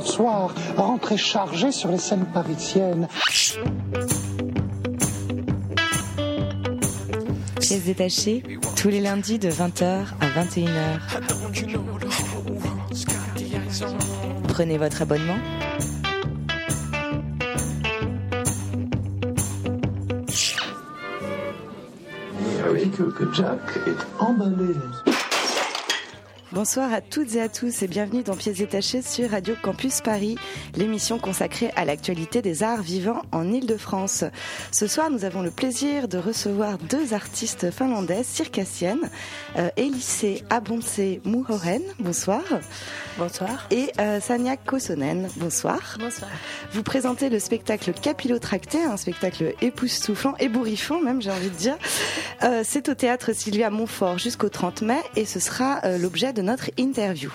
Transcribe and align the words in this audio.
bonsoir, 0.00 0.54
rentrée 0.78 1.18
chargée 1.18 1.72
sur 1.72 1.90
les 1.90 1.98
scènes 1.98 2.24
parisiennes. 2.24 3.06
Pièces 7.60 7.84
détachées, 7.84 8.42
tous 8.76 8.88
les 8.88 9.00
lundis 9.00 9.38
de 9.38 9.50
20h 9.50 10.06
à 10.20 10.42
21h. 10.42 11.00
Prenez 14.48 14.78
votre 14.78 15.02
abonnement. 15.02 15.38
Oui, 22.72 22.90
que, 22.90 23.02
que 23.02 23.34
Jack 23.34 23.60
est 23.86 24.22
emballé. 24.22 24.74
Bonsoir 26.52 26.92
à 26.92 27.00
toutes 27.00 27.36
et 27.36 27.40
à 27.40 27.48
tous 27.48 27.84
et 27.84 27.86
bienvenue 27.86 28.24
dans 28.24 28.34
Pièces 28.34 28.58
détachées 28.58 29.02
sur 29.02 29.30
Radio 29.30 29.54
Campus 29.62 30.00
Paris, 30.00 30.36
l'émission 30.74 31.20
consacrée 31.20 31.70
à 31.76 31.84
l'actualité 31.84 32.42
des 32.42 32.64
arts 32.64 32.82
vivants 32.82 33.22
en 33.30 33.52
Ile-de-France. 33.52 34.24
Ce 34.72 34.88
soir, 34.88 35.10
nous 35.10 35.24
avons 35.24 35.42
le 35.42 35.52
plaisir 35.52 36.08
de 36.08 36.18
recevoir 36.18 36.78
deux 36.78 37.14
artistes 37.14 37.70
finlandaises 37.70 38.26
circassiennes, 38.26 39.08
euh, 39.58 39.68
Elise 39.76 40.42
Abonse 40.50 40.98
Muhoren, 41.24 41.82
bonsoir. 42.00 42.42
Bonsoir. 43.16 43.66
Et 43.70 43.92
euh, 44.00 44.20
Sania 44.20 44.56
Kosonen, 44.56 45.28
bonsoir. 45.36 45.98
Bonsoir. 46.00 46.30
Vous 46.72 46.82
présentez 46.82 47.28
le 47.28 47.38
spectacle 47.38 47.92
Capillotracté, 47.92 48.82
un 48.82 48.96
spectacle 48.96 49.54
époustouflant, 49.60 50.34
ébouriffant 50.38 51.00
même, 51.00 51.20
j'ai 51.20 51.30
envie 51.30 51.50
de 51.50 51.54
dire. 51.54 51.76
Euh, 52.42 52.62
C'est 52.64 52.88
au 52.88 52.94
théâtre 52.94 53.32
Sylvia 53.34 53.70
Montfort 53.70 54.18
jusqu'au 54.18 54.48
30 54.48 54.82
mai 54.82 55.00
et 55.16 55.26
ce 55.26 55.38
sera 55.38 55.80
euh, 55.84 55.98
l'objet 55.98 56.32
de 56.32 56.39
notre 56.42 56.70
interview. 56.76 57.30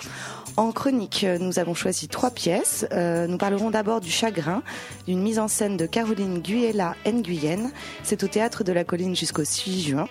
En 0.56 0.72
chronique, 0.72 1.24
euh, 1.24 1.36
nous 1.38 1.58
avons 1.58 1.74
choisi 1.74 2.08
trois 2.08 2.30
pièces. 2.30 2.86
Euh, 2.92 3.26
nous 3.26 3.36
parlerons 3.36 3.68
d'abord 3.70 4.00
du 4.00 4.10
Chagrin, 4.10 4.62
d'une 5.06 5.20
mise 5.20 5.38
en 5.38 5.48
scène 5.48 5.76
de 5.76 5.84
Caroline 5.84 6.38
Guyella 6.40 6.94
Nguyen. 7.06 7.70
C'est 8.02 8.24
au 8.24 8.26
théâtre 8.26 8.64
de 8.64 8.72
la 8.72 8.82
Colline 8.82 9.14
jusqu'au 9.14 9.44
6 9.44 9.82
juin. 9.82 10.08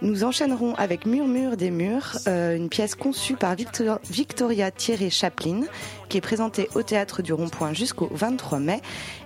Nous 0.00 0.24
enchaînerons 0.24 0.74
avec 0.76 1.04
Murmure 1.04 1.58
des 1.58 1.70
murs, 1.70 2.16
euh, 2.26 2.56
une 2.56 2.70
pièce 2.70 2.94
conçue 2.94 3.34
par 3.36 3.54
Victor- 3.54 4.00
Victoria 4.08 4.70
Thierry 4.70 5.10
Chaplin, 5.10 5.60
qui 6.08 6.16
est 6.16 6.22
présentée 6.22 6.70
au 6.74 6.82
théâtre 6.82 7.20
du 7.20 7.34
Rond-Point 7.34 7.74
jusqu'au 7.74 8.08
23 8.12 8.60
mai. 8.60 8.80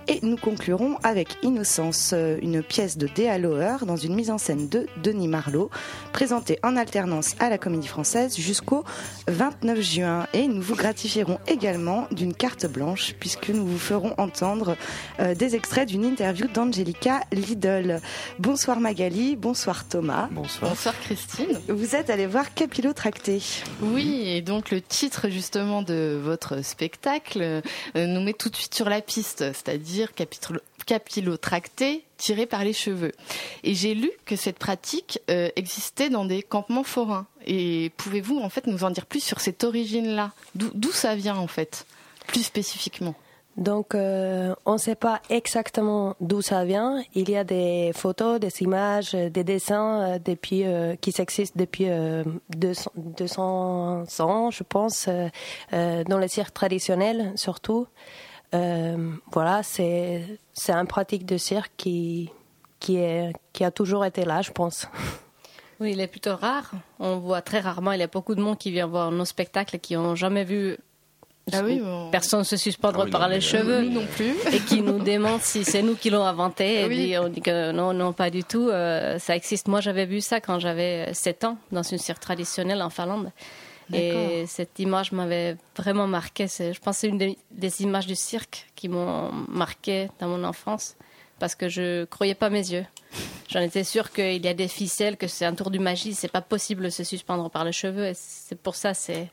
Et 0.09 0.19
nous 0.21 0.37
conclurons 0.37 0.97
avec 1.03 1.37
Innocence, 1.43 2.13
une 2.41 2.61
pièce 2.61 2.97
de 2.97 3.07
Déa 3.13 3.37
Loher 3.37 3.77
dans 3.85 3.97
une 3.97 4.15
mise 4.15 4.31
en 4.31 4.37
scène 4.37 4.69
de 4.69 4.87
Denis 5.03 5.27
Marlot, 5.27 5.69
présentée 6.13 6.59
en 6.63 6.75
alternance 6.77 7.35
à 7.39 7.49
la 7.49 7.57
Comédie 7.57 7.87
Française 7.87 8.37
jusqu'au 8.37 8.83
29 9.27 9.81
juin. 9.81 10.27
Et 10.33 10.47
nous 10.57 10.63
vous 10.63 10.75
gratifierons 10.75 11.39
également 11.47 12.07
d'une 12.09 12.33
carte 12.33 12.65
blanche, 12.65 13.13
puisque 13.19 13.49
nous 13.49 13.65
vous 13.67 13.77
ferons 13.77 14.15
entendre 14.17 14.75
euh, 15.19 15.35
des 15.35 15.55
extraits 15.55 15.87
d'une 15.87 16.03
interview 16.03 16.47
d'Angelica 16.47 17.21
Lidl. 17.31 18.01
Bonsoir 18.39 18.79
Magali, 18.79 19.35
bonsoir 19.35 19.87
Thomas. 19.87 20.27
Bonsoir. 20.31 20.71
Bonsoir 20.71 20.95
Christine. 20.99 21.59
Vous 21.69 21.95
êtes 21.95 22.09
allé 22.09 22.25
voir 22.25 22.55
Capillotracté. 22.55 23.39
Oui, 23.81 24.23
et 24.25 24.41
donc 24.41 24.71
le 24.71 24.81
titre 24.81 25.29
justement 25.29 25.83
de 25.83 26.19
votre 26.21 26.63
spectacle 26.63 27.61
euh, 27.95 28.07
nous 28.07 28.21
met 28.21 28.33
tout 28.33 28.49
de 28.49 28.55
suite 28.55 28.73
sur 28.73 28.89
la 28.89 29.01
piste, 29.01 29.39
c'est-à-dire 29.53 30.13
capitolo- 30.15 30.61
capillotracté 30.87 32.03
tiré 32.17 32.47
par 32.47 32.63
les 32.63 32.73
cheveux. 32.73 33.11
Et 33.63 33.75
j'ai 33.75 33.93
lu 33.93 34.09
que 34.25 34.35
cette 34.35 34.57
pratique 34.57 35.19
euh, 35.29 35.49
existait 35.55 36.09
dans 36.09 36.25
des 36.25 36.41
campements 36.41 36.83
forains. 36.83 37.27
Et 37.45 37.91
pouvez-vous 37.97 38.39
en 38.39 38.49
fait 38.49 38.65
nous 38.65 38.83
en 38.83 38.89
dire 38.89 39.05
plus 39.05 39.23
sur 39.23 39.39
cette 39.39 39.63
origine-là? 39.63 40.31
D'où 40.55 40.91
ça 40.91 41.15
vient 41.15 41.37
en 41.37 41.47
fait, 41.47 41.85
plus 42.25 42.41
spécifiquement? 42.41 43.13
Donc, 43.57 43.95
euh, 43.95 44.53
on 44.67 44.73
ne 44.73 44.77
sait 44.77 44.95
pas 44.95 45.19
exactement 45.31 46.15
d'où 46.21 46.43
ça 46.43 46.63
vient. 46.63 47.01
Il 47.15 47.29
y 47.29 47.35
a 47.35 47.43
des 47.43 47.91
photos, 47.95 48.39
des 48.39 48.61
images, 48.61 49.13
des 49.13 49.43
dessins 49.43 50.01
euh, 50.01 50.19
depuis, 50.23 50.63
qui 51.01 51.13
existent 51.19 51.55
depuis 51.59 51.89
euh, 51.89 52.23
200, 52.55 52.91
200 52.95 54.05
ans, 54.19 54.51
je 54.51 54.63
pense, 54.63 55.09
dans 55.71 56.17
les 56.19 56.27
cirques 56.27 56.53
traditionnels 56.53 57.33
surtout. 57.35 57.87
Euh, 58.55 59.11
voilà, 59.31 59.61
c'est 59.63 60.23
c'est 60.53 60.71
un 60.71 60.85
pratique 60.85 61.25
de 61.25 61.37
cirque 61.37 61.71
qui 61.77 62.29
qui 62.79 62.97
est 62.97 63.33
qui 63.53 63.63
a 63.63 63.71
toujours 63.71 64.05
été 64.05 64.23
là, 64.25 64.41
je 64.41 64.51
pense. 64.51 64.87
Oui, 65.79 65.91
il 65.91 65.99
est 66.01 66.07
plutôt 66.07 66.35
rare. 66.35 66.71
On 66.97 67.17
voit 67.17 67.43
très 67.43 67.59
rarement. 67.59 67.91
Il 67.91 67.99
y 67.99 68.03
a 68.03 68.07
beaucoup 68.07 68.33
de 68.33 68.41
monde 68.41 68.57
qui 68.57 68.71
vient 68.71 68.87
voir 68.87 69.11
nos 69.11 69.25
spectacles 69.25 69.75
et 69.75 69.79
qui 69.79 69.93
n'ont 69.93 70.15
jamais 70.15 70.43
vu 70.43 70.75
Ah 71.53 71.61
oui, 71.63 71.79
on- 71.85 72.09
personne 72.09 72.43
se 72.43 72.57
suspendre 72.57 73.01
Ah 73.01 73.05
oui, 73.05 73.11
par 73.11 73.21
non, 73.21 73.27
les 73.27 73.35
mais, 73.35 73.41
cheveux 73.41 73.81
non 73.83 74.07
plus. 74.15 74.33
et 74.51 74.57
qui 74.59 74.81
nous 74.81 74.97
demandent 74.97 75.41
si 75.41 75.63
c'est 75.63 75.83
nous 75.83 75.93
qui 75.93 76.09
l'ont 76.09 76.25
inventé. 76.25 76.81
Et 76.81 76.85
Oui. 76.87 76.95
puis 76.95 77.17
on 77.19 77.29
dit 77.29 77.41
que 77.41 77.71
non, 77.73 77.93
non, 77.93 78.11
pas 78.11 78.31
du 78.31 78.43
tout. 78.43 78.69
Euh, 78.69 79.19
ça 79.19 79.35
existe. 79.35 79.67
Moi, 79.67 79.79
j'avais 79.79 80.07
vu 80.07 80.19
ça 80.19 80.41
quand 80.41 80.57
j'avais 80.57 81.13
7 81.13 81.43
ans 81.43 81.57
dans 81.71 81.83
une 81.83 81.99
cirque 81.99 82.21
traditionnelle 82.21 82.81
en 82.81 82.89
Finlande. 82.89 83.29
Et 83.93 84.45
cette 84.47 84.79
image 84.79 85.11
m'avait 85.11 85.55
vraiment 85.75 86.07
marqué. 86.07 86.47
Je 86.47 86.79
pense 86.79 86.97
que 86.97 87.01
c'est 87.01 87.07
une 87.07 87.17
des, 87.17 87.37
des 87.51 87.81
images 87.81 88.07
du 88.07 88.15
cirque 88.15 88.67
qui 88.75 88.89
m'ont 88.89 89.31
marqué 89.47 90.09
dans 90.19 90.27
mon 90.27 90.43
enfance 90.43 90.95
parce 91.39 91.55
que 91.55 91.69
je 91.69 92.05
croyais 92.05 92.35
pas 92.35 92.49
mes 92.49 92.71
yeux. 92.71 92.85
J'en 93.49 93.61
étais 93.61 93.83
sûre 93.83 94.11
qu'il 94.11 94.43
y 94.43 94.47
a 94.47 94.53
des 94.53 94.67
ficelles, 94.67 95.15
que 95.17 95.27
c'est 95.27 95.45
un 95.45 95.55
tour 95.55 95.71
du 95.71 95.79
magie. 95.79 96.13
C'est 96.13 96.31
pas 96.31 96.41
possible 96.41 96.83
de 96.83 96.89
se 96.89 97.03
suspendre 97.03 97.49
par 97.49 97.63
les 97.63 97.71
cheveux. 97.71 98.07
Et 98.07 98.13
c'est 98.13 98.59
pour 98.59 98.75
ça, 98.75 98.93
c'est 98.93 99.29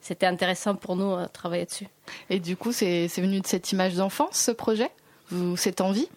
c'était 0.00 0.26
intéressant 0.26 0.74
pour 0.74 0.96
nous 0.96 1.16
de 1.16 1.26
travailler 1.28 1.64
dessus. 1.64 1.86
Et 2.28 2.38
du 2.38 2.58
coup, 2.58 2.72
c'est 2.72 3.06
venu 3.16 3.40
de 3.40 3.46
cette 3.46 3.72
image 3.72 3.94
d'enfance, 3.94 4.36
ce 4.36 4.50
projet? 4.50 4.90
Vous, 5.30 5.56
Cette 5.56 5.80
envie? 5.80 6.08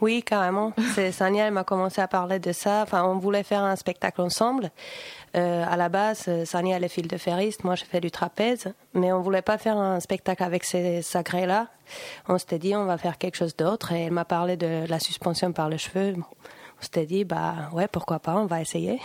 Oui, 0.00 0.22
carrément. 0.22 0.72
C'est 0.94 1.12
Sania, 1.12 1.46
elle 1.46 1.54
m'a 1.54 1.64
commencé 1.64 2.00
à 2.00 2.08
parler 2.08 2.38
de 2.38 2.52
ça. 2.52 2.82
Enfin, 2.82 3.04
on 3.04 3.18
voulait 3.18 3.42
faire 3.42 3.62
un 3.62 3.76
spectacle 3.76 4.20
ensemble. 4.20 4.70
Euh, 5.36 5.64
à 5.68 5.76
la 5.76 5.88
base, 5.88 6.24
euh, 6.28 6.44
Sania 6.44 6.76
elle 6.76 6.84
est 6.84 6.88
fil 6.88 7.08
de 7.08 7.16
ferriste, 7.18 7.62
moi 7.62 7.74
je 7.74 7.84
fais 7.84 8.00
du 8.00 8.10
trapèze, 8.10 8.72
mais 8.94 9.12
on 9.12 9.20
voulait 9.20 9.42
pas 9.42 9.58
faire 9.58 9.76
un 9.76 10.00
spectacle 10.00 10.42
avec 10.42 10.64
ces 10.64 11.02
sacrés-là. 11.02 11.68
On 12.28 12.38
s'était 12.38 12.58
dit 12.58 12.74
on 12.74 12.86
va 12.86 12.96
faire 12.96 13.18
quelque 13.18 13.36
chose 13.36 13.54
d'autre 13.54 13.92
et 13.92 14.04
elle 14.04 14.12
m'a 14.12 14.24
parlé 14.24 14.56
de 14.56 14.86
la 14.88 14.98
suspension 14.98 15.52
par 15.52 15.68
les 15.68 15.76
cheveux. 15.76 16.14
On 16.78 16.82
s'était 16.82 17.06
dit 17.06 17.24
bah 17.24 17.70
ouais 17.72 17.88
pourquoi 17.88 18.18
pas, 18.18 18.34
on 18.36 18.44
va 18.44 18.60
essayer. 18.60 19.00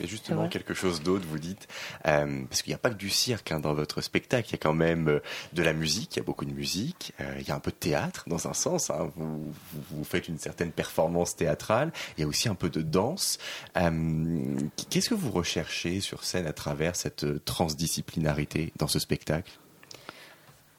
Mais 0.00 0.06
justement, 0.06 0.44
Ouais. 0.44 0.48
quelque 0.48 0.72
chose 0.72 1.02
d'autre, 1.02 1.26
vous 1.28 1.38
dites, 1.38 1.68
euh, 2.06 2.44
parce 2.48 2.62
qu'il 2.62 2.70
n'y 2.70 2.74
a 2.74 2.78
pas 2.78 2.88
que 2.88 2.94
du 2.96 3.10
cirque 3.10 3.52
hein, 3.52 3.60
dans 3.60 3.74
votre 3.74 4.00
spectacle, 4.00 4.48
il 4.48 4.52
y 4.52 4.54
a 4.54 4.58
quand 4.58 4.72
même 4.72 5.08
euh, 5.08 5.22
de 5.52 5.62
la 5.62 5.74
musique, 5.74 6.16
il 6.16 6.20
y 6.20 6.20
a 6.20 6.24
beaucoup 6.24 6.46
de 6.46 6.52
musique, 6.54 7.12
euh, 7.20 7.34
il 7.38 7.46
y 7.46 7.50
a 7.50 7.54
un 7.54 7.60
peu 7.60 7.70
de 7.70 7.76
théâtre 7.76 8.24
dans 8.28 8.48
un 8.48 8.54
sens, 8.54 8.88
hein, 8.88 9.10
vous, 9.16 9.52
vous, 9.72 9.82
vous 9.98 10.04
faites 10.04 10.26
une 10.28 10.38
certaine 10.38 10.72
performance 10.72 11.36
théâtrale, 11.36 11.92
il 12.16 12.22
y 12.22 12.24
a 12.24 12.26
aussi 12.26 12.48
un 12.48 12.54
peu 12.54 12.70
de 12.70 12.80
danse. 12.80 13.38
Euh, 13.76 14.56
Qu'est-ce 14.88 15.10
que 15.10 15.14
vous 15.14 15.30
recherchez 15.30 16.00
sur 16.00 16.24
scène 16.24 16.46
à 16.46 16.54
travers 16.54 16.96
cette 16.96 17.44
transdisciplinarité 17.44 18.72
dans 18.78 18.88
ce 18.88 18.98
spectacle? 18.98 19.52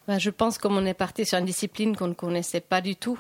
Ben, 0.07 0.17
je 0.19 0.31
pense 0.31 0.57
comme 0.57 0.75
on 0.75 0.85
est 0.85 0.93
parti 0.95 1.25
sur 1.25 1.37
une 1.37 1.45
discipline 1.45 1.95
qu'on 1.95 2.07
ne 2.07 2.13
connaissait 2.13 2.59
pas 2.59 2.81
du 2.81 2.95
tout, 2.95 3.19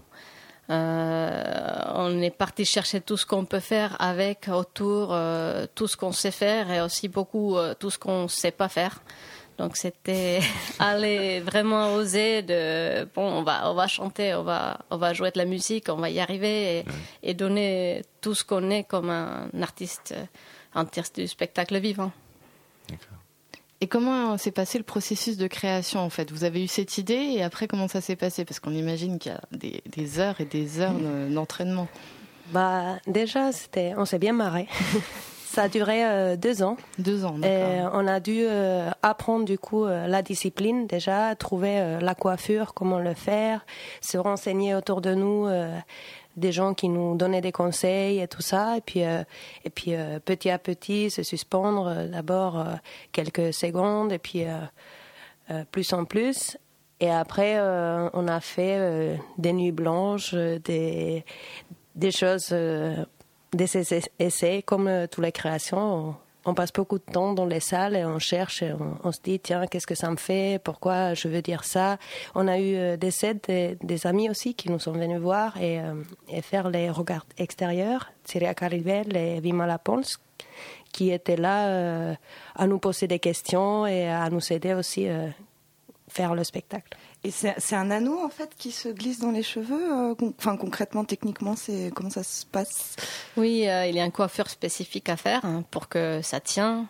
on 0.69 2.21
est 2.21 2.35
parti 2.35 2.65
chercher 2.65 3.01
tout 3.01 3.17
ce 3.17 3.25
qu'on 3.25 3.45
peut 3.45 3.59
faire 3.59 3.95
avec, 3.99 4.47
autour, 4.47 5.09
euh, 5.11 5.65
tout 5.75 5.87
ce 5.87 5.97
qu'on 5.97 6.11
sait 6.11 6.31
faire 6.31 6.71
et 6.71 6.81
aussi 6.81 7.07
beaucoup 7.07 7.57
euh, 7.57 7.73
tout 7.73 7.89
ce 7.89 7.99
qu'on 7.99 8.23
ne 8.23 8.27
sait 8.27 8.51
pas 8.51 8.69
faire. 8.69 9.01
Donc 9.57 9.77
c'était 9.77 10.39
aller 10.79 11.39
vraiment 11.39 11.93
oser 11.93 12.41
de 12.41 13.07
bon 13.13 13.21
on 13.21 13.43
va 13.43 13.69
on 13.69 13.75
va 13.75 13.87
chanter 13.87 14.33
on 14.33 14.41
va 14.41 14.79
on 14.89 14.97
va 14.97 15.13
jouer 15.13 15.29
de 15.29 15.37
la 15.37 15.45
musique 15.45 15.89
on 15.89 15.97
va 15.97 16.09
y 16.09 16.19
arriver 16.19 16.79
et, 16.79 16.85
et 17.21 17.33
donner 17.35 18.03
tout 18.19 18.33
ce 18.33 18.43
qu'on 18.43 18.71
est 18.71 18.83
comme 18.83 19.11
un 19.11 19.49
artiste 19.61 20.15
euh, 20.17 20.25
un 20.73 20.81
artiste 20.81 21.19
du 21.19 21.27
spectacle 21.27 21.77
vivant. 21.79 22.11
Et 23.83 23.87
comment 23.87 24.37
s'est 24.37 24.51
passé 24.51 24.77
le 24.77 24.85
processus 24.85 25.35
de 25.35 25.45
création 25.47 25.99
en 25.99 26.09
fait? 26.09 26.31
Vous 26.31 26.45
avez 26.45 26.63
eu 26.63 26.67
cette 26.69 26.97
idée 26.97 27.33
et 27.35 27.43
après 27.43 27.67
comment 27.67 27.89
ça 27.89 27.99
s'est 27.99 28.15
passé? 28.15 28.45
Parce 28.45 28.61
qu'on 28.61 28.71
imagine 28.71 29.19
qu'il 29.19 29.33
y 29.33 29.35
a 29.35 29.41
des, 29.51 29.83
des 29.91 30.19
heures 30.19 30.39
et 30.39 30.45
des 30.45 30.79
heures 30.79 30.93
de- 30.93 31.33
d'entraînement. 31.33 31.89
Bah 32.53 32.95
déjà 33.07 33.51
c'était, 33.51 33.93
on 33.97 34.05
s'est 34.05 34.19
bien 34.19 34.31
marré. 34.31 34.67
Ça 35.53 35.63
a 35.63 35.67
duré 35.67 36.03
euh, 36.03 36.35
deux 36.35 36.63
ans. 36.63 36.77
Deux 36.97 37.25
ans, 37.25 37.35
Et 37.43 37.81
on 37.93 38.07
a 38.07 38.19
dû 38.19 38.39
euh, 38.41 38.89
apprendre 39.03 39.45
du 39.45 39.59
coup 39.59 39.85
euh, 39.85 40.07
la 40.07 40.23
discipline 40.23 40.87
déjà, 40.87 41.35
trouver 41.35 41.99
la 42.01 42.15
coiffure, 42.15 42.73
comment 42.73 42.97
le 42.97 43.13
faire, 43.13 43.63
se 44.01 44.17
renseigner 44.17 44.73
autour 44.73 45.01
de 45.01 45.13
nous, 45.13 45.47
des 46.35 46.51
gens 46.51 46.73
qui 46.73 46.89
nous 46.89 47.15
donnaient 47.15 47.41
des 47.41 47.51
conseils 47.51 48.19
et 48.19 48.27
tout 48.27 48.41
ça, 48.41 48.77
et 48.77 48.81
puis 48.81 49.03
euh, 49.03 49.23
et 49.63 49.69
puis 49.69 49.95
euh, 49.95 50.19
petit 50.19 50.49
à 50.49 50.57
petit 50.57 51.09
se 51.09 51.23
suspendre 51.23 51.87
euh, 51.87 52.07
d'abord 52.07 52.65
quelques 53.11 53.53
secondes 53.53 54.11
et 54.11 54.19
puis 54.19 54.45
plus 55.71 55.93
en 55.93 56.05
plus. 56.05 56.57
Et 56.99 57.11
après, 57.11 57.59
on 58.13 58.27
a 58.27 58.39
fait 58.39 59.19
des 59.37 59.51
nuits 59.51 59.73
blanches, 59.73 60.33
des, 60.33 61.25
des 61.95 62.11
choses, 62.11 62.55
des 63.51 64.01
essais, 64.19 64.61
comme 64.61 65.07
toutes 65.11 65.23
les 65.23 65.31
créations. 65.33 66.15
On 66.45 66.53
passe 66.53 66.73
beaucoup 66.73 66.97
de 66.97 67.03
temps 67.03 67.33
dans 67.33 67.45
les 67.45 67.59
salles 67.59 67.95
et 67.95 68.05
on 68.05 68.19
cherche, 68.19 68.63
et 68.63 68.73
on, 69.03 69.11
se 69.11 69.19
dit 69.21 69.39
tiens 69.39 69.65
qu'est-ce 69.67 69.87
que 69.87 69.95
ça 69.95 70.09
me 70.09 70.17
fait, 70.17 70.59
pourquoi 70.63 71.13
je 71.13 71.27
veux 71.27 71.41
dire 71.41 71.63
ça? 71.63 71.97
On 72.35 72.47
a 72.47 72.59
eu 72.59 72.97
des 72.97 73.25
aides 73.25 73.77
des, 73.81 74.07
amis 74.07 74.29
aussi 74.29 74.53
qui 74.53 74.69
nous 74.69 74.79
sont 74.79 74.91
venus 74.91 75.19
voir 75.19 75.55
et, 75.61 75.79
faire 76.41 76.69
les 76.69 76.89
regards 76.89 77.25
extérieurs, 77.37 78.11
Syria 78.25 78.53
Caribel 78.53 79.15
et 79.15 79.39
Vima 79.39 79.65
Lapons, 79.65 80.01
qui 80.91 81.11
étaient 81.11 81.37
là 81.37 82.15
à 82.55 82.67
nous 82.67 82.79
poser 82.79 83.07
des 83.07 83.19
questions 83.19 83.85
et 83.85 84.09
à 84.09 84.29
nous 84.29 84.51
aider 84.51 84.73
aussi 84.73 85.07
à 85.07 85.27
faire 86.09 86.35
le 86.35 86.43
spectacle. 86.43 86.97
Et 87.25 87.31
c'est 87.31 87.75
un 87.75 87.89
anneau 87.89 88.19
en 88.21 88.27
fait 88.27 88.51
qui 88.57 88.71
se 88.71 88.89
glisse 88.89 89.19
dans 89.19 89.31
les 89.31 89.43
cheveux. 89.43 90.11
Euh, 90.11 90.13
enfin 90.37 90.57
concrètement, 90.57 91.05
techniquement, 91.05 91.55
c'est 91.55 91.89
comment 91.95 92.09
ça 92.09 92.23
se 92.23 92.45
passe? 92.45 92.97
Oui, 93.37 93.67
euh, 93.69 93.85
il 93.85 93.95
y 93.95 93.99
a 94.01 94.03
un 94.03 94.09
coiffure 94.09 94.49
spécifique 94.49 95.07
à 95.07 95.15
faire 95.15 95.45
hein, 95.45 95.63
pour 95.71 95.87
que 95.87 96.21
ça 96.21 96.41
tient. 96.41 96.87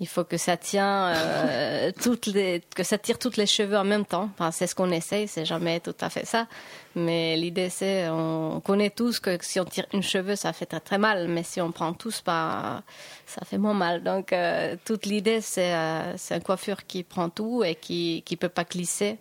Il 0.00 0.08
faut 0.08 0.24
que 0.24 0.38
ça 0.38 0.56
tient 0.56 1.08
euh, 1.08 1.92
toutes 2.02 2.24
les, 2.24 2.62
que 2.74 2.84
ça 2.84 2.96
tire 2.96 3.18
toutes 3.18 3.36
les 3.36 3.44
cheveux 3.44 3.76
en 3.76 3.84
même 3.84 4.06
temps. 4.06 4.30
Enfin, 4.38 4.50
c'est 4.50 4.66
ce 4.66 4.74
qu'on 4.74 4.90
essaye, 4.90 5.28
c'est 5.28 5.44
jamais 5.44 5.80
tout 5.80 5.94
à 6.00 6.08
fait 6.08 6.24
ça. 6.24 6.46
Mais 6.94 7.36
l'idée 7.36 7.68
c'est, 7.68 8.08
on 8.08 8.60
connaît 8.60 8.88
tous 8.90 9.20
que 9.20 9.36
si 9.42 9.60
on 9.60 9.66
tire 9.66 9.86
une 9.92 10.02
cheveu, 10.02 10.36
ça 10.36 10.54
fait 10.54 10.64
très 10.64 10.80
très 10.80 10.98
mal. 10.98 11.28
Mais 11.28 11.42
si 11.42 11.60
on 11.60 11.70
prend 11.70 11.92
tous, 11.92 12.22
pas, 12.22 12.82
ça 13.26 13.44
fait 13.44 13.58
moins 13.58 13.74
mal. 13.74 14.02
Donc 14.02 14.34
toute 14.86 15.04
l'idée 15.04 15.42
c'est, 15.42 15.74
c'est 16.16 16.34
un 16.34 16.40
coiffure 16.40 16.86
qui 16.86 17.02
prend 17.02 17.28
tout 17.28 17.62
et 17.62 17.74
qui 17.74 18.22
qui 18.24 18.36
peut 18.36 18.48
pas 18.48 18.64
glisser. 18.64 19.18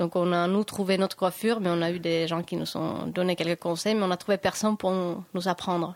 Donc 0.00 0.16
on 0.16 0.32
a 0.32 0.46
nous 0.46 0.64
trouvé 0.64 0.96
notre 0.96 1.14
coiffure, 1.14 1.60
mais 1.60 1.68
on 1.70 1.82
a 1.82 1.90
eu 1.90 1.98
des 1.98 2.26
gens 2.26 2.42
qui 2.42 2.56
nous 2.56 2.74
ont 2.78 3.06
donné 3.06 3.36
quelques 3.36 3.60
conseils, 3.60 3.94
mais 3.94 4.02
on 4.02 4.10
a 4.10 4.16
trouvé 4.16 4.38
personne 4.38 4.78
pour 4.78 4.90
nous 4.92 5.46
apprendre. 5.46 5.94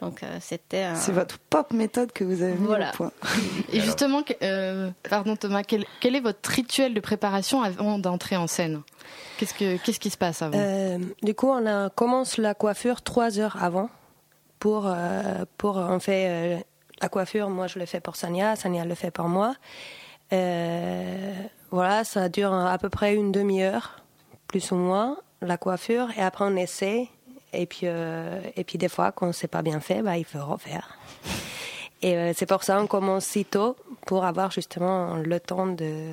Donc 0.00 0.24
euh, 0.24 0.38
c'était. 0.40 0.88
C'est 0.96 1.12
votre 1.12 1.38
pop 1.38 1.72
méthode 1.72 2.10
que 2.10 2.24
vous 2.24 2.42
avez 2.42 2.56
mis 2.56 2.66
au 2.66 2.76
point. 2.92 3.12
Et 3.72 3.80
justement, 3.80 4.22
euh, 4.42 4.90
pardon 5.08 5.36
Thomas, 5.36 5.62
quel, 5.62 5.86
est 6.02 6.20
votre 6.20 6.50
rituel 6.50 6.92
de 6.92 6.98
préparation 6.98 7.62
avant 7.62 8.00
d'entrer 8.00 8.36
en 8.36 8.48
scène? 8.48 8.82
Qu'est-ce 9.38 9.54
que 9.54 9.76
qu'est-ce 9.76 10.00
qui 10.00 10.10
se 10.10 10.18
passe 10.18 10.42
avant? 10.42 10.58
Euh, 10.58 10.98
Du 11.22 11.34
coup, 11.34 11.48
on 11.48 11.88
commence 11.94 12.38
la 12.38 12.52
coiffure 12.52 13.00
trois 13.00 13.38
heures 13.38 13.62
avant 13.62 13.90
pour 14.58 14.92
pour 15.56 15.76
on 15.76 16.00
fait 16.00 16.66
la 17.00 17.08
coiffure. 17.08 17.48
Moi, 17.48 17.68
je 17.68 17.78
le 17.78 17.86
fais 17.86 18.00
pour 18.00 18.16
Sania, 18.16 18.56
Sania 18.56 18.84
le 18.84 18.96
fait 18.96 19.12
pour 19.12 19.28
moi. 19.28 19.54
Voilà, 21.70 22.04
ça 22.04 22.28
dure 22.28 22.52
à 22.52 22.78
peu 22.78 22.88
près 22.88 23.14
une 23.14 23.32
demi-heure, 23.32 24.02
plus 24.48 24.70
ou 24.72 24.76
moins, 24.76 25.18
la 25.42 25.56
coiffure. 25.56 26.08
Et 26.16 26.22
après, 26.22 26.44
on 26.46 26.56
essaie. 26.56 27.08
Et 27.52 27.66
puis, 27.66 27.82
euh, 27.84 28.40
et 28.56 28.64
puis 28.64 28.78
des 28.78 28.88
fois, 28.88 29.12
quand 29.12 29.32
c'est 29.32 29.48
pas 29.48 29.62
bien 29.62 29.80
fait, 29.80 30.02
bah, 30.02 30.16
il 30.18 30.24
faut 30.24 30.44
refaire. 30.44 30.98
Et 32.02 32.16
euh, 32.16 32.32
c'est 32.34 32.46
pour 32.46 32.62
ça 32.62 32.76
qu'on 32.76 32.86
commence 32.86 33.24
si 33.24 33.44
tôt, 33.44 33.76
pour 34.06 34.24
avoir 34.24 34.50
justement 34.50 35.16
le 35.16 35.40
temps 35.40 35.66
de, 35.66 36.12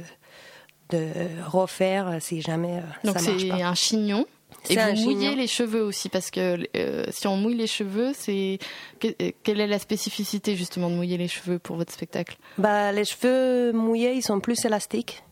de 0.90 1.08
refaire 1.46 2.18
si 2.22 2.42
jamais 2.42 2.78
euh, 2.78 2.82
ça 3.04 3.12
marche 3.12 3.26
pas. 3.26 3.32
Donc 3.32 3.40
c'est 3.40 3.64
un 3.64 3.76
chignon 3.76 4.26
et 4.70 4.78
vous 4.78 5.02
mouillez 5.02 5.36
les 5.36 5.48
cheveux 5.48 5.84
aussi, 5.84 6.08
parce 6.10 6.32
que 6.32 6.66
euh, 6.78 7.06
si 7.12 7.28
on 7.28 7.36
mouille 7.36 7.56
les 7.58 7.68
cheveux, 7.68 8.14
c'est 8.14 8.60
quelle 9.00 9.60
est 9.60 9.68
la 9.68 9.80
spécificité 9.80 10.56
justement 10.56 10.90
de 10.90 10.96
mouiller 10.96 11.18
les 11.18 11.28
cheveux 11.28 11.60
pour 11.60 11.76
votre 11.76 11.92
spectacle? 11.92 12.38
Bah, 12.58 12.92
les 12.92 13.04
cheveux 13.04 13.74
mouillés, 13.74 14.14
ils 14.14 14.22
sont 14.22 14.40
plus 14.40 14.64
élastiques 14.64 15.24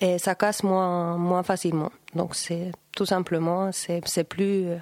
et 0.00 0.18
ça 0.18 0.34
casse 0.34 0.62
moins 0.62 1.16
moins 1.16 1.42
facilement. 1.42 1.92
Donc 2.14 2.34
c'est 2.34 2.72
tout 2.92 3.06
simplement 3.06 3.70
c'est 3.72 4.24
plus 4.24 4.66
euh, 4.66 4.76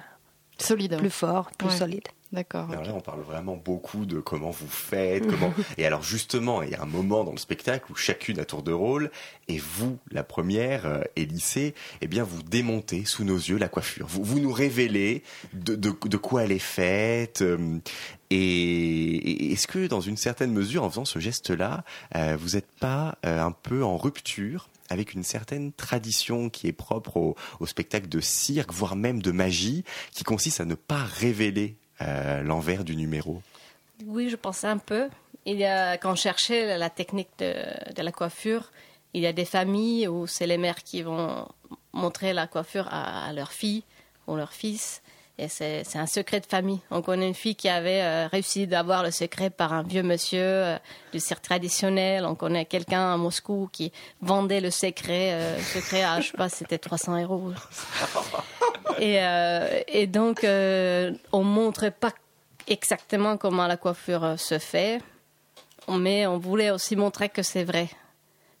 solide, 0.57 0.97
plus 0.97 1.09
fort, 1.09 1.49
plus 1.57 1.69
solide. 1.69 2.07
D'accord. 2.33 2.69
Alors 2.71 2.83
là, 2.83 2.93
on 2.93 2.99
parle 2.99 3.21
vraiment 3.21 3.55
beaucoup 3.55 4.05
de 4.05 4.19
comment 4.19 4.49
vous 4.49 4.67
faites, 4.67 5.25
comment. 5.27 5.53
et 5.77 5.85
alors 5.85 6.03
justement, 6.03 6.61
il 6.61 6.71
y 6.71 6.75
a 6.75 6.81
un 6.81 6.87
moment 6.87 7.23
dans 7.23 7.31
le 7.31 7.37
spectacle 7.37 7.89
où 7.89 7.95
chacune 7.95 8.39
a 8.39 8.45
tour 8.45 8.63
de 8.63 8.73
rôle, 8.73 9.11
et 9.47 9.59
vous, 9.59 9.97
la 10.11 10.23
première, 10.23 10.85
euh, 10.85 11.01
Élysée, 11.15 11.73
eh 12.01 12.07
bien, 12.07 12.23
vous 12.23 12.43
démontez 12.43 13.05
sous 13.05 13.23
nos 13.23 13.37
yeux 13.37 13.57
la 13.57 13.69
coiffure. 13.69 14.07
Vous, 14.07 14.23
vous 14.23 14.39
nous 14.39 14.51
révélez 14.51 15.23
de, 15.53 15.75
de, 15.75 15.89
de 15.89 16.17
quoi 16.17 16.43
elle 16.43 16.51
est 16.51 16.59
faite. 16.59 17.41
Euh, 17.41 17.79
et, 18.29 19.53
est-ce 19.53 19.67
que, 19.67 19.87
dans 19.87 20.01
une 20.01 20.17
certaine 20.17 20.51
mesure, 20.51 20.83
en 20.83 20.89
faisant 20.89 21.05
ce 21.05 21.19
geste-là, 21.19 21.83
euh, 22.15 22.37
vous 22.39 22.51
n'êtes 22.51 22.71
pas 22.79 23.17
euh, 23.25 23.41
un 23.41 23.51
peu 23.51 23.83
en 23.83 23.97
rupture 23.97 24.69
avec 24.89 25.13
une 25.13 25.23
certaine 25.23 25.71
tradition 25.73 26.49
qui 26.49 26.67
est 26.67 26.73
propre 26.73 27.17
au, 27.17 27.35
au, 27.59 27.65
spectacle 27.65 28.09
de 28.09 28.19
cirque, 28.19 28.73
voire 28.73 28.95
même 28.95 29.21
de 29.21 29.31
magie, 29.31 29.83
qui 30.11 30.23
consiste 30.23 30.61
à 30.61 30.65
ne 30.65 30.75
pas 30.75 31.03
révéler 31.03 31.77
euh, 32.01 32.41
l'envers 32.43 32.83
du 32.83 32.95
numéro? 32.95 33.41
Oui, 34.05 34.29
je 34.29 34.35
pensais 34.35 34.67
un 34.67 34.77
peu. 34.77 35.09
Il 35.45 35.57
y 35.57 35.65
a, 35.65 35.97
quand 35.97 36.11
on 36.11 36.15
cherchait 36.15 36.77
la 36.77 36.89
technique 36.89 37.29
de, 37.39 37.55
la 37.97 38.11
coiffure, 38.11 38.71
il 39.13 39.21
y 39.21 39.27
a 39.27 39.33
des 39.33 39.45
familles 39.45 40.07
où 40.07 40.27
c'est 40.27 40.45
les 40.45 40.57
mères 40.57 40.83
qui 40.83 41.01
vont 41.01 41.47
montrer 41.93 42.33
la 42.33 42.47
coiffure 42.47 42.87
à, 42.91 43.31
leur 43.33 43.51
fille 43.51 43.83
ou 44.27 44.35
leur 44.35 44.53
fils. 44.53 45.01
Et 45.39 45.47
c'est 45.47 45.83
un 45.95 46.07
secret 46.07 46.39
de 46.39 46.47
famille. 46.47 46.79
On 46.89 47.03
connaît 47.03 47.27
une 47.27 47.35
fille 47.35 47.55
qui 47.55 47.69
avait 47.69 48.01
euh, 48.01 48.27
réussi 48.27 48.65
d'avoir 48.65 49.03
le 49.03 49.11
secret 49.11 49.51
par 49.51 49.71
un 49.71 49.83
vieux 49.83 50.01
monsieur 50.01 50.41
euh, 50.41 50.77
du 51.13 51.19
cirque 51.19 51.43
traditionnel. 51.43 52.25
On 52.25 52.33
connaît 52.33 52.65
quelqu'un 52.65 53.13
à 53.13 53.17
Moscou 53.17 53.69
qui 53.71 53.91
vendait 54.19 54.61
le 54.61 54.71
secret, 54.71 55.59
secret 55.61 56.03
à, 56.03 56.21
je 56.21 56.31
sais 56.31 56.37
pas, 56.37 56.49
c'était 56.49 56.79
300 56.79 57.21
euros. 57.21 57.51
Et, 58.99 59.19
euh, 59.19 59.81
et 59.87 60.07
donc, 60.07 60.43
euh, 60.43 61.11
on 61.31 61.43
montrait 61.43 61.91
pas 61.91 62.13
exactement 62.67 63.37
comment 63.37 63.67
la 63.67 63.77
coiffure 63.77 64.23
euh, 64.23 64.37
se 64.37 64.59
fait, 64.59 65.01
mais 65.89 66.27
on 66.27 66.37
voulait 66.37 66.71
aussi 66.71 66.95
montrer 66.95 67.29
que 67.29 67.43
c'est 67.43 67.63
vrai. 67.63 67.89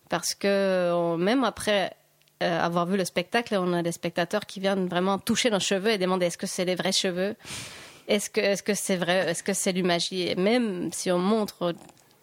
Parce 0.09 0.33
que 0.33 1.15
même 1.17 1.43
après 1.43 1.91
avoir 2.39 2.85
vu 2.85 2.95
le 2.95 3.03
spectacle, 3.03 3.57
on 3.57 3.73
a 3.73 3.81
des 3.81 3.91
spectateurs 3.91 4.45
qui 4.45 4.59
viennent 4.61 4.87
vraiment 4.87 5.17
toucher 5.17 5.49
nos 5.49 5.59
cheveux 5.59 5.89
et 5.89 5.97
demander 5.97 6.27
est-ce 6.27 6.37
que 6.37 6.47
c'est 6.47 6.63
les 6.63 6.75
vrais 6.75 6.93
cheveux? 6.93 7.35
Est-ce 8.07 8.29
que 8.29 8.39
est-ce 8.39 8.63
que 8.63 8.73
c'est 8.73 8.95
vrai? 8.95 9.29
Est-ce 9.29 9.43
que 9.43 9.51
c'est 9.51 9.73
du 9.73 9.83
magie 9.83 10.29
Et 10.29 10.35
même 10.35 10.89
si 10.93 11.11
on 11.11 11.19
montre 11.19 11.73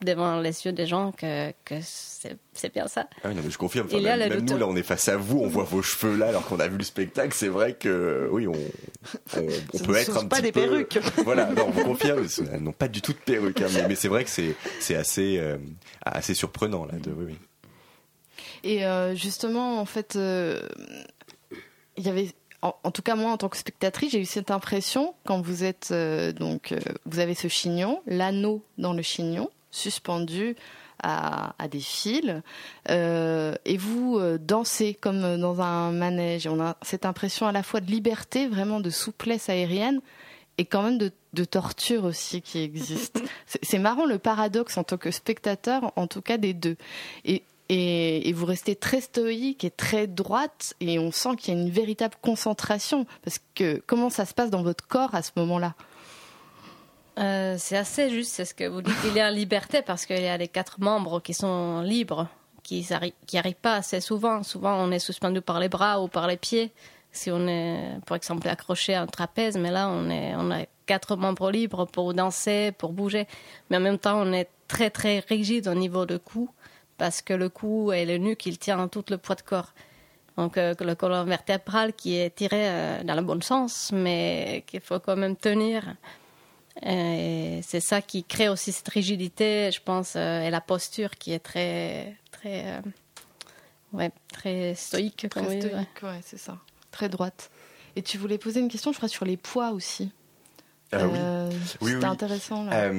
devant 0.02 0.40
les 0.40 0.64
yeux 0.64 0.72
des 0.72 0.86
gens 0.86 1.12
que, 1.12 1.52
que 1.64 1.74
c'est 1.82 2.72
bien 2.72 2.86
ça. 2.86 3.06
Ah 3.22 3.28
oui, 3.28 3.34
non, 3.34 3.42
mais 3.44 3.50
je 3.50 3.58
confirme. 3.58 3.88
même, 3.90 4.44
nous, 4.44 4.58
là, 4.58 4.66
on 4.66 4.76
est 4.76 4.82
face 4.82 5.08
à 5.08 5.16
vous, 5.16 5.40
on 5.40 5.48
voit 5.48 5.64
vos 5.64 5.82
cheveux 5.82 6.16
là, 6.16 6.28
alors 6.28 6.44
qu'on 6.46 6.60
a 6.60 6.68
vu 6.68 6.76
le 6.76 6.84
spectacle. 6.84 7.34
C'est 7.34 7.48
vrai 7.48 7.74
que, 7.74 8.28
oui, 8.30 8.46
on, 8.46 8.52
on, 8.52 9.78
peut 9.84 9.96
être 9.96 10.16
un 10.16 10.26
pas 10.26 10.40
des 10.40 10.52
perruques. 10.52 10.98
voilà, 11.24 11.46
non, 11.46 11.66
on 11.68 11.70
vous 11.70 11.84
confirme, 11.84 12.26
elles 12.52 12.62
n'ont 12.62 12.72
pas 12.72 12.88
du 12.88 13.02
tout 13.02 13.12
de 13.12 13.18
perruques. 13.18 13.60
Hein, 13.60 13.68
mais, 13.88 13.94
c'est 13.94 14.08
vrai 14.08 14.24
que 14.24 14.30
c'est 14.30 14.96
assez, 14.96 15.38
euh, 15.38 15.58
assez 16.04 16.34
surprenant 16.34 16.84
là. 16.84 16.94
De, 16.98 17.10
oui, 17.10 17.24
oui. 17.28 17.38
Et 18.62 18.84
euh, 18.86 19.14
justement, 19.14 19.80
en 19.80 19.84
fait, 19.84 20.16
euh, 20.16 20.66
il 21.96 22.04
y 22.04 22.08
avait 22.08 22.28
en, 22.62 22.90
tout 22.90 23.02
cas 23.02 23.14
moi 23.14 23.30
en 23.30 23.36
tant 23.36 23.50
que 23.50 23.58
spectatrice, 23.58 24.12
j'ai 24.12 24.20
eu 24.20 24.24
cette 24.24 24.50
impression 24.50 25.14
quand 25.26 25.42
vous 25.42 25.64
êtes 25.64 25.92
donc 25.92 26.74
vous 27.04 27.18
avez 27.18 27.34
ce 27.34 27.46
chignon, 27.46 28.00
l'anneau 28.06 28.64
dans 28.78 28.94
le 28.94 29.02
chignon, 29.02 29.50
suspendu 29.74 30.56
à, 31.02 31.68
des 31.70 31.80
fils 31.80 32.40
euh, 32.88 33.54
et 33.64 33.76
vous 33.76 34.18
euh, 34.18 34.38
dansez 34.38 34.94
comme 34.94 35.38
dans 35.38 35.60
un 35.60 35.92
manège. 35.92 36.46
On 36.46 36.60
a 36.60 36.76
cette 36.82 37.04
impression 37.04 37.46
à 37.46 37.52
la 37.52 37.62
fois 37.62 37.80
de 37.80 37.90
liberté, 37.90 38.48
vraiment 38.48 38.80
de 38.80 38.90
souplesse 38.90 39.48
aérienne 39.48 40.00
et 40.56 40.64
quand 40.64 40.82
même 40.82 40.98
de, 40.98 41.10
torture 41.44 42.04
aussi 42.04 42.42
qui 42.42 42.60
existe. 42.60 43.20
C'est 43.62 43.78
marrant 43.78 44.06
le 44.06 44.18
paradoxe 44.18 44.78
en 44.78 44.84
tant 44.84 44.96
que 44.96 45.10
spectateur, 45.10 45.92
en 45.96 46.06
tout 46.06 46.22
cas 46.22 46.38
des 46.38 46.54
deux. 46.54 46.76
Et, 47.24 47.42
et, 47.68 48.32
vous 48.32 48.46
restez 48.46 48.76
très 48.76 49.00
stoïque 49.00 49.64
et 49.64 49.70
très 49.70 50.06
droite 50.06 50.74
et 50.80 50.98
on 50.98 51.10
sent 51.10 51.36
qu'il 51.36 51.54
y 51.54 51.56
a 51.56 51.60
une 51.60 51.70
véritable 51.70 52.14
concentration 52.22 53.04
parce 53.24 53.40
que 53.54 53.82
comment 53.86 54.10
ça 54.10 54.26
se 54.26 54.34
passe 54.34 54.50
dans 54.50 54.62
votre 54.62 54.86
corps 54.86 55.14
à 55.14 55.22
ce 55.22 55.32
moment-là? 55.36 55.74
Euh, 57.18 57.56
c'est 57.58 57.76
assez 57.76 58.10
juste, 58.10 58.32
c'est 58.32 58.44
ce 58.44 58.54
que 58.54 58.64
vous 58.64 58.82
dites. 58.82 58.94
Il 59.06 59.14
y 59.14 59.20
a 59.20 59.30
liberté 59.30 59.82
parce 59.82 60.06
qu'il 60.06 60.20
y 60.20 60.28
a 60.28 60.36
les 60.36 60.48
quatre 60.48 60.80
membres 60.80 61.20
qui 61.20 61.34
sont 61.34 61.80
libres, 61.80 62.28
qui 62.62 62.86
n'arrivent 63.32 63.54
pas 63.54 63.76
assez 63.76 64.00
souvent. 64.00 64.42
Souvent, 64.42 64.74
on 64.82 64.90
est 64.90 64.98
suspendu 64.98 65.40
par 65.40 65.60
les 65.60 65.68
bras 65.68 66.00
ou 66.00 66.08
par 66.08 66.26
les 66.26 66.36
pieds. 66.36 66.72
Si 67.12 67.30
on 67.30 67.46
est, 67.46 68.00
par 68.06 68.16
exemple, 68.16 68.48
accroché 68.48 68.94
à 68.94 69.02
un 69.02 69.06
trapèze, 69.06 69.56
mais 69.56 69.70
là, 69.70 69.88
on, 69.88 70.10
est, 70.10 70.32
a 70.32 70.66
quatre 70.86 71.14
membres 71.16 71.52
libres 71.52 71.84
pour 71.86 72.12
danser, 72.12 72.72
pour 72.72 72.92
bouger. 72.92 73.28
Mais 73.70 73.76
en 73.76 73.80
même 73.80 73.98
temps, 73.98 74.20
on 74.20 74.32
est 74.32 74.48
très, 74.66 74.90
très 74.90 75.20
rigide 75.20 75.68
au 75.68 75.74
niveau 75.74 76.06
du 76.06 76.18
cou 76.18 76.50
parce 76.96 77.22
que 77.22 77.34
le 77.34 77.48
cou 77.48 77.92
et 77.92 78.04
le 78.04 78.18
nuque, 78.18 78.46
ils 78.46 78.58
tiennent 78.58 78.88
tout 78.88 79.04
le 79.10 79.18
poids 79.18 79.36
de 79.36 79.42
corps. 79.42 79.72
Donc, 80.36 80.58
euh, 80.58 80.74
le 80.80 80.94
colonne 80.96 81.28
vertébral 81.28 81.92
qui 81.92 82.16
est 82.16 82.34
tiré 82.34 82.68
euh, 82.68 83.04
dans 83.04 83.14
le 83.14 83.22
bon 83.22 83.40
sens, 83.40 83.92
mais 83.92 84.64
qu'il 84.66 84.80
faut 84.80 84.98
quand 84.98 85.16
même 85.16 85.36
tenir 85.36 85.94
c'est 86.82 87.80
ça 87.80 88.02
qui 88.02 88.24
crée 88.24 88.48
aussi 88.48 88.72
cette 88.72 88.88
rigidité, 88.88 89.70
je 89.72 89.80
pense, 89.80 90.14
euh, 90.16 90.42
et 90.42 90.50
la 90.50 90.60
posture 90.60 91.10
qui 91.10 91.32
est 91.32 91.38
très, 91.38 92.16
très, 92.30 92.66
euh, 92.66 92.80
ouais, 93.92 94.10
très 94.32 94.74
stoïque. 94.74 95.26
Très 95.30 95.60
stoïque, 95.60 96.02
ouais, 96.02 96.20
c'est 96.22 96.38
ça. 96.38 96.58
Très 96.90 97.08
droite. 97.08 97.50
Et 97.96 98.02
tu 98.02 98.18
voulais 98.18 98.38
poser 98.38 98.60
une 98.60 98.68
question, 98.68 98.92
je 98.92 98.96
crois, 98.96 99.08
sur 99.08 99.24
les 99.24 99.36
poids 99.36 99.70
aussi. 99.70 100.10
Euh, 100.94 101.48
oui, 101.50 101.56
oui, 101.80 101.92
C'était 101.92 102.04
intéressant. 102.04 102.64
Là. 102.64 102.90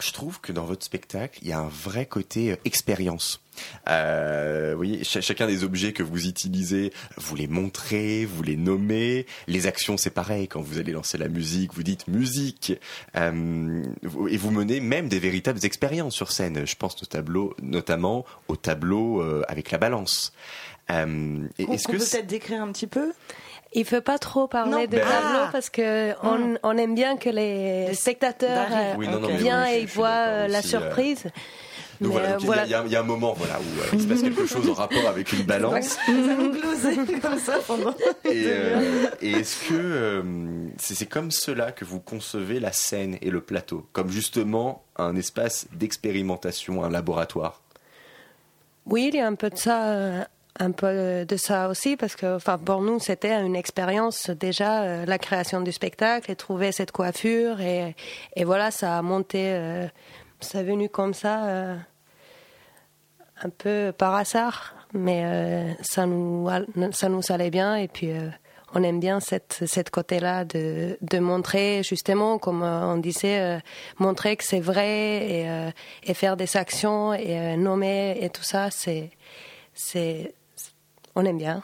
Je 0.00 0.12
trouve 0.12 0.40
que 0.40 0.52
dans 0.52 0.64
votre 0.64 0.84
spectacle, 0.84 1.38
il 1.42 1.48
y 1.48 1.52
a 1.52 1.58
un 1.58 1.68
vrai 1.68 2.06
côté 2.06 2.52
euh, 2.52 2.56
expérience. 2.64 3.42
Euh, 3.88 4.70
vous 4.72 4.76
voyez, 4.76 5.04
chacun 5.04 5.46
des 5.46 5.64
objets 5.64 5.92
que 5.92 6.02
vous 6.02 6.26
utilisez, 6.26 6.92
vous 7.16 7.36
les 7.36 7.46
montrez, 7.46 8.24
vous 8.24 8.42
les 8.42 8.56
nommez. 8.56 9.26
Les 9.46 9.66
actions, 9.66 9.96
c'est 9.96 10.10
pareil. 10.10 10.48
Quand 10.48 10.62
vous 10.62 10.78
allez 10.78 10.92
lancer 10.92 11.18
la 11.18 11.28
musique, 11.28 11.74
vous 11.74 11.82
dites 11.82 12.08
musique, 12.08 12.72
euh, 13.16 13.82
et 14.28 14.36
vous 14.36 14.50
menez 14.50 14.80
même 14.80 15.08
des 15.08 15.18
véritables 15.18 15.64
expériences 15.64 16.14
sur 16.14 16.32
scène. 16.32 16.66
Je 16.66 16.76
pense 16.76 17.02
au 17.02 17.06
tableau, 17.06 17.54
notamment 17.62 18.24
au 18.48 18.56
tableau 18.56 19.20
euh, 19.20 19.42
avec 19.48 19.70
la 19.70 19.78
balance. 19.78 20.32
Euh, 20.90 21.46
est-ce 21.58 21.86
que 21.86 21.92
peut 21.92 21.98
peut-être 21.98 22.26
décrire 22.26 22.62
un 22.62 22.72
petit 22.72 22.86
peu? 22.86 23.12
Il 23.74 23.84
faut 23.84 24.00
pas 24.00 24.18
trop 24.18 24.46
parler 24.48 24.86
de 24.86 24.96
ben- 24.96 25.06
tableau 25.06 25.50
parce 25.50 25.70
que 25.70 26.12
on, 26.22 26.58
on, 26.62 26.76
aime 26.76 26.94
bien 26.94 27.16
que 27.16 27.30
les 27.30 27.94
spectateurs 27.94 28.68
viennent 29.38 29.66
et 29.66 29.86
voient 29.86 30.48
la 30.48 30.62
surprise. 30.62 31.26
Donc 32.02 32.12
voilà, 32.40 32.64
il 32.64 32.68
y, 32.68 32.92
y, 32.92 32.96
a 32.96 33.00
un 33.00 33.04
moment 33.04 33.32
voilà, 33.32 33.58
où 33.60 33.80
euh, 33.80 33.84
il 33.92 34.02
se 34.02 34.06
passe 34.06 34.22
quelque 34.22 34.46
chose 34.46 34.68
en 34.68 34.74
rapport 34.74 35.06
avec 35.06 35.32
une 35.32 35.44
balance. 35.44 35.96
comme 37.22 37.38
ça 37.38 37.58
pendant. 37.66 37.94
Et, 38.24 38.44
euh, 38.46 39.08
et 39.20 39.30
est-ce 39.32 39.68
que 39.68 39.74
euh, 39.74 40.22
c'est 40.78 41.06
comme 41.06 41.30
cela 41.30 41.70
que 41.70 41.84
vous 41.84 42.00
concevez 42.00 42.58
la 42.58 42.72
scène 42.72 43.18
et 43.22 43.30
le 43.30 43.40
plateau, 43.40 43.86
comme 43.92 44.10
justement 44.10 44.84
un 44.96 45.14
espace 45.16 45.66
d'expérimentation, 45.72 46.82
un 46.82 46.90
laboratoire? 46.90 47.60
Oui, 48.86 49.10
il 49.12 49.16
y 49.16 49.20
a 49.20 49.26
un 49.26 49.36
peu 49.36 49.50
de 49.50 49.56
ça 49.56 50.26
un 50.58 50.70
peu 50.70 51.24
de 51.24 51.36
ça 51.36 51.68
aussi 51.68 51.96
parce 51.96 52.14
que 52.14 52.36
enfin 52.36 52.58
pour 52.58 52.82
nous 52.82 52.98
c'était 52.98 53.32
une 53.40 53.56
expérience 53.56 54.28
déjà 54.30 54.82
euh, 54.82 55.06
la 55.06 55.18
création 55.18 55.60
du 55.62 55.72
spectacle 55.72 56.30
et 56.30 56.36
trouver 56.36 56.72
cette 56.72 56.92
coiffure 56.92 57.60
et, 57.60 57.96
et 58.36 58.44
voilà 58.44 58.70
ça 58.70 58.98
a 58.98 59.02
monté 59.02 59.52
euh, 59.52 59.86
ça 60.40 60.60
est 60.60 60.64
venu 60.64 60.88
comme 60.88 61.14
ça 61.14 61.46
euh, 61.46 61.76
un 63.42 63.48
peu 63.48 63.92
par 63.96 64.14
hasard 64.14 64.74
mais 64.92 65.74
ça 65.80 66.04
nous 66.04 66.48
ça 66.90 67.08
nous 67.08 67.22
allait 67.30 67.50
bien 67.50 67.76
et 67.76 67.88
puis 67.88 68.10
on 68.74 68.82
aime 68.82 69.00
bien 69.00 69.20
cette 69.20 69.62
cette 69.66 69.88
côté 69.88 70.20
là 70.20 70.44
de 70.44 70.98
de 71.00 71.18
montrer 71.18 71.82
justement 71.82 72.36
comme 72.36 72.62
on 72.62 72.98
disait 72.98 73.62
montrer 73.98 74.36
que 74.36 74.44
c'est 74.44 74.60
vrai 74.60 75.30
et, 75.30 75.70
et 76.04 76.12
faire 76.12 76.36
des 76.36 76.58
actions 76.58 77.14
et 77.14 77.56
nommer 77.56 78.18
et 78.20 78.28
tout 78.28 78.42
ça 78.42 78.70
c'est 78.70 79.10
c'est 79.72 80.34
on 81.14 81.24
aime 81.24 81.38
bien. 81.38 81.62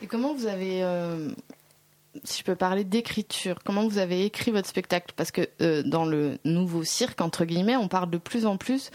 Et 0.00 0.06
comment 0.06 0.34
vous 0.34 0.46
avez, 0.46 0.82
euh, 0.82 1.30
si 2.24 2.40
je 2.40 2.44
peux 2.44 2.54
parler 2.54 2.84
d'écriture, 2.84 3.58
comment 3.64 3.86
vous 3.86 3.98
avez 3.98 4.24
écrit 4.24 4.50
votre 4.50 4.68
spectacle? 4.68 5.12
Parce 5.16 5.30
que 5.30 5.48
euh, 5.60 5.82
dans 5.84 6.04
le 6.04 6.38
nouveau 6.44 6.84
cirque, 6.84 7.20
entre 7.20 7.44
guillemets, 7.44 7.76
on 7.76 7.88
parle 7.88 8.10
de 8.10 8.18
plus 8.18 8.46
en 8.46 8.56
plus 8.56 8.90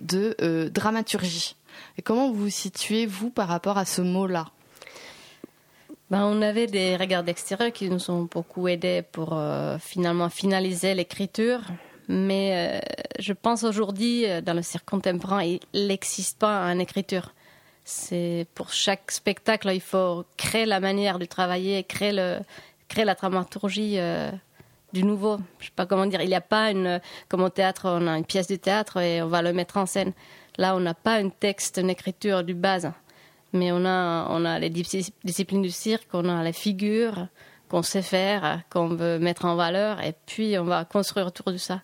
de 0.00 0.36
euh, 0.40 0.68
dramaturgie. 0.68 1.56
Et 1.96 2.02
comment 2.02 2.28
vous 2.28 2.44
vous 2.44 2.50
situez, 2.50 3.06
vous, 3.06 3.30
par 3.30 3.48
rapport 3.48 3.78
à 3.78 3.84
ce 3.84 4.02
mot-là? 4.02 4.46
Ben, 6.10 6.26
on 6.26 6.42
avait 6.42 6.66
des 6.66 6.96
regards 6.96 7.24
d'extérieur 7.24 7.72
qui 7.72 7.88
nous 7.88 8.10
ont 8.10 8.28
beaucoup 8.30 8.68
aidés 8.68 9.02
pour 9.12 9.40
finalement 9.80 10.28
finaliser 10.28 10.94
l'écriture. 10.94 11.62
Mais 12.06 12.82
je 13.18 13.32
pense 13.32 13.64
aujourd'hui, 13.64 14.26
dans 14.42 14.52
le 14.52 14.60
cirque 14.60 14.84
contemporain, 14.84 15.42
il 15.42 15.60
n'existe 15.72 16.38
pas 16.38 16.64
une 16.64 16.82
écriture 16.82 17.32
c'est 17.84 18.46
pour 18.54 18.72
chaque 18.72 19.10
spectacle, 19.10 19.70
il 19.72 19.80
faut 19.80 20.24
créer 20.36 20.66
la 20.66 20.80
manière 20.80 21.18
de 21.18 21.24
travailler, 21.24 21.82
créer 21.84 22.12
le, 22.12 22.38
créer 22.88 23.04
la 23.04 23.14
dramaturgie 23.14 23.98
euh, 23.98 24.30
du 24.92 25.02
nouveau. 25.02 25.38
Je 25.58 25.66
sais 25.66 25.72
pas 25.74 25.86
comment 25.86 26.06
dire. 26.06 26.20
Il 26.22 26.28
n'y 26.28 26.34
a 26.34 26.40
pas 26.40 26.70
une, 26.70 27.00
comme 27.28 27.42
au 27.42 27.48
théâtre, 27.48 27.82
on 27.86 28.06
a 28.06 28.16
une 28.16 28.24
pièce 28.24 28.46
de 28.46 28.56
théâtre 28.56 28.98
et 28.98 29.22
on 29.22 29.26
va 29.26 29.42
le 29.42 29.52
mettre 29.52 29.76
en 29.76 29.86
scène. 29.86 30.12
Là, 30.58 30.76
on 30.76 30.80
n'a 30.80 30.94
pas 30.94 31.14
un 31.14 31.30
texte, 31.30 31.78
une 31.78 31.90
écriture 31.90 32.44
du 32.44 32.54
base, 32.54 32.92
mais 33.52 33.72
on 33.72 33.84
a, 33.84 34.26
on 34.28 34.44
a 34.44 34.58
les 34.58 34.70
disciplines 34.70 35.62
du 35.62 35.70
cirque, 35.70 36.08
on 36.12 36.28
a 36.28 36.44
les 36.44 36.52
figures 36.52 37.26
qu'on 37.68 37.82
sait 37.82 38.02
faire, 38.02 38.60
qu'on 38.70 38.88
veut 38.88 39.18
mettre 39.18 39.46
en 39.46 39.56
valeur, 39.56 40.02
et 40.02 40.14
puis 40.26 40.58
on 40.58 40.64
va 40.64 40.84
construire 40.84 41.26
autour 41.26 41.52
de 41.52 41.56
ça. 41.56 41.80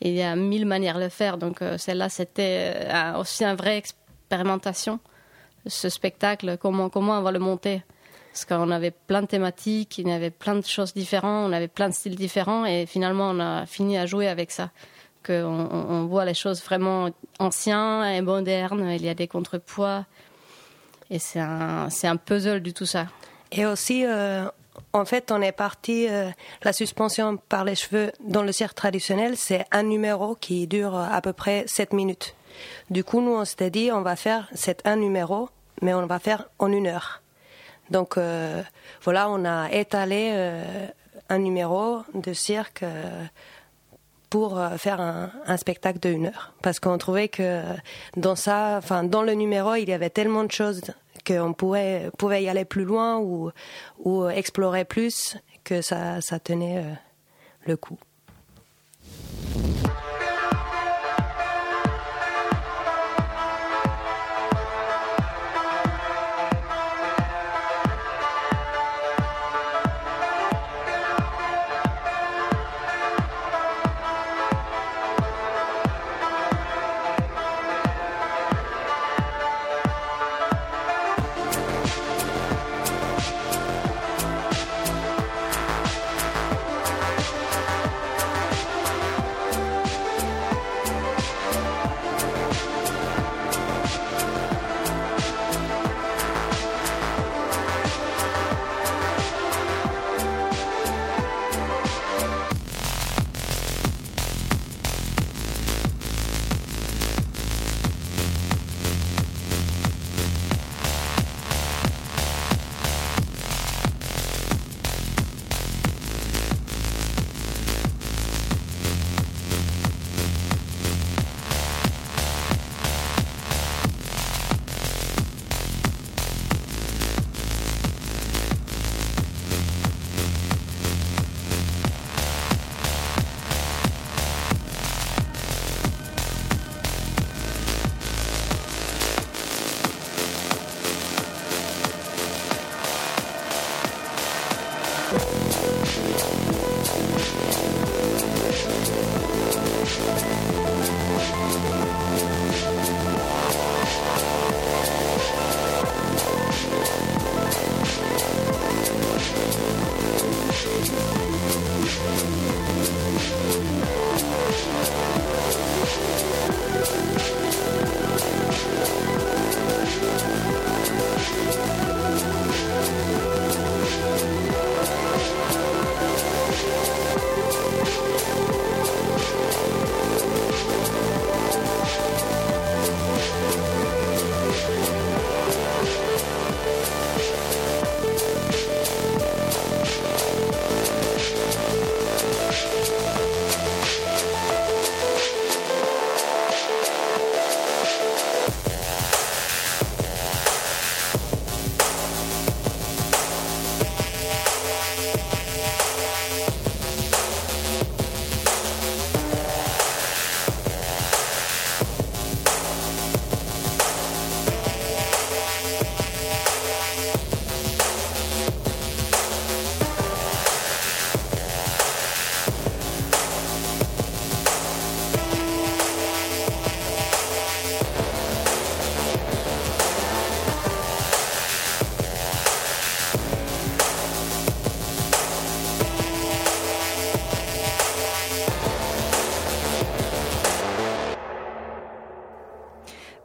il 0.00 0.12
y 0.12 0.22
a 0.22 0.36
mille 0.36 0.66
manières 0.66 0.98
de 0.98 1.04
le 1.04 1.08
faire, 1.08 1.36
donc 1.36 1.62
euh, 1.62 1.76
celle-là, 1.78 2.08
c'était 2.08 2.74
euh, 2.76 3.18
aussi 3.18 3.44
une 3.44 3.56
vraie 3.56 3.76
expérimentation 3.76 5.00
ce 5.66 5.88
spectacle, 5.88 6.56
comment, 6.60 6.88
comment 6.88 7.18
on 7.18 7.22
va 7.22 7.32
le 7.32 7.38
monter. 7.38 7.82
Parce 8.32 8.44
qu'on 8.46 8.70
avait 8.70 8.90
plein 8.90 9.22
de 9.22 9.26
thématiques, 9.26 9.98
il 9.98 10.08
y 10.08 10.12
avait 10.12 10.30
plein 10.30 10.54
de 10.54 10.64
choses 10.64 10.94
différentes, 10.94 11.50
on 11.50 11.52
avait 11.52 11.68
plein 11.68 11.88
de 11.88 11.94
styles 11.94 12.16
différents 12.16 12.64
et 12.64 12.86
finalement 12.86 13.30
on 13.30 13.40
a 13.40 13.66
fini 13.66 13.98
à 13.98 14.06
jouer 14.06 14.28
avec 14.28 14.50
ça. 14.50 14.70
Qu'on 15.24 15.68
on 15.70 16.06
voit 16.06 16.24
les 16.24 16.34
choses 16.34 16.62
vraiment 16.62 17.10
anciennes 17.38 18.04
et 18.04 18.22
modernes, 18.22 18.88
il 18.90 19.04
y 19.04 19.08
a 19.08 19.14
des 19.14 19.28
contrepoids 19.28 20.06
et 21.10 21.18
c'est 21.18 21.40
un, 21.40 21.90
c'est 21.90 22.08
un 22.08 22.16
puzzle 22.16 22.60
du 22.60 22.72
tout 22.72 22.86
ça. 22.86 23.06
Et 23.52 23.66
aussi, 23.66 24.06
euh, 24.06 24.46
en 24.94 25.04
fait, 25.04 25.30
on 25.30 25.42
est 25.42 25.52
parti, 25.52 26.08
euh, 26.08 26.30
la 26.62 26.72
suspension 26.72 27.36
par 27.36 27.64
les 27.64 27.74
cheveux 27.74 28.12
dans 28.24 28.42
le 28.42 28.50
cirque 28.50 28.74
traditionnel, 28.74 29.36
c'est 29.36 29.66
un 29.70 29.82
numéro 29.82 30.34
qui 30.34 30.66
dure 30.66 30.96
à 30.96 31.20
peu 31.20 31.34
près 31.34 31.64
7 31.66 31.92
minutes. 31.92 32.34
Du 32.90 33.04
coup, 33.04 33.20
nous, 33.20 33.34
on 33.34 33.44
s'était 33.44 33.70
dit, 33.70 33.90
on 33.92 34.02
va 34.02 34.16
faire 34.16 34.48
cet 34.54 34.86
un 34.86 34.96
numéro, 34.96 35.48
mais 35.80 35.94
on 35.94 36.06
va 36.06 36.18
faire 36.18 36.48
en 36.58 36.70
une 36.72 36.86
heure. 36.86 37.22
Donc, 37.90 38.16
euh, 38.16 38.62
voilà, 39.02 39.28
on 39.28 39.44
a 39.44 39.70
étalé 39.70 40.30
euh, 40.32 40.86
un 41.28 41.38
numéro 41.38 42.02
de 42.14 42.32
cirque 42.32 42.82
euh, 42.82 43.24
pour 44.30 44.58
faire 44.78 44.98
un, 45.00 45.56
spectacle 45.58 45.98
de 46.00 46.08
une 46.08 46.26
heure. 46.26 46.54
Parce 46.62 46.80
qu'on 46.80 46.96
trouvait 46.96 47.28
que 47.28 47.62
dans 48.16 48.34
ça, 48.34 48.76
enfin, 48.78 49.04
dans 49.04 49.22
le 49.22 49.34
numéro, 49.34 49.74
il 49.74 49.90
y 49.90 49.92
avait 49.92 50.08
tellement 50.08 50.44
de 50.44 50.50
choses 50.50 50.80
qu'on 51.26 51.52
pouvait, 51.52 52.10
pouvait 52.16 52.42
y 52.42 52.48
aller 52.48 52.64
plus 52.64 52.84
loin 52.84 53.18
ou, 53.18 53.50
ou 53.98 54.26
explorer 54.28 54.86
plus 54.86 55.36
que 55.64 55.82
ça, 55.82 56.22
ça 56.22 56.38
tenait 56.38 56.82
le 57.66 57.76
coup. 57.76 57.98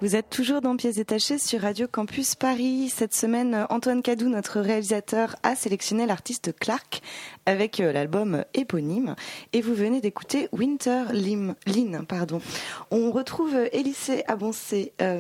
Vous 0.08 0.16
êtes 0.16 0.30
toujours 0.30 0.62
dans 0.62 0.78
Pièces 0.78 0.96
détachées 0.96 1.38
sur 1.38 1.60
Radio 1.60 1.86
Campus 1.86 2.36
Paris. 2.36 2.88
Cette 2.88 3.14
semaine, 3.14 3.68
Antoine 3.70 4.02
Cadou, 4.02 4.30
notre 4.30 4.62
réalisateur, 4.62 5.36
a 5.44 5.54
sélectionné 5.54 6.06
l'artiste 6.06 6.58
Clark 6.58 7.02
avec 7.46 7.82
euh, 7.82 7.92
l'album 7.92 8.46
éponyme. 8.54 9.18
Et 9.52 9.60
vous 9.60 9.76
venez 9.76 10.00
d'écouter 10.00 10.48
Winter 10.54 11.08
Lim, 11.12 11.56
Lin. 11.66 12.06
Pardon. 12.06 12.40
On 12.90 13.12
retrouve 13.12 13.54
Elise 13.74 14.24
Aboncé 14.30 14.94
euh, 15.02 15.20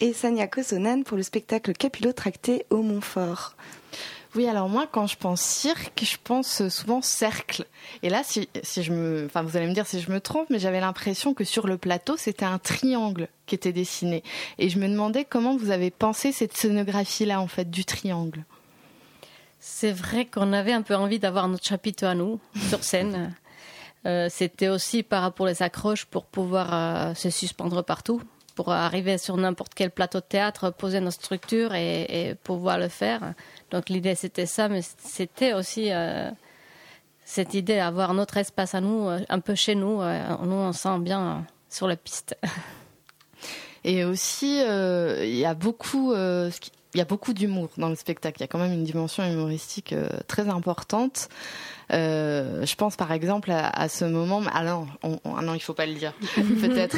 et 0.00 0.14
Sania 0.14 0.46
Kosonen 0.46 1.04
pour 1.04 1.18
le 1.18 1.22
spectacle 1.22 1.74
Capillotracté 1.74 2.64
au 2.70 2.80
Montfort. 2.80 3.56
Oui, 4.36 4.46
alors 4.46 4.68
moi, 4.68 4.86
quand 4.90 5.06
je 5.06 5.16
pense 5.16 5.40
cirque, 5.40 6.04
je 6.04 6.18
pense 6.22 6.68
souvent 6.68 7.00
cercle. 7.00 7.64
Et 8.02 8.10
là, 8.10 8.20
si, 8.22 8.46
je 8.76 8.92
me, 8.92 9.24
enfin, 9.24 9.40
vous 9.40 9.56
allez 9.56 9.66
me 9.66 9.72
dire 9.72 9.86
si 9.86 9.98
je 9.98 10.10
me 10.10 10.20
trompe, 10.20 10.50
mais 10.50 10.58
j'avais 10.58 10.80
l'impression 10.80 11.32
que 11.32 11.42
sur 11.42 11.66
le 11.66 11.78
plateau, 11.78 12.18
c'était 12.18 12.44
un 12.44 12.58
triangle 12.58 13.28
qui 13.46 13.54
était 13.54 13.72
dessiné. 13.72 14.22
Et 14.58 14.68
je 14.68 14.78
me 14.78 14.88
demandais 14.88 15.24
comment 15.24 15.56
vous 15.56 15.70
avez 15.70 15.90
pensé 15.90 16.32
cette 16.32 16.54
scénographie-là, 16.54 17.40
en 17.40 17.46
fait, 17.46 17.70
du 17.70 17.86
triangle. 17.86 18.44
C'est 19.58 19.92
vrai 19.92 20.26
qu'on 20.26 20.52
avait 20.52 20.74
un 20.74 20.82
peu 20.82 20.94
envie 20.94 21.18
d'avoir 21.18 21.48
notre 21.48 21.64
chapiteau 21.64 22.04
à 22.04 22.14
nous 22.14 22.38
sur 22.68 22.84
scène. 22.84 23.34
Euh, 24.04 24.28
c'était 24.30 24.68
aussi 24.68 25.02
par 25.02 25.22
rapport 25.22 25.48
aux 25.48 25.62
accroches 25.62 26.04
pour 26.04 26.26
pouvoir 26.26 26.74
euh, 26.74 27.14
se 27.14 27.30
suspendre 27.30 27.82
partout, 27.82 28.20
pour 28.54 28.70
arriver 28.70 29.16
sur 29.16 29.38
n'importe 29.38 29.72
quel 29.74 29.90
plateau 29.90 30.20
de 30.20 30.26
théâtre, 30.26 30.68
poser 30.70 31.00
notre 31.00 31.16
structure 31.22 31.74
et, 31.74 32.02
et 32.02 32.34
pouvoir 32.34 32.78
le 32.78 32.88
faire. 32.88 33.32
Donc 33.70 33.88
l'idée 33.88 34.14
c'était 34.14 34.46
ça, 34.46 34.68
mais 34.68 34.80
c'était 34.82 35.52
aussi 35.52 35.92
euh, 35.92 36.30
cette 37.24 37.54
idée 37.54 37.76
d'avoir 37.76 38.14
notre 38.14 38.36
espace 38.36 38.74
à 38.74 38.80
nous, 38.80 39.08
euh, 39.08 39.20
un 39.28 39.40
peu 39.40 39.54
chez 39.54 39.74
nous. 39.74 40.00
Euh, 40.02 40.36
nous 40.42 40.54
on 40.54 40.72
sent 40.72 40.98
bien 41.00 41.44
sur 41.68 41.88
la 41.88 41.96
piste. 41.96 42.36
Et 43.84 44.04
aussi, 44.04 44.58
il 44.58 45.36
y 45.36 45.44
a 45.44 45.54
beaucoup, 45.54 46.12
il 46.94 46.98
y 46.98 47.00
a 47.00 47.04
beaucoup 47.04 47.32
d'humour 47.34 47.68
dans 47.76 47.88
le 47.88 47.94
spectacle. 47.96 48.38
Il 48.38 48.42
y 48.42 48.44
a 48.44 48.48
quand 48.48 48.58
même 48.58 48.72
une 48.72 48.84
dimension 48.84 49.24
humoristique 49.24 49.92
euh, 49.92 50.08
très 50.28 50.48
importante. 50.48 51.28
Euh, 51.92 52.66
je 52.66 52.74
pense 52.74 52.96
par 52.96 53.12
exemple 53.12 53.50
à, 53.52 53.68
à 53.68 53.88
ce 53.88 54.04
moment. 54.04 54.42
Ah 54.52 54.64
non, 54.64 54.86
on- 55.02 55.20
on- 55.24 55.36
ah 55.36 55.42
non, 55.42 55.54
il 55.54 55.60
faut 55.60 55.74
pas 55.74 55.86
le 55.86 55.94
dire, 55.94 56.12
peut-être. 56.34 56.96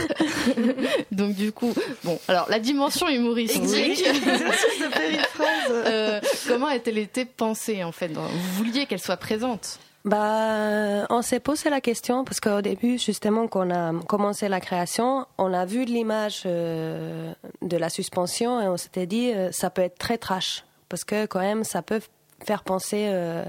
Donc 1.12 1.35
du 1.35 1.53
coup, 1.53 1.74
bon, 2.05 2.18
alors 2.29 2.46
la 2.48 2.59
dimension 2.59 3.09
humoristique. 3.09 3.64
Exercice 3.64 4.81
de 4.81 5.72
euh, 5.72 6.20
comment 6.46 6.66
a-t-elle 6.68 6.98
été 6.98 7.24
pensée 7.24 7.85
en 7.85 7.92
fait? 7.92 8.09
Dans- 8.09 8.22
Vous 8.22 8.53
vouliez 8.64 8.87
qu'elle 8.87 9.01
soit 9.01 9.16
présente? 9.18 9.79
Bah, 10.05 11.07
on 11.11 11.23
s'est 11.23 11.41
posé 11.41 11.71
la 11.71 11.81
question 11.81 12.25
parce 12.25 12.41
qu'au 12.41 12.63
début, 12.63 12.99
justement, 12.99 13.49
quand 13.49 13.67
on 13.67 13.71
a 13.71 13.93
commencé 14.05 14.49
la 14.49 14.61
création, 14.61 15.27
on 15.39 15.53
a 15.53 15.65
vu 15.65 15.85
l'image 15.85 16.43
euh, 16.47 17.33
de 17.63 17.77
la 17.77 17.91
suspension 17.91 18.61
et 18.61 18.69
on 18.69 18.77
s'était 18.77 19.07
dit, 19.07 19.33
euh, 19.33 19.51
ça 19.53 19.71
peut 19.71 19.83
être 19.83 19.99
très 19.99 20.17
trash. 20.17 20.65
Parce 20.89 21.05
que 21.05 21.27
quand 21.27 21.41
même, 21.41 21.65
ça 21.65 21.83
peut 21.83 22.01
faire 22.44 22.62
penser 22.62 23.07
euh, 23.09 23.44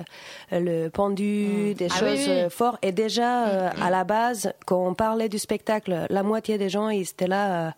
le 0.52 0.90
pendu, 0.90 1.74
des 1.76 1.88
Ah 1.92 1.96
choses 2.00 2.20
oui, 2.20 2.26
oui. 2.28 2.32
euh, 2.32 2.50
fortes. 2.50 2.80
Et 2.82 2.92
déjà, 2.92 3.48
euh, 3.48 3.70
à 3.82 3.90
la 3.90 4.04
base, 4.04 4.54
quand 4.66 4.84
on 4.88 4.94
parlait 4.94 5.30
du 5.30 5.38
spectacle, 5.40 6.08
la 6.10 6.24
moitié 6.24 6.58
des 6.58 6.70
gens, 6.70 6.90
ils 6.90 7.02
étaient 7.02 7.28
là, 7.28 7.68
euh, 7.68 7.72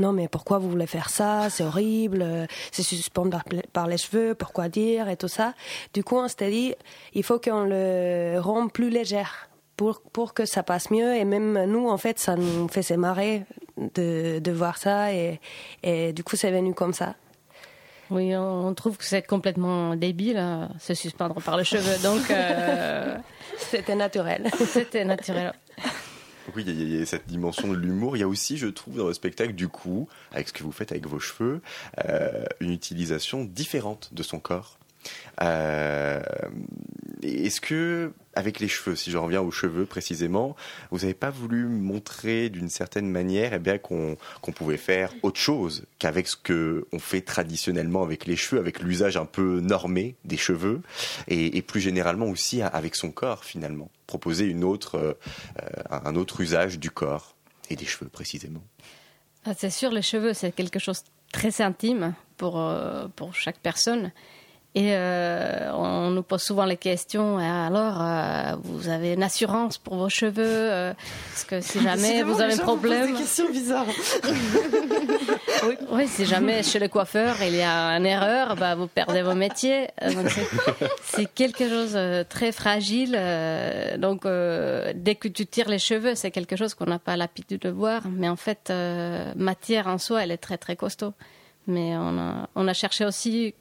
non 0.00 0.12
mais 0.12 0.28
pourquoi 0.28 0.58
vous 0.58 0.68
voulez 0.68 0.86
faire 0.86 1.08
ça? 1.08 1.48
C'est 1.50 1.64
horrible, 1.64 2.22
euh, 2.22 2.46
c'est 2.72 2.82
suspendre 2.82 3.30
par, 3.30 3.44
par 3.72 3.86
les 3.86 3.96
cheveux, 3.98 4.34
pourquoi 4.34 4.68
dire? 4.68 5.08
Et 5.08 5.16
tout 5.16 5.28
ça. 5.28 5.54
Du 5.94 6.02
coup, 6.02 6.16
on 6.16 6.28
s'était 6.28 6.50
dit, 6.50 6.74
il 7.14 7.22
faut 7.22 7.38
qu'on 7.38 7.64
le 7.64 8.38
rende 8.40 8.72
plus 8.72 8.90
légère 8.90 9.48
pour, 9.76 10.00
pour 10.00 10.34
que 10.34 10.44
ça 10.44 10.62
passe 10.62 10.90
mieux. 10.90 11.14
Et 11.14 11.24
même 11.24 11.64
nous, 11.66 11.88
en 11.88 11.96
fait, 11.98 12.18
ça 12.18 12.34
nous 12.34 12.68
faisait 12.68 12.96
marrer 12.96 13.44
de, 13.94 14.40
de 14.40 14.52
voir 14.52 14.78
ça. 14.78 15.12
Et, 15.12 15.40
et 15.82 16.12
du 16.12 16.24
coup, 16.24 16.34
c'est 16.36 16.50
venu 16.50 16.74
comme 16.74 16.92
ça. 16.92 17.14
Oui, 18.10 18.36
on, 18.36 18.72
trouve 18.74 18.96
que 18.96 19.04
c'est 19.04 19.22
complètement 19.26 19.96
débile, 19.96 20.36
hein, 20.36 20.68
se 20.78 20.94
suspendre 20.94 21.40
par 21.42 21.56
les 21.56 21.64
cheveux. 21.64 22.00
Donc 22.02 22.30
euh, 22.30 23.16
C'était 23.58 23.94
naturel. 23.96 24.50
c'était 24.66 25.04
naturel. 25.04 25.52
Oui, 26.54 26.62
il 26.64 26.72
y, 26.72 26.80
a- 26.82 26.84
il 26.84 26.98
y 27.00 27.02
a 27.02 27.06
cette 27.06 27.26
dimension 27.26 27.68
de 27.68 27.76
l'humour. 27.76 28.16
Il 28.16 28.20
y 28.20 28.22
a 28.22 28.28
aussi, 28.28 28.56
je 28.56 28.68
trouve, 28.68 28.98
dans 28.98 29.08
le 29.08 29.12
spectacle, 29.14 29.52
du 29.54 29.66
coup, 29.68 30.08
avec 30.30 30.46
ce 30.48 30.52
que 30.52 30.62
vous 30.62 30.70
faites 30.70 30.92
avec 30.92 31.06
vos 31.08 31.18
cheveux, 31.18 31.60
euh, 32.08 32.44
une 32.60 32.70
utilisation 32.70 33.44
différente 33.44 34.10
de 34.12 34.22
son 34.22 34.38
corps. 34.38 34.78
Euh, 35.42 36.20
Est-ce 37.22 37.60
que, 37.60 38.12
avec 38.34 38.60
les 38.60 38.68
cheveux, 38.68 38.96
si 38.96 39.10
je 39.10 39.18
reviens 39.18 39.40
aux 39.40 39.50
cheveux 39.50 39.86
précisément, 39.86 40.56
vous 40.90 40.98
n'avez 40.98 41.14
pas 41.14 41.30
voulu 41.30 41.66
montrer 41.66 42.48
d'une 42.48 42.68
certaine 42.68 43.08
manière 43.08 43.52
eh 43.54 43.58
bien, 43.58 43.78
qu'on 43.78 44.16
pouvait 44.54 44.76
faire 44.76 45.12
autre 45.22 45.38
chose 45.38 45.84
qu'avec 45.98 46.28
ce 46.28 46.36
que 46.36 46.86
on 46.92 46.98
fait 46.98 47.20
traditionnellement 47.20 48.02
avec 48.02 48.26
les 48.26 48.36
cheveux, 48.36 48.60
avec 48.60 48.80
l'usage 48.80 49.16
un 49.16 49.26
peu 49.26 49.60
normé 49.60 50.16
des 50.24 50.36
cheveux, 50.36 50.80
et, 51.28 51.62
plus 51.62 51.80
généralement 51.80 52.26
aussi 52.26 52.62
avec 52.62 52.94
son 52.94 53.10
corps 53.10 53.44
finalement, 53.44 53.90
proposer 54.06 54.44
une 54.46 54.64
autre, 54.64 54.96
euh, 54.96 55.14
un 55.90 56.14
autre 56.14 56.40
usage 56.40 56.78
du 56.78 56.90
corps 56.90 57.34
et 57.70 57.76
des 57.76 57.86
cheveux 57.86 58.08
précisément. 58.08 58.62
Ah, 59.44 59.52
c'est 59.56 59.70
sûr, 59.70 59.90
les 59.90 60.02
cheveux, 60.02 60.34
c'est 60.34 60.52
quelque 60.52 60.78
chose 60.80 61.02
de 61.04 61.08
très 61.32 61.62
intime 61.62 62.14
pour, 62.36 62.60
euh, 62.60 63.06
pour 63.14 63.34
chaque 63.34 63.58
personne. 63.58 64.10
Et 64.78 64.90
euh, 64.94 65.72
on 65.72 66.10
nous 66.10 66.22
pose 66.22 66.42
souvent 66.42 66.66
les 66.66 66.76
questions. 66.76 67.38
Ah, 67.40 67.66
Alors, 67.68 67.96
euh, 67.98 68.56
vous 68.62 68.90
avez 68.90 69.14
une 69.14 69.22
assurance 69.22 69.78
pour 69.78 69.96
vos 69.96 70.10
cheveux 70.10 70.44
euh, 70.44 70.92
Parce 71.30 71.44
que 71.44 71.60
si 71.62 71.80
jamais 71.88 72.22
vous 72.22 72.38
avez 72.42 72.52
un 72.52 72.58
problème, 72.58 73.12
des 73.12 73.18
questions 73.18 73.48
bizarres. 73.50 73.86
oui, 75.66 75.76
oui, 75.92 76.06
si 76.08 76.26
jamais 76.26 76.62
chez 76.62 76.78
le 76.78 76.88
coiffeur 76.88 77.36
il 77.42 77.54
y 77.56 77.62
a 77.62 77.96
une 77.96 78.04
erreur, 78.04 78.54
bah, 78.56 78.74
vous 78.74 78.86
perdez 78.86 79.22
vos 79.22 79.34
métiers. 79.34 79.88
Euh, 80.02 80.10
c'est- 81.04 81.24
quelque 81.34 81.66
chose 81.66 81.94
de 81.94 82.22
très 82.28 82.52
fragile. 82.52 83.16
euh, 83.18 83.96
Donc, 83.96 84.26
euh, 84.26 84.92
dès 84.94 85.14
que 85.14 85.28
tu 85.28 85.46
tires 85.46 85.70
les 85.70 85.78
cheveux, 85.78 86.14
c'est 86.14 86.30
quelque 86.30 86.54
chose 86.56 86.74
qu'on 86.74 86.84
n'a 86.86 86.98
pas 86.98 87.16
l'habitude 87.16 87.62
de 87.62 87.70
voir. 87.70 88.02
Mais 88.10 88.28
en 88.28 88.36
fait, 88.36 88.68
euh, 88.68 89.32
matière 89.36 89.86
en 89.86 89.96
soi, 89.96 90.22
elle 90.22 90.32
est 90.32 90.36
très 90.36 90.58
très 90.58 90.76
costaud. 90.76 91.14
Mais 91.66 91.96
on 91.96 92.18
a, 92.18 92.48
on 92.54 92.68
a 92.68 92.74
cherché 92.74 93.04
aussi 93.06 93.54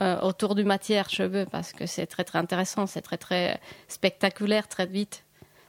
euh, 0.00 0.20
autour 0.20 0.54
du 0.54 0.64
matière 0.64 1.08
cheveux 1.10 1.46
parce 1.50 1.72
que 1.72 1.86
c'est 1.86 2.06
très 2.06 2.24
très 2.24 2.38
intéressant, 2.38 2.86
c'est 2.86 3.02
très 3.02 3.16
très 3.16 3.60
spectaculaire, 3.88 4.68
très 4.68 4.86
vite. 4.86 5.24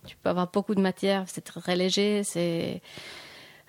Tu 0.06 0.16
peux 0.16 0.30
avoir 0.30 0.50
beaucoup 0.52 0.76
de 0.76 0.82
matière, 0.82 1.26
c'est 1.28 1.44
très, 1.44 1.76
léger, 1.76 2.24
c'est 2.24 2.82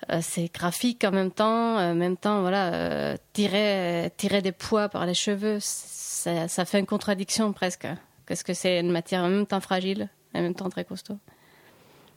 euh, 0.09 0.19
c'est 0.21 0.53
graphique 0.53 1.03
en 1.03 1.11
même 1.11 1.31
temps, 1.31 1.77
en 1.77 1.95
même 1.95 2.15
temps 2.15 2.41
voilà 2.41 2.73
euh, 2.73 3.17
tirer 3.33 4.11
tirer 4.15 4.41
des 4.41 4.53
poids 4.53 4.87
par 4.87 5.05
les 5.05 5.13
cheveux, 5.13 5.57
ça, 5.61 6.47
ça 6.47 6.65
fait 6.65 6.79
une 6.79 6.85
contradiction 6.85 7.51
presque. 7.51 7.87
Qu'est-ce 8.25 8.43
que 8.43 8.53
c'est 8.53 8.79
une 8.79 8.91
matière 8.91 9.23
en 9.23 9.29
même 9.29 9.47
temps 9.47 9.59
fragile, 9.59 10.07
en 10.35 10.41
même 10.41 10.53
temps 10.53 10.69
très 10.69 10.85
costaud. 10.85 11.17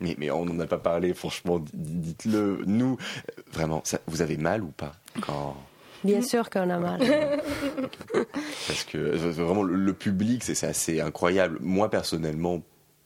Mais, 0.03 0.17
mais 0.19 0.31
on 0.31 0.45
n'en 0.45 0.59
a 0.61 0.67
pas 0.67 0.79
parlé, 0.79 1.15
franchement, 1.15 1.65
dites-le. 1.73 2.65
Nous, 2.67 2.99
euh, 2.99 3.43
vraiment, 3.53 3.83
vous 4.07 4.21
avez 4.21 4.37
mal 4.37 4.63
ou 4.63 4.71
pas 4.71 4.93
quand... 5.21 5.57
Bien 6.05 6.23
sûr 6.23 6.51
qu'on 6.51 6.71
a 6.71 6.79
mal. 6.79 7.01
Parce 8.67 8.85
que 8.85 8.99
vraiment, 8.99 9.63
le, 9.63 9.93
public, 9.93 10.43
c'est 10.45 10.55
c'est 10.55 10.67
assez 10.67 11.01
incroyable. 11.01 11.59
Moi, 11.61 11.91
personnellement, 11.91 12.63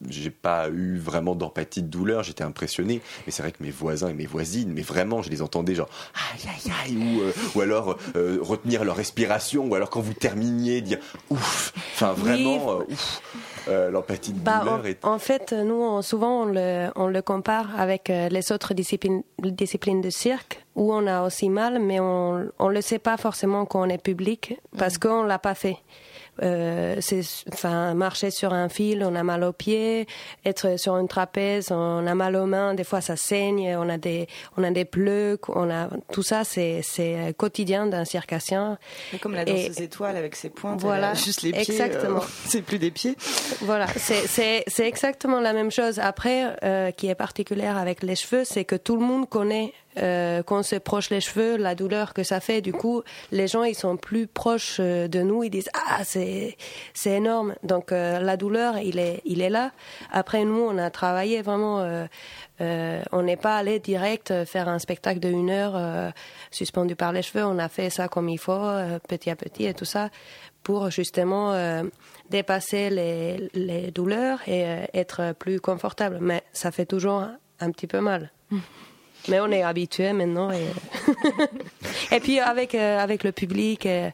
j'ai 0.08 0.30
pas 0.30 0.68
eu 0.68 0.98
vraiment 0.98 1.34
d'empathie 1.34 1.82
de 1.82 1.88
douleur, 1.88 2.22
j'étais 2.22 2.44
impressionné. 2.44 3.00
Mais 3.26 3.32
c'est 3.32 3.42
vrai 3.42 3.52
que 3.52 3.62
mes 3.62 3.70
voisins 3.70 4.08
et 4.08 4.14
mes 4.14 4.26
voisines, 4.26 4.72
mais 4.72 4.82
vraiment, 4.82 5.22
je 5.22 5.30
les 5.30 5.42
entendais 5.42 5.74
genre 5.74 5.88
aïe 6.34 6.48
aïe 6.48 6.72
aïe, 6.84 6.96
ou, 6.96 7.22
euh, 7.22 7.32
ou 7.54 7.60
alors 7.60 7.96
euh, 8.14 8.38
retenir 8.40 8.84
leur 8.84 8.96
respiration, 8.96 9.66
ou 9.66 9.74
alors 9.74 9.90
quand 9.90 10.00
vous 10.00 10.14
terminiez, 10.14 10.80
dire 10.80 10.98
ouf. 11.30 11.72
Enfin, 11.94 12.12
vraiment, 12.12 12.80
euh, 12.80 12.84
ouf. 12.88 13.22
Euh, 13.68 13.90
L'empathie 13.90 14.32
de 14.32 14.38
Bah, 14.38 14.60
douleur 14.60 14.80
en, 14.80 14.84
est. 14.84 15.04
en 15.04 15.18
fait, 15.18 15.52
nous, 15.52 15.74
on- 15.74 16.02
souvent, 16.02 16.42
on 16.42 16.44
le, 16.46 16.88
on 16.94 17.08
le 17.08 17.20
compare 17.22 17.78
avec 17.80 18.10
euh, 18.10 18.28
les 18.28 18.52
autres 18.52 18.74
disciplines, 18.74 19.22
disciplines 19.42 20.00
de 20.00 20.10
cirque, 20.10 20.64
où 20.76 20.92
on 20.94 21.06
a 21.06 21.22
aussi 21.24 21.48
mal, 21.48 21.78
mais 21.80 21.98
on 21.98 22.38
ne 22.38 22.70
le 22.72 22.80
sait 22.80 22.98
pas 23.00 23.16
forcément 23.16 23.64
quand 23.66 23.80
on 23.84 23.88
est 23.88 24.02
public, 24.02 24.58
parce 24.78 24.98
qu'on 24.98 25.24
ne 25.24 25.28
l'a 25.28 25.38
pas 25.40 25.54
fait. 25.54 25.78
Euh, 26.42 26.96
c'est 27.00 27.22
enfin 27.52 27.94
marcher 27.94 28.30
sur 28.30 28.52
un 28.52 28.68
fil 28.68 29.02
on 29.02 29.14
a 29.14 29.22
mal 29.22 29.42
aux 29.42 29.54
pieds 29.54 30.06
être 30.44 30.78
sur 30.78 30.96
une 30.98 31.08
trapèze 31.08 31.70
on 31.70 32.06
a 32.06 32.14
mal 32.14 32.36
aux 32.36 32.44
mains 32.44 32.74
des 32.74 32.84
fois 32.84 33.00
ça 33.00 33.16
saigne 33.16 33.74
on 33.78 33.88
a 33.88 33.96
des 33.96 34.26
on 34.58 34.62
a 34.64 34.70
des 34.70 34.84
pleux 34.84 35.38
on 35.48 35.70
a 35.70 35.88
tout 36.12 36.22
ça 36.22 36.44
c'est 36.44 36.80
c'est 36.82 37.34
quotidien 37.38 37.86
d'un 37.86 38.04
circassien 38.04 38.76
Comme 39.22 39.32
la 39.34 39.42
Et- 39.42 39.52
danseuse 39.68 39.80
étoile 39.80 40.16
avec 40.16 40.36
ses 40.36 40.50
pointes. 40.50 40.80
Voilà, 40.82 41.14
juste 41.14 41.40
les 41.42 41.52
pieds. 41.52 41.60
exactement. 41.62 42.18
euh, 42.18 42.26
c'est 42.46 42.60
plus 42.62 42.78
des 42.78 42.90
pieds. 42.90 43.14
Voilà, 43.62 43.86
c'est- 43.96 44.26
c'est 44.26 44.62
c'est 44.66 44.86
exactement 44.86 45.40
la 45.40 45.52
même 45.54 45.70
chose. 45.70 45.98
Après, 45.98 46.54
euh, 46.64 46.90
qui 46.90 47.08
est 47.08 47.14
particulière 47.14 47.76
avec 47.78 48.02
les 48.02 48.14
cheveux, 48.16 48.44
c'est 48.44 48.64
que 48.64 48.76
tout 48.76 48.96
le 48.96 49.04
monde 49.06 49.28
connaît 49.28 49.72
euh, 49.98 50.42
quand 50.42 50.58
on 50.58 50.62
se 50.62 50.76
proche 50.76 51.10
les 51.10 51.20
cheveux, 51.20 51.56
la 51.56 51.74
douleur 51.74 52.12
que 52.12 52.22
ça 52.22 52.40
fait, 52.40 52.60
du 52.60 52.72
coup, 52.72 53.02
les 53.32 53.46
gens 53.46 53.62
ils 53.64 53.74
sont 53.74 53.96
plus 53.96 54.26
proches 54.26 54.76
euh, 54.80 55.08
de 55.08 55.20
nous, 55.20 55.44
ils 55.44 55.50
disent 55.50 55.70
ah 55.74 56.04
c'est 56.04 56.56
c'est 56.94 57.12
énorme. 57.12 57.54
Donc 57.62 57.92
euh, 57.92 58.20
la 58.20 58.36
douleur, 58.36 58.78
il 58.78 58.98
est 58.98 59.22
il 59.24 59.40
est 59.40 59.50
là. 59.50 59.72
Après 60.10 60.44
nous, 60.44 60.60
on 60.60 60.78
a 60.78 60.90
travaillé 60.90 61.42
vraiment. 61.42 62.06
on 62.60 63.22
n'est 63.22 63.36
pas 63.36 63.56
allé 63.56 63.78
direct 63.78 64.44
faire 64.44 64.68
un 64.68 64.78
spectacle 64.78 65.20
de 65.20 65.28
une 65.28 65.50
heure 65.50 66.12
suspendu 66.50 66.96
par 66.96 67.12
les 67.12 67.22
cheveux. 67.22 67.44
On 67.44 67.58
a 67.58 67.68
fait 67.68 67.90
ça 67.90 68.08
comme 68.08 68.28
il 68.28 68.38
faut, 68.38 68.70
petit 69.08 69.30
à 69.30 69.36
petit 69.36 69.66
et 69.66 69.74
tout 69.74 69.84
ça, 69.84 70.10
pour 70.62 70.90
justement 70.90 71.54
dépasser 72.30 72.90
les, 72.90 73.50
les 73.54 73.90
douleurs 73.90 74.40
et 74.46 74.64
être 74.94 75.34
plus 75.38 75.60
confortable. 75.60 76.18
Mais 76.20 76.42
ça 76.52 76.70
fait 76.70 76.86
toujours 76.86 77.24
un 77.60 77.70
petit 77.70 77.86
peu 77.86 78.00
mal. 78.00 78.30
Mais 79.28 79.40
on 79.40 79.50
est 79.50 79.62
habitué 79.62 80.12
maintenant. 80.12 80.50
Et, 80.50 80.66
et 82.14 82.20
puis 82.20 82.38
avec, 82.38 82.74
euh, 82.74 82.98
avec 82.98 83.24
le 83.24 83.32
public 83.32 83.86
et, 83.86 84.10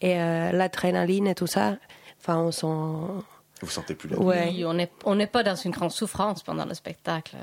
et 0.00 0.20
euh, 0.20 0.52
l'adrénaline 0.52 1.26
et 1.26 1.34
tout 1.34 1.46
ça, 1.46 1.76
enfin, 2.20 2.38
on 2.38 2.52
sent. 2.52 3.22
Vous 3.62 3.70
sentez 3.70 3.94
plus 3.94 4.08
là 4.08 4.18
ouais. 4.18 4.50
Oui, 4.50 4.64
on 4.64 4.74
n'est 4.74 4.90
on 5.04 5.14
n'est 5.14 5.26
pas 5.26 5.42
dans 5.42 5.54
une 5.54 5.70
grande 5.70 5.92
souffrance 5.92 6.42
pendant 6.42 6.66
le 6.66 6.74
spectacle. 6.74 7.36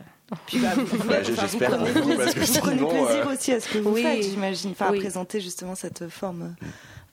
Puis 0.45 0.59
bah, 0.59 1.23
J'espère 1.23 1.77
vous, 1.77 2.01
vous, 2.03 2.15
parce 2.15 2.33
que 2.33 2.39
vous 2.39 2.59
prenez 2.59 2.77
plaisir 2.85 3.27
euh, 3.27 3.33
aussi 3.33 3.51
à 3.51 3.59
ce 3.59 3.69
que 3.69 3.79
vous 3.79 3.95
faites, 3.95 4.23
j'imagine, 4.23 4.71
enfin, 4.71 4.87
à 4.87 4.93
présenter 4.93 5.41
justement 5.41 5.75
cette 5.75 6.07
forme. 6.09 6.55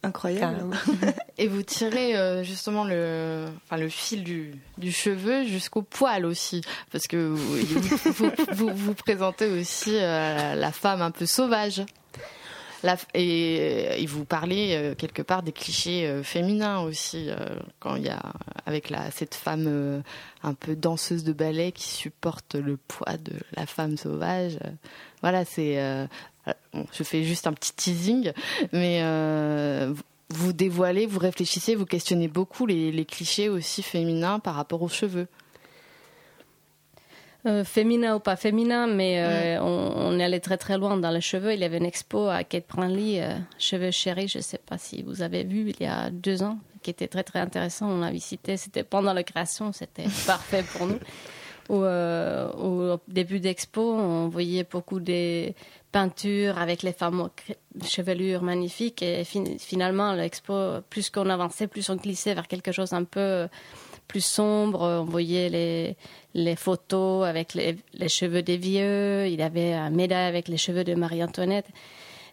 Incroyable. 0.03 0.77
Et 1.39 1.49
vous 1.49 1.63
tirez 1.63 2.17
euh, 2.17 2.45
justement 2.45 2.85
le, 2.85 3.47
enfin, 3.65 3.77
le 3.77 3.89
fil 3.89 4.23
du, 4.23 4.55
du 4.77 4.93
cheveu 4.93 5.45
jusqu'au 5.45 5.83
poil 5.83 6.25
aussi, 6.25 6.63
parce 6.93 7.09
que 7.09 7.17
vous, 7.17 8.71
vous, 8.75 8.95
présentez 8.95 9.47
aussi 9.47 9.97
euh, 9.97 10.55
la 10.55 10.73
femme 10.73 11.03
un 11.03 11.11
peu 11.11 11.27
sauvage. 11.27 11.83
La, 12.85 12.97
et, 13.13 14.07
vous 14.07 14.25
parlez 14.25 14.77
euh, 14.77 14.95
quelque 14.95 15.23
part 15.23 15.43
des 15.43 15.51
clichés 15.51 16.23
féminins 16.23 16.79
aussi, 16.79 17.29
quand 17.81 17.97
il 17.97 18.05
y 18.05 18.09
a 18.09 18.23
avec 18.67 18.91
la, 18.91 19.11
cette 19.11 19.35
femme 19.35 20.03
un 20.45 20.55
peu 20.55 20.77
danseuse 20.77 21.25
de 21.25 21.33
ballet 21.33 21.73
qui 21.73 21.89
supporte 21.89 22.55
le 22.55 22.77
poids 22.77 23.17
de 23.17 23.33
la 23.57 23.67
femme 23.67 23.97
sauvage. 23.97 24.59
voilà, 25.23 25.45
c'est 25.45 25.77
je 26.93 27.03
fais 27.03 27.23
juste 27.25 27.47
un 27.47 27.53
petit 27.53 27.73
teasing, 27.73 28.33
mais 28.73 29.01
euh, 29.03 29.93
vous 30.29 30.53
dévoilez, 30.53 31.07
vous 31.07 31.19
réfléchissez, 31.19 31.75
vous 31.75 31.87
questionnez 31.87 32.29
beaucoup 32.29 32.67
les, 32.67 33.05
clichés 33.05 33.49
aussi 33.49 33.83
féminins 33.83 34.39
par 34.39 34.55
rapport 34.55 34.83
aux 34.83 34.89
cheveux. 34.89 35.27
Euh, 37.47 37.63
féminin 37.65 38.17
ou 38.17 38.21
pas 38.21 38.37
féminin, 38.37 38.89
mais 38.89 39.23
euh, 39.23 39.61
mm. 39.61 39.65
on, 39.65 40.19
est 40.19 40.25
allé 40.25 40.41
très 40.41 40.57
très 40.57 40.77
loin 40.77 40.97
dans 40.97 41.11
les 41.11 41.21
cheveux. 41.21 41.55
Il 41.55 41.61
y 41.61 41.65
avait 41.65 41.79
une 41.79 41.87
expo 41.87 42.27
à 42.29 42.45
Kate 42.45 42.67
Prinley, 42.67 43.25
Cheveux 43.59 43.93
chéris, 43.93 44.29
je 44.29 44.39
ne 44.39 44.43
sais 44.43 44.59
pas 44.59 44.77
si 44.77 45.03
vous 45.03 45.23
avez 45.23 45.45
vu, 45.45 45.71
il 45.71 45.83
y 45.83 45.89
a 45.89 46.11
deux 46.11 46.43
ans, 46.43 46.59
qui 46.83 46.91
était 46.91 47.09
très 47.09 47.23
très 47.23 47.39
intéressant. 47.39 47.89
On 47.91 48.01
l'a 48.01 48.11
visité, 48.11 48.57
c'était 48.57 48.85
pendant 48.85 49.13
la 49.13 49.23
création, 49.23 49.73
c'était 49.73 50.07
parfait 50.27 50.65
pour 50.77 50.89
nous. 50.89 50.99
au 51.71 52.99
début 53.07 53.39
d'expo, 53.39 53.95
on 53.95 54.29
voyait 54.29 54.67
beaucoup 54.69 54.99
des 54.99 55.55
peinture 55.93 56.59
avec 56.59 56.83
les 56.83 56.93
femmes 56.93 57.21
aux 57.21 57.31
chevelures 57.85 58.43
magnifiques. 58.43 59.03
Et 59.03 59.25
finalement, 59.25 60.13
l'expo, 60.13 60.81
plus 60.91 61.11
qu'on 61.11 61.29
avançait, 61.29 61.67
plus 61.67 61.89
on 61.91 61.97
glissait 61.97 62.35
vers 62.35 62.47
quelque 62.47 62.73
chose 62.73 62.93
un 62.93 63.05
peu 63.05 63.49
plus 64.07 64.25
sombre. 64.25 64.81
On 64.81 65.05
voyait 65.05 65.97
les, 66.35 66.57
photos 66.57 67.27
avec 67.27 67.55
les, 67.55 68.09
cheveux 68.09 68.43
des 68.43 68.57
vieux. 68.57 69.27
Il 69.29 69.43
avait 69.43 69.75
un 69.75 69.91
médaille 69.91 70.27
avec 70.27 70.49
les 70.49 70.57
cheveux 70.57 70.85
de 70.85 70.95
Marie-Antoinette. 70.95 71.67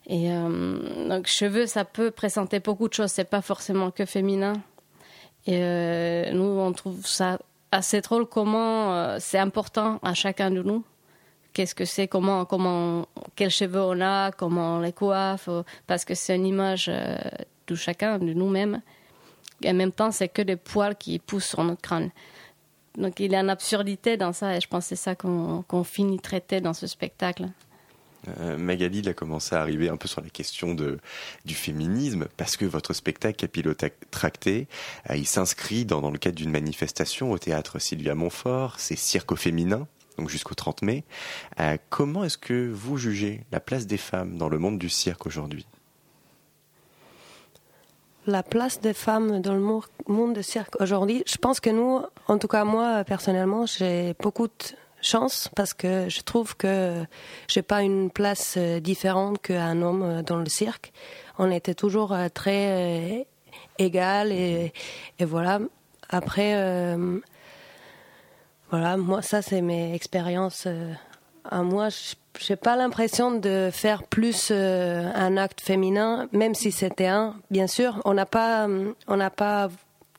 Et 0.07 0.31
euh, 0.31 1.07
donc, 1.09 1.27
cheveux, 1.27 1.65
ça 1.65 1.83
peut 1.83 2.11
présenter 2.11 2.59
beaucoup 2.59 2.87
de 2.87 2.93
choses. 2.93 3.11
C'est 3.11 3.29
pas 3.29 3.41
forcément 3.41 3.91
que 3.91 4.05
féminin. 4.05 4.53
Et 5.47 5.59
euh, 5.59 6.31
nous, 6.31 6.43
on 6.43 6.71
trouve 6.73 7.05
ça 7.05 7.39
assez 7.71 8.01
drôle 8.01 8.25
comment 8.25 8.93
euh, 8.93 9.17
c'est 9.19 9.37
important 9.37 9.99
à 10.01 10.13
chacun 10.13 10.49
de 10.49 10.61
nous 10.61 10.83
qu'est-ce 11.55 11.73
que 11.73 11.85
c'est, 11.85 12.07
comment, 12.07 12.45
comment, 12.45 13.07
quels 13.35 13.49
cheveux 13.49 13.81
on 13.81 14.01
a, 14.01 14.31
comment 14.31 14.77
on 14.77 14.79
les 14.81 14.91
coiffe, 14.91 15.49
parce 15.87 16.05
que 16.05 16.13
c'est 16.13 16.35
une 16.35 16.45
image 16.45 16.87
euh, 16.89 17.17
de 17.67 17.75
chacun, 17.75 18.19
de 18.19 18.33
nous-mêmes. 18.33 18.81
Et 19.63 19.71
en 19.71 19.73
même 19.73 19.93
temps, 19.93 20.11
c'est 20.11 20.27
que 20.27 20.41
des 20.41 20.57
poils 20.57 20.95
qui 20.95 21.17
poussent 21.17 21.45
sur 21.47 21.63
notre 21.63 21.81
crâne. 21.81 22.11
Donc 22.97 23.19
il 23.19 23.31
y 23.31 23.35
a 23.35 23.39
une 23.39 23.49
absurdité 23.49 24.17
dans 24.17 24.33
ça, 24.33 24.55
et 24.55 24.61
je 24.61 24.67
pense 24.67 24.83
que 24.83 24.89
c'est 24.89 25.03
ça 25.03 25.15
qu'on 25.15 25.83
finit 25.83 26.19
traiter 26.19 26.59
dans 26.61 26.73
ce 26.73 26.87
spectacle. 26.87 27.47
Euh, 28.39 28.57
Magali 28.57 28.99
il 28.99 29.09
a 29.09 29.13
commencé 29.13 29.55
à 29.55 29.61
arriver 29.61 29.87
un 29.87 29.97
peu 29.97 30.07
sur 30.07 30.19
la 30.19 30.29
question 30.29 30.73
de, 30.73 30.97
du 31.45 31.53
féminisme 31.53 32.25
parce 32.37 32.57
que 32.57 32.65
votre 32.65 32.93
spectacle 32.93 33.35
Capillotracté, 33.35 34.67
euh, 35.11 35.15
il 35.15 35.27
s'inscrit 35.27 35.85
dans, 35.85 36.01
dans, 36.01 36.09
le 36.09 36.17
cadre 36.17 36.35
d'une 36.35 36.49
manifestation 36.49 37.31
au 37.31 37.37
théâtre 37.37 37.77
Sylvia 37.77 38.15
Montfort, 38.15 38.79
c'est 38.79 38.95
Cirque 38.95 39.35
féminin 39.35 39.87
donc 40.17 40.29
jusqu'au 40.29 40.55
30 40.55 40.81
mai. 40.81 41.03
Euh, 41.59 41.77
comment 41.89 42.23
est-ce 42.23 42.37
que 42.37 42.69
vous 42.71 42.97
jugez 42.97 43.41
la 43.51 43.59
place 43.59 43.87
des 43.87 43.97
femmes 43.97 44.37
dans 44.37 44.49
le 44.49 44.59
monde 44.59 44.77
du 44.79 44.89
cirque 44.89 45.25
aujourd'hui? 45.25 45.65
La 48.27 48.41
place 48.41 48.81
des 48.81 48.93
femmes 48.93 49.41
dans 49.41 49.53
le 49.53 49.61
monde 50.07 50.33
du 50.33 50.43
cirque 50.43 50.81
aujourd'hui, 50.81 51.23
je 51.27 51.37
pense 51.37 51.59
que 51.59 51.69
nous, 51.69 52.01
en 52.27 52.37
tout 52.39 52.47
cas 52.47 52.63
moi 52.63 53.03
personnellement, 53.03 53.65
j'ai 53.67 54.15
beaucoup 54.19 54.47
de 54.47 54.53
chance 55.01 55.49
parce 55.55 55.75
que 55.75 56.09
je 56.09 56.21
trouve 56.21 56.57
que 56.57 57.03
j'ai 57.47 57.61
pas 57.61 57.83
une 57.83 58.09
place 58.09 58.55
euh, 58.57 58.79
différente 58.79 59.39
qu'un 59.41 59.81
homme 59.83 60.01
euh, 60.01 60.21
dans 60.23 60.37
le 60.37 60.47
cirque. 60.47 60.91
On 61.37 61.51
était 61.51 61.75
toujours 61.75 62.15
très 62.33 63.27
égal 63.77 64.31
et, 64.31 64.73
et 65.19 65.25
voilà. 65.25 65.59
Après, 66.09 66.53
voilà, 68.69 68.97
moi, 68.97 69.21
ça, 69.21 69.41
c'est 69.41 69.61
mes 69.61 69.93
expériences 69.93 70.63
euh, 70.67 70.91
à 71.49 71.61
moi. 71.61 71.89
J'ai 72.39 72.55
pas 72.55 72.75
l'impression 72.75 73.31
de 73.31 73.69
faire 73.71 74.03
plus 74.03 74.49
euh, 74.51 75.09
un 75.13 75.37
acte 75.37 75.61
féminin, 75.61 76.27
même 76.31 76.53
si 76.55 76.71
c'était 76.71 77.07
un. 77.07 77.35
Bien 77.51 77.67
sûr, 77.67 78.01
on 78.05 78.13
n'a 78.13 78.25
pas, 78.25 78.67
on 79.07 79.17
n'a 79.17 79.29
pas 79.29 79.69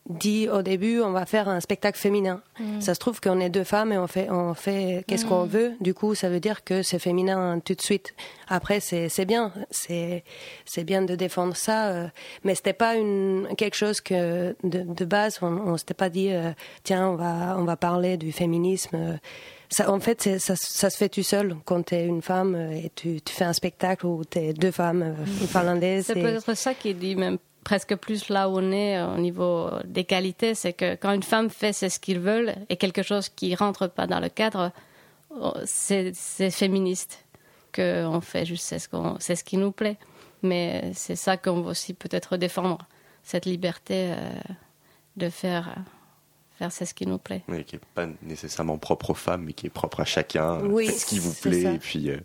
dit 0.09 0.49
au 0.49 0.63
début 0.63 1.01
on 1.01 1.11
va 1.11 1.27
faire 1.27 1.49
un 1.49 1.61
spectacle 1.61 1.99
féminin. 1.99 2.41
Mm. 2.61 2.81
Ça 2.81 2.95
se 2.95 3.01
trouve 3.01 3.21
qu'on 3.21 3.41
est 3.41 3.51
deux 3.51 3.65
femmes 3.65 3.93
et 3.93 3.99
on 3.99 4.07
fait 4.07 4.31
on 4.31 4.55
fait 4.55 5.05
qu'est-ce 5.07 5.27
qu'on 5.27 5.45
mm. 5.45 5.49
veut. 5.49 5.73
Du 5.81 5.95
coup, 5.95 6.15
ça 6.15 6.29
veut 6.29 6.41
dire 6.41 6.65
que 6.65 6.83
c'est 6.83 6.99
féminin 6.99 7.61
tout 7.61 7.75
de 7.75 7.83
suite. 7.83 8.15
Après, 8.49 8.81
c'est 8.81 9.09
c'est 9.09 9.25
bien, 9.25 9.53
c'est 9.71 10.25
c'est 10.65 10.85
bien 10.85 11.03
de 11.03 11.15
défendre 11.15 11.57
ça, 11.57 11.89
euh, 11.89 12.07
mais 12.45 12.55
c'était 12.55 12.73
pas 12.73 12.95
une 12.97 13.49
quelque 13.57 13.77
chose 13.77 14.01
que 14.01 14.55
de, 14.63 14.83
de 14.83 15.05
base 15.05 15.39
on, 15.43 15.47
on 15.47 15.77
s'était 15.77 15.95
pas 15.95 16.09
dit 16.09 16.33
euh, 16.33 16.53
tiens 16.85 17.09
on 17.09 17.17
va 17.17 17.57
on 17.59 17.65
va 17.65 17.77
parler 17.77 18.17
du 18.17 18.33
féminisme. 18.33 19.19
Ça, 19.69 19.91
en 19.91 19.99
fait, 19.99 20.39
ça, 20.39 20.55
ça, 20.55 20.91
se 20.91 20.97
fait 20.97 21.09
tout 21.09 21.25
seul 21.25 21.57
quand 21.65 21.87
tu 21.87 21.97
es 21.97 22.07
une 22.07 22.23
femme 22.23 22.55
et 22.55 22.93
tu, 22.95 23.21
tu 23.21 23.35
fais 23.35 23.45
un 23.45 23.53
spectacle 23.53 24.07
où 24.07 24.23
tu 24.25 24.39
es 24.39 24.53
deux 24.53 24.71
femmes 24.71 25.03
euh, 25.03 25.47
finlandaises. 25.49 26.07
C'est 26.07 26.15
peut-être 26.15 26.57
ça 26.57 26.73
qui 26.73 26.95
dit 26.95 27.17
même 27.17 27.39
presque 27.67 27.97
plus 27.97 28.29
là 28.29 28.49
où 28.49 28.59
on 28.59 28.71
est 28.71 29.03
au 29.03 29.19
niveau 29.19 29.71
des 29.85 30.05
qualités, 30.05 30.55
c'est 30.55 30.73
que 30.73 30.95
quand 30.95 31.11
une 31.13 31.25
femme 31.25 31.51
fait 31.51 31.73
ce 31.73 31.99
qu'ils 31.99 32.21
veulent 32.21 32.55
et 32.69 32.77
quelque 32.77 33.03
chose 33.03 33.29
qui 33.29 33.57
rentre 33.57 33.89
pas 33.89 34.07
dans 34.07 34.21
le 34.21 34.29
cadre, 34.29 34.71
oh, 35.31 35.53
c'est 35.65 36.13
féministe 36.53 37.25
qu'on 37.75 38.21
fait 38.21 38.47
juste 38.47 38.67
ce, 38.67 38.79
c'est 39.19 39.35
ce 39.35 39.43
qui 39.43 39.57
nous 39.57 39.73
plaît. 39.73 39.97
Mais 40.45 40.93
c'est 40.95 41.17
ça 41.17 41.37
qu'on 41.37 41.63
veut 41.63 41.71
aussi 41.71 41.93
peut-être 41.93 42.37
défendre, 42.37 42.79
cette 43.25 43.47
liberté 43.47 44.13
euh, 44.13 44.31
de 45.17 45.29
faire 45.29 45.75
faire 46.61 46.71
ce 46.71 46.95
qui 46.95 47.05
nous 47.09 47.19
plaît. 47.19 47.43
Oui, 47.49 47.65
qui 47.65 47.75
n'est 47.75 47.83
pas 47.97 48.07
nécessairement 48.23 48.79
propre 48.79 49.11
aux 49.11 49.15
femmes, 49.15 49.43
mais 49.43 49.55
qui 49.55 49.67
est 49.67 49.71
propre 49.71 49.99
à 49.99 50.05
chacun. 50.05 50.61
Oui, 50.61 50.87
ce 50.87 51.05
qui 51.05 51.19
vous 51.19 51.35
plaît, 51.35 51.75
et 51.75 51.79
puis 51.79 52.11
euh, 52.11 52.21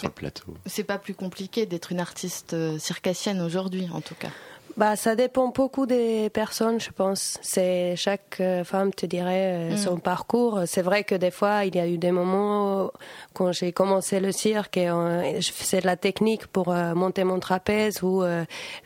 sur 0.00 0.08
le 0.08 0.14
plateau. 0.14 0.54
C'est 0.66 0.84
pas 0.84 0.98
plus 0.98 1.14
compliqué 1.14 1.66
d'être 1.66 1.92
une 1.92 2.00
artiste 2.00 2.54
euh, 2.54 2.78
circassienne 2.78 3.40
aujourd'hui, 3.40 3.88
en 3.92 4.00
tout 4.00 4.14
cas. 4.14 4.30
Bah, 4.76 4.96
ça 4.96 5.16
dépend 5.16 5.48
beaucoup 5.48 5.86
des 5.86 6.30
personnes, 6.30 6.80
je 6.80 6.90
pense. 6.90 7.38
C'est 7.42 7.96
chaque 7.96 8.38
euh, 8.40 8.64
femme 8.64 8.94
te 8.94 9.04
dirait 9.04 9.70
euh, 9.70 9.74
mm. 9.74 9.76
son 9.76 9.98
parcours. 9.98 10.60
C'est 10.66 10.82
vrai 10.82 11.04
que 11.04 11.14
des 11.14 11.30
fois, 11.30 11.64
il 11.64 11.74
y 11.74 11.80
a 11.80 11.86
eu 11.86 11.98
des 11.98 12.12
moments 12.12 12.90
quand 13.34 13.52
j'ai 13.52 13.72
commencé 13.72 14.20
le 14.20 14.32
cirque 14.32 14.76
et 14.76 14.86
je 14.86 15.52
faisais 15.52 15.80
de 15.80 15.86
la 15.86 15.96
technique 15.96 16.46
pour 16.46 16.70
euh, 16.72 16.94
monter 16.94 17.24
mon 17.24 17.40
trapèze 17.40 18.02
où 18.02 18.22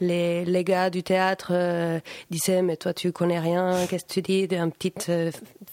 les, 0.01 0.45
les 0.45 0.65
gars 0.65 0.91
du 0.91 1.03
théâtre 1.03 1.53
disaient 2.31 2.63
mais 2.63 2.77
toi 2.77 2.93
tu 2.93 3.13
connais 3.13 3.39
rien, 3.39 3.87
qu'est-ce 3.89 4.05
que 4.05 4.13
tu 4.13 4.23
dis? 4.23 4.49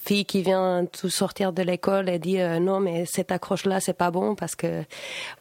Fille 0.03 0.25
qui 0.25 0.41
vient 0.41 0.85
tout 0.85 1.09
sortir 1.09 1.53
de 1.53 1.61
l'école 1.61 2.09
et 2.09 2.19
dit 2.19 2.39
non 2.59 2.79
mais 2.79 3.05
cette 3.05 3.31
accroche 3.31 3.65
là 3.65 3.79
c'est 3.79 3.93
pas 3.93 4.11
bon 4.11 4.35
parce 4.35 4.55
que 4.55 4.83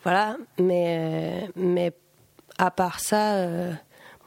voilà. 0.02 0.36
Mais 0.58 1.48
mais 1.56 1.92
à 2.58 2.70
part 2.70 3.00
ça 3.00 3.46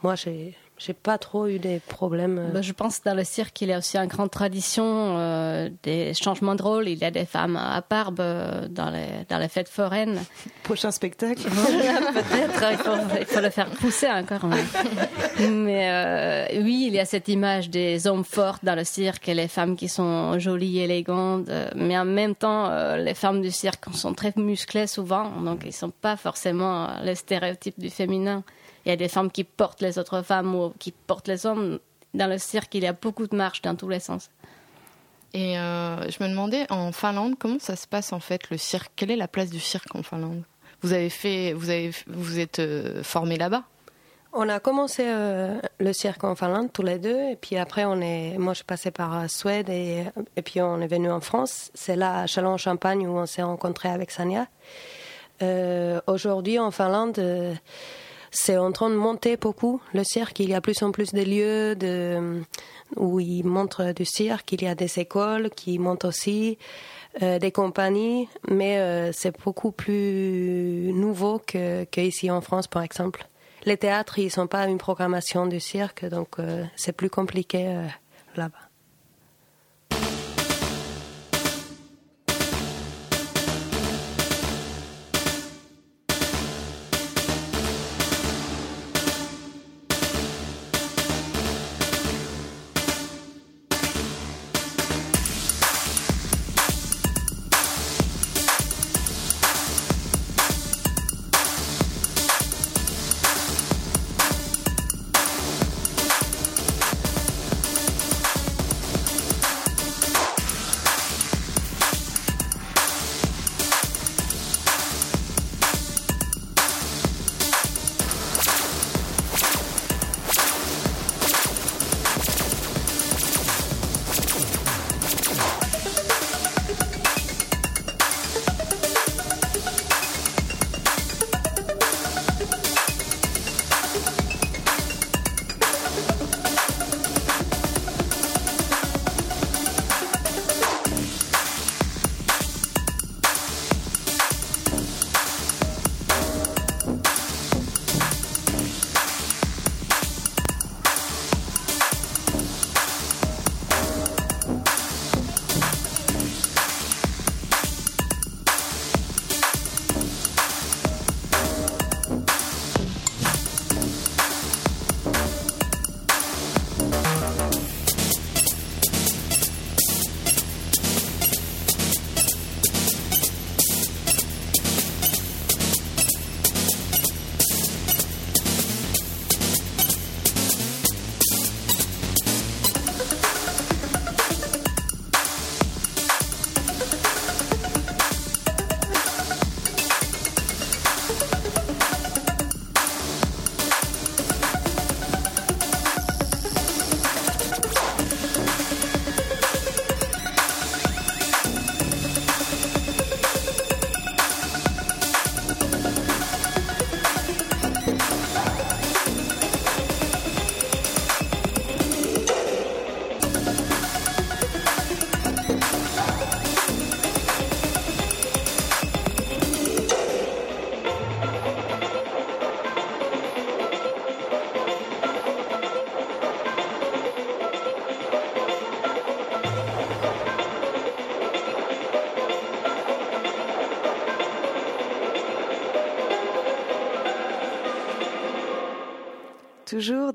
moi, 0.04 0.16
j'ai 0.16 0.54
j'ai 0.84 0.92
pas 0.92 1.16
trop 1.16 1.46
eu 1.46 1.58
des 1.58 1.80
problèmes. 1.80 2.50
Ben, 2.52 2.62
je 2.62 2.72
pense 2.72 2.98
que 2.98 3.08
dans 3.08 3.14
le 3.14 3.24
cirque, 3.24 3.58
il 3.62 3.68
y 3.68 3.72
a 3.72 3.78
aussi 3.78 3.96
une 3.96 4.06
grande 4.06 4.30
tradition 4.30 4.84
euh, 4.84 5.70
des 5.82 6.12
changements 6.12 6.54
de 6.54 6.62
rôle. 6.62 6.88
Il 6.88 6.98
y 6.98 7.04
a 7.04 7.10
des 7.10 7.24
femmes 7.24 7.56
à 7.56 7.82
barbe 7.88 8.20
euh, 8.20 8.68
dans, 8.68 8.90
les, 8.90 9.24
dans 9.30 9.38
les 9.38 9.48
fêtes 9.48 9.68
foraines. 9.68 10.20
Prochain 10.62 10.90
spectacle 10.90 11.42
Peut-être, 11.48 12.64
il 12.70 12.76
faut, 12.76 13.18
il 13.18 13.24
faut, 13.24 13.40
le 13.40 13.50
faire 13.50 13.70
pousser 13.70 14.08
encore. 14.08 14.44
Mais 15.40 15.90
euh, 15.90 16.62
oui, 16.62 16.84
il 16.88 16.94
y 16.94 17.00
a 17.00 17.06
cette 17.06 17.28
image 17.28 17.70
des 17.70 18.06
hommes 18.06 18.24
forts 18.24 18.58
dans 18.62 18.74
le 18.74 18.84
cirque 18.84 19.28
et 19.28 19.34
les 19.34 19.48
femmes 19.48 19.76
qui 19.76 19.88
sont 19.88 20.38
jolies, 20.38 20.80
élégantes. 20.80 21.48
Mais 21.76 21.96
en 21.96 22.04
même 22.04 22.34
temps, 22.34 22.94
les 22.96 23.14
femmes 23.14 23.40
du 23.40 23.50
cirque 23.50 23.86
sont 23.94 24.12
très 24.12 24.34
musclées 24.36 24.86
souvent, 24.86 25.30
donc 25.40 25.60
ils 25.62 25.68
ne 25.68 25.72
sont 25.72 25.90
pas 25.90 26.16
forcément 26.16 26.88
les 27.02 27.14
stéréotypes 27.14 27.78
du 27.78 27.90
féminin 27.90 28.44
il 28.84 28.90
y 28.90 28.92
a 28.92 28.96
des 28.96 29.08
femmes 29.08 29.30
qui 29.30 29.44
portent 29.44 29.80
les 29.80 29.98
autres 29.98 30.22
femmes 30.22 30.54
ou 30.54 30.72
qui 30.78 30.92
portent 30.92 31.28
les 31.28 31.46
hommes. 31.46 31.78
Dans 32.12 32.28
le 32.28 32.38
cirque, 32.38 32.74
il 32.74 32.84
y 32.84 32.86
a 32.86 32.92
beaucoup 32.92 33.26
de 33.26 33.34
marches 33.34 33.62
dans 33.62 33.74
tous 33.74 33.88
les 33.88 34.00
sens. 34.00 34.30
Et 35.32 35.58
euh, 35.58 36.08
je 36.08 36.22
me 36.22 36.28
demandais, 36.28 36.70
en 36.70 36.92
Finlande, 36.92 37.34
comment 37.38 37.58
ça 37.58 37.74
se 37.74 37.88
passe 37.88 38.12
en 38.12 38.20
fait 38.20 38.50
le 38.50 38.56
cirque? 38.56 38.92
Quelle 38.94 39.10
est 39.10 39.16
la 39.16 39.26
place 39.26 39.50
du 39.50 39.58
cirque 39.58 39.92
en 39.96 40.04
Finlande? 40.04 40.44
Vous 40.82 40.92
avez 40.92 41.10
fait, 41.10 41.52
vous 41.54 41.70
avez, 41.70 41.90
vous 42.06 42.38
êtes 42.38 42.60
euh, 42.60 43.02
formé 43.02 43.36
là-bas? 43.36 43.64
On 44.32 44.48
a 44.48 44.60
commencé 44.60 45.02
euh, 45.06 45.60
le 45.78 45.92
cirque 45.92 46.22
en 46.22 46.36
Finlande 46.36 46.72
tous 46.72 46.82
les 46.82 46.98
deux, 46.98 47.30
et 47.30 47.36
puis 47.36 47.56
après 47.56 47.84
on 47.84 48.00
est, 48.00 48.36
moi 48.38 48.52
je 48.52 48.58
suis 48.58 48.64
passée 48.64 48.90
par 48.90 49.30
Suède 49.30 49.68
et, 49.68 50.04
et 50.36 50.42
puis 50.42 50.60
on 50.60 50.80
est 50.80 50.86
venu 50.86 51.10
en 51.10 51.20
France. 51.20 51.70
C'est 51.74 51.96
là 51.96 52.20
à 52.20 52.26
Châlons-Champagne 52.26 53.06
où 53.06 53.16
on 53.16 53.26
s'est 53.26 53.42
rencontré 53.42 53.88
avec 53.88 54.10
Sania. 54.10 54.46
Aujourd'hui 56.06 56.58
en 56.58 56.70
Finlande 56.70 57.20
c'est 58.34 58.56
en 58.56 58.72
train 58.72 58.90
de 58.90 58.96
monter 58.96 59.36
beaucoup 59.36 59.80
le 59.94 60.02
cirque. 60.02 60.40
Il 60.40 60.50
y 60.50 60.54
a 60.54 60.60
plus 60.60 60.82
en 60.82 60.90
plus 60.90 61.12
de 61.12 61.22
lieux 61.22 61.76
de, 61.76 62.42
où 62.96 63.20
ils 63.20 63.44
montrent 63.44 63.92
du 63.92 64.04
cirque. 64.04 64.52
Il 64.52 64.62
y 64.62 64.66
a 64.66 64.74
des 64.74 64.98
écoles 64.98 65.50
qui 65.50 65.78
montent 65.78 66.04
aussi, 66.04 66.58
euh, 67.22 67.38
des 67.38 67.52
compagnies, 67.52 68.28
mais 68.50 68.78
euh, 68.78 69.12
c'est 69.12 69.40
beaucoup 69.40 69.70
plus 69.70 70.90
nouveau 70.92 71.40
que, 71.46 71.86
ici 71.96 72.28
en 72.30 72.40
France, 72.40 72.66
par 72.66 72.82
exemple. 72.82 73.24
Les 73.66 73.76
théâtres, 73.76 74.18
ils 74.18 74.30
sont 74.30 74.48
pas 74.48 74.66
une 74.66 74.78
programmation 74.78 75.46
du 75.46 75.60
cirque, 75.60 76.04
donc 76.04 76.40
euh, 76.40 76.64
c'est 76.74 76.92
plus 76.92 77.10
compliqué 77.10 77.86
là-bas. 78.36 78.63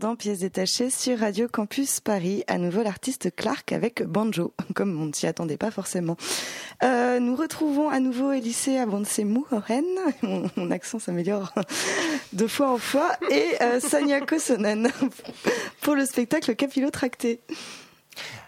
Toujours 0.09 0.11
dans 0.11 0.15
Pièces 0.15 0.39
détachées 0.39 0.89
sur 0.89 1.19
Radio 1.19 1.47
Campus 1.47 1.99
Paris. 1.99 2.43
À 2.47 2.57
nouveau 2.57 2.81
l'artiste 2.81 3.35
Clark 3.35 3.71
avec 3.71 4.03
Banjo, 4.03 4.53
comme 4.73 4.99
on 4.99 5.05
ne 5.05 5.13
s'y 5.13 5.27
attendait 5.27 5.57
pas 5.57 5.71
forcément. 5.71 6.17
Euh, 6.83 7.19
nous 7.19 7.35
retrouvons 7.35 7.89
à 7.89 7.99
nouveau 7.99 8.31
Elysée 8.31 8.79
Avancemou, 8.79 9.45
Mon, 10.23 10.49
mon 10.55 10.71
accent 10.71 10.99
s'améliore 10.99 11.53
de 12.33 12.47
fois 12.47 12.71
en 12.71 12.77
fois. 12.77 13.11
Et 13.29 13.45
euh, 13.61 13.79
Sanya 13.79 14.21
Kosonen 14.21 14.89
pour 15.81 15.95
le 15.95 16.05
spectacle 16.05 16.55
Capillotracté. 16.55 17.41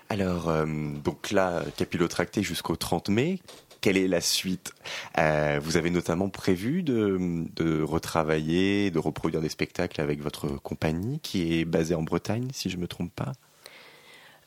Alors, 0.10 0.50
euh, 0.50 0.66
donc 0.66 1.32
là, 1.32 1.64
capillotracté 1.78 2.42
jusqu'au 2.44 2.76
30 2.76 3.10
mai 3.10 3.40
quelle 3.82 3.98
est 3.98 4.08
la 4.08 4.22
suite? 4.22 4.74
Euh, 5.18 5.60
Vous 5.62 5.76
avez 5.76 5.90
notamment 5.90 6.30
prévu 6.30 6.84
de, 6.84 7.82
retravailler, 7.84 8.92
de 8.92 9.00
reproduire 9.00 9.42
des 9.42 9.50
spectacles 9.50 10.00
avec 10.00 10.22
votre 10.22 10.48
compagnie 10.62 11.20
qui 11.20 11.60
est 11.60 11.66
basée 11.66 11.96
en 11.96 12.04
Bretagne, 12.04 12.48
si 12.54 12.70
je 12.70 12.78
ne 12.78 12.82
me 12.84 12.88
trompe 12.88 13.12
pas? 13.14 13.32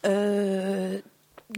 Euh, 0.07 1.01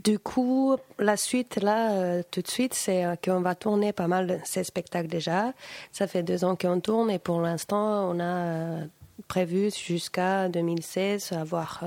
Du 0.03 0.19
coup, 0.19 0.77
la 0.99 1.17
suite, 1.17 1.57
là, 1.62 1.93
euh, 1.93 2.23
tout 2.31 2.43
de 2.43 2.49
suite, 2.49 2.75
c'est 2.75 3.05
qu'on 3.25 3.41
va 3.41 3.55
tourner 3.55 3.93
pas 3.93 4.09
mal 4.09 4.27
de 4.27 4.39
ces 4.45 4.65
spectacles 4.65 5.09
déjà. 5.09 5.53
Ça 5.93 6.07
fait 6.07 6.23
deux 6.23 6.45
ans 6.45 6.57
qu'on 6.57 6.81
tourne 6.81 7.11
et 7.11 7.19
pour 7.19 7.41
l'instant, 7.41 8.11
on 8.11 8.19
a 8.21 8.81
prévu 9.29 9.71
jusqu'à 9.71 10.49
2016 10.49 11.33
avoir 11.33 11.83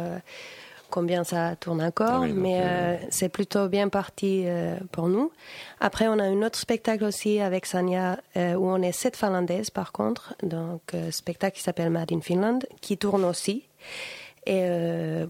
combien 0.89 1.23
ça 1.23 1.55
tourne 1.55 1.81
encore, 1.81 2.21
Oui, 2.21 2.29
donc, 2.29 2.37
mais 2.37 2.61
euh, 2.61 2.65
euh, 2.69 2.97
c'est 3.09 3.29
plutôt 3.29 3.67
bien 3.67 3.89
parti 3.89 4.43
euh, 4.45 4.77
pour 4.91 5.07
nous. 5.07 5.31
Après, 5.79 6.07
on 6.07 6.19
a 6.19 6.23
un 6.23 6.41
autre 6.41 6.59
spectacle 6.59 7.03
aussi 7.03 7.39
avec 7.39 7.65
Sanya 7.65 8.19
euh, 8.35 8.55
où 8.55 8.67
on 8.67 8.81
est 8.81 8.91
sept 8.91 9.15
Finlandaises 9.15 9.69
par 9.69 9.91
contre, 9.91 10.35
donc 10.43 10.81
spectacle 11.11 11.57
qui 11.57 11.63
s'appelle 11.63 11.89
Mad 11.89 12.11
in 12.11 12.21
Finland, 12.21 12.59
qui 12.81 12.97
tourne 12.97 13.25
aussi. 13.25 13.67
Et 14.45 14.67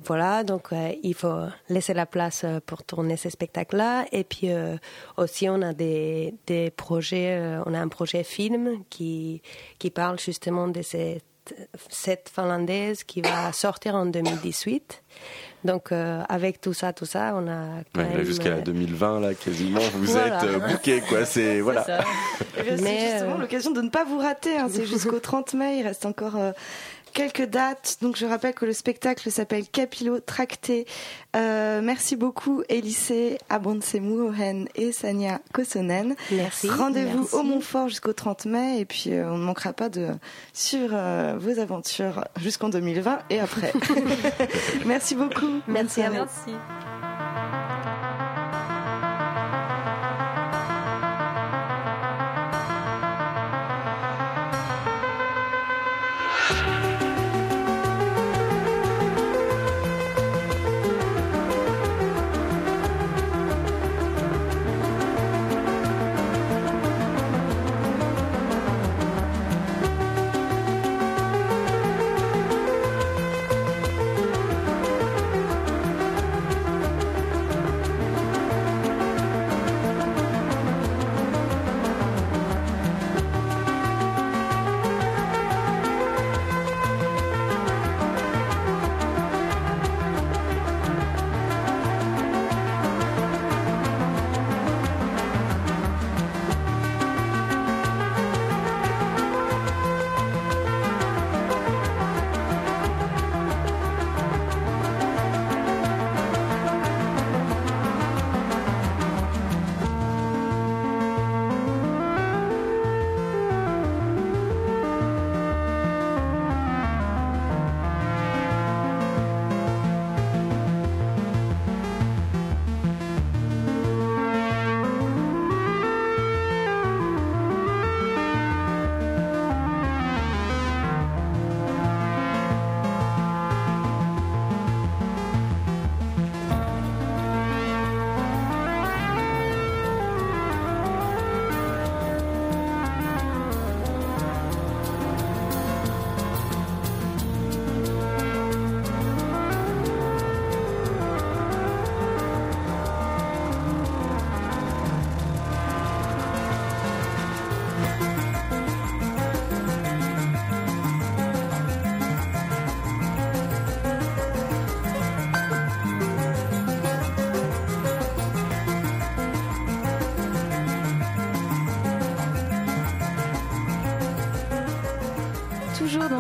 voilà, 0.05 0.43
donc 0.43 0.69
il 1.03 1.13
faut 1.13 1.47
laisser 1.67 1.93
la 1.93 2.05
place 2.05 2.45
pour 2.65 2.83
tourner 2.83 3.17
ces 3.17 3.29
spectacles-là. 3.29 4.05
Et 4.13 4.23
puis 4.23 4.49
aussi, 5.17 5.49
on 5.49 5.61
a 5.61 5.73
des, 5.73 6.35
des 6.47 6.69
projets, 6.69 7.57
on 7.65 7.73
a 7.73 7.79
un 7.79 7.87
projet 7.89 8.23
film 8.23 8.83
qui, 8.89 9.41
qui 9.77 9.89
parle 9.89 10.19
justement 10.19 10.69
de 10.69 10.81
cette, 10.81 11.25
cette 11.89 12.29
finlandaise 12.29 13.03
qui 13.03 13.21
va 13.21 13.51
sortir 13.51 13.95
en 13.95 14.05
2018. 14.05 15.03
Donc 15.65 15.91
euh, 15.91 16.21
avec 16.29 16.61
tout 16.61 16.73
ça, 16.73 16.93
tout 16.93 17.05
ça, 17.05 17.33
on 17.35 17.47
a 17.47 17.63
Ouais, 17.97 18.23
jusqu'à 18.23 18.49
euh, 18.49 18.61
2020, 18.61 19.19
là, 19.19 19.33
quasiment, 19.33 19.81
vous 19.93 20.05
Voilà. 20.05 20.37
êtes 20.37 20.43
euh, 20.49 20.59
booké, 20.59 21.01
quoi. 21.01 21.25
C'est 21.25 21.59
voilà. 21.59 21.83
Ça. 21.83 21.97
Bien, 22.63 22.77
C'est 22.77 22.81
Mais, 22.81 23.11
justement 23.11 23.35
euh, 23.35 23.41
l'occasion 23.41 23.71
de 23.71 23.81
ne 23.81 23.89
pas 23.89 24.05
vous 24.05 24.19
rater. 24.19 24.57
hein. 24.57 24.67
C'est 24.71 24.85
jusqu'au 24.87 25.19
30 25.19 25.53
mai. 25.55 25.79
Il 25.79 25.83
reste 25.87 26.05
encore 26.05 26.37
euh, 26.37 26.51
quelques 27.11 27.45
dates. 27.45 27.97
Donc 28.01 28.15
je 28.15 28.25
rappelle 28.25 28.53
que 28.53 28.65
le 28.65 28.73
spectacle 28.73 29.29
s'appelle 29.31 29.67
Capillo 29.67 30.19
Tracté. 30.19 30.85
Euh, 31.35 31.81
merci 31.81 32.15
beaucoup 32.15 32.63
Élysée 32.69 33.37
Abonsemouhen 33.49 34.67
et 34.75 34.91
Sania 34.91 35.39
Kosonen. 35.53 36.15
Merci. 36.31 36.69
Rendez-vous 36.69 37.27
au 37.33 37.43
Montfort 37.43 37.89
jusqu'au 37.89 38.13
30 38.13 38.45
mai 38.45 38.79
et 38.79 38.85
puis 38.85 39.13
euh, 39.13 39.31
on 39.31 39.37
ne 39.37 39.43
manquera 39.43 39.73
pas 39.73 39.89
de 39.89 40.07
suivre 40.53 40.93
euh, 40.93 41.35
vos 41.37 41.59
aventures 41.59 42.25
jusqu'en 42.37 42.69
2020 42.69 43.19
et 43.29 43.39
après. 43.39 43.73
merci 44.85 45.15
beaucoup. 45.15 45.61
Merci 45.67 46.01
à 46.01 46.09
vous. 46.09 46.15
Merci. 46.15 46.51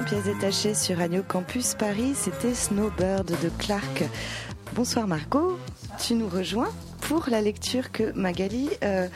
Pièces 0.09 0.23
détachées 0.23 0.73
sur 0.73 0.97
Radio 0.97 1.21
Campus 1.21 1.75
Paris, 1.75 2.13
c'était 2.15 2.55
Snowbird 2.55 3.27
de 3.27 3.49
Clark. 3.59 4.05
Bonsoir 4.73 5.05
Margot, 5.05 5.59
tu 6.03 6.15
nous 6.15 6.27
rejoins 6.27 6.69
pour 7.01 7.25
la 7.27 7.41
lecture 7.41 7.91
que 7.91 8.11
Magali 8.13 8.69
euh, 8.83 9.07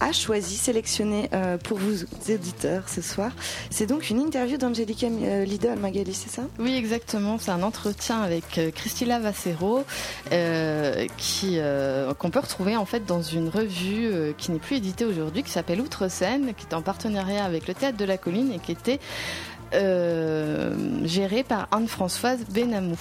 a 0.00 0.12
choisie, 0.12 0.56
sélectionnée 0.56 1.28
euh, 1.32 1.58
pour 1.58 1.78
vous 1.78 2.04
auditeurs 2.30 2.88
ce 2.88 3.02
soir. 3.02 3.30
C'est 3.70 3.86
donc 3.86 4.10
une 4.10 4.20
interview 4.20 4.56
d'Angelica 4.56 5.06
euh, 5.06 5.44
Lidl, 5.44 5.78
Magali, 5.78 6.14
c'est 6.14 6.30
ça? 6.30 6.42
Oui, 6.58 6.74
exactement. 6.74 7.38
C'est 7.38 7.50
un 7.50 7.62
entretien 7.62 8.20
avec 8.22 8.60
Christila 8.74 9.20
Vassero 9.20 9.84
qui 11.18 11.58
qu'on 12.18 12.30
peut 12.30 12.40
retrouver 12.40 12.76
en 12.76 12.86
fait 12.86 13.04
dans 13.04 13.22
une 13.22 13.48
revue 13.48 14.34
qui 14.38 14.50
n'est 14.50 14.58
plus 14.58 14.76
éditée 14.76 15.04
aujourd'hui, 15.04 15.42
qui 15.42 15.50
s'appelle 15.50 15.80
Outre-Seine, 15.80 16.54
qui 16.54 16.66
est 16.70 16.74
en 16.74 16.82
partenariat 16.82 17.44
avec 17.44 17.68
le 17.68 17.74
Théâtre 17.74 17.96
de 17.96 18.04
la 18.04 18.18
Colline 18.18 18.52
et 18.52 18.58
qui 18.58 18.72
était 18.72 18.98
euh, 19.74 20.74
gérée 21.04 21.42
par 21.42 21.68
Anne-Françoise 21.70 22.44
Benamou. 22.50 22.98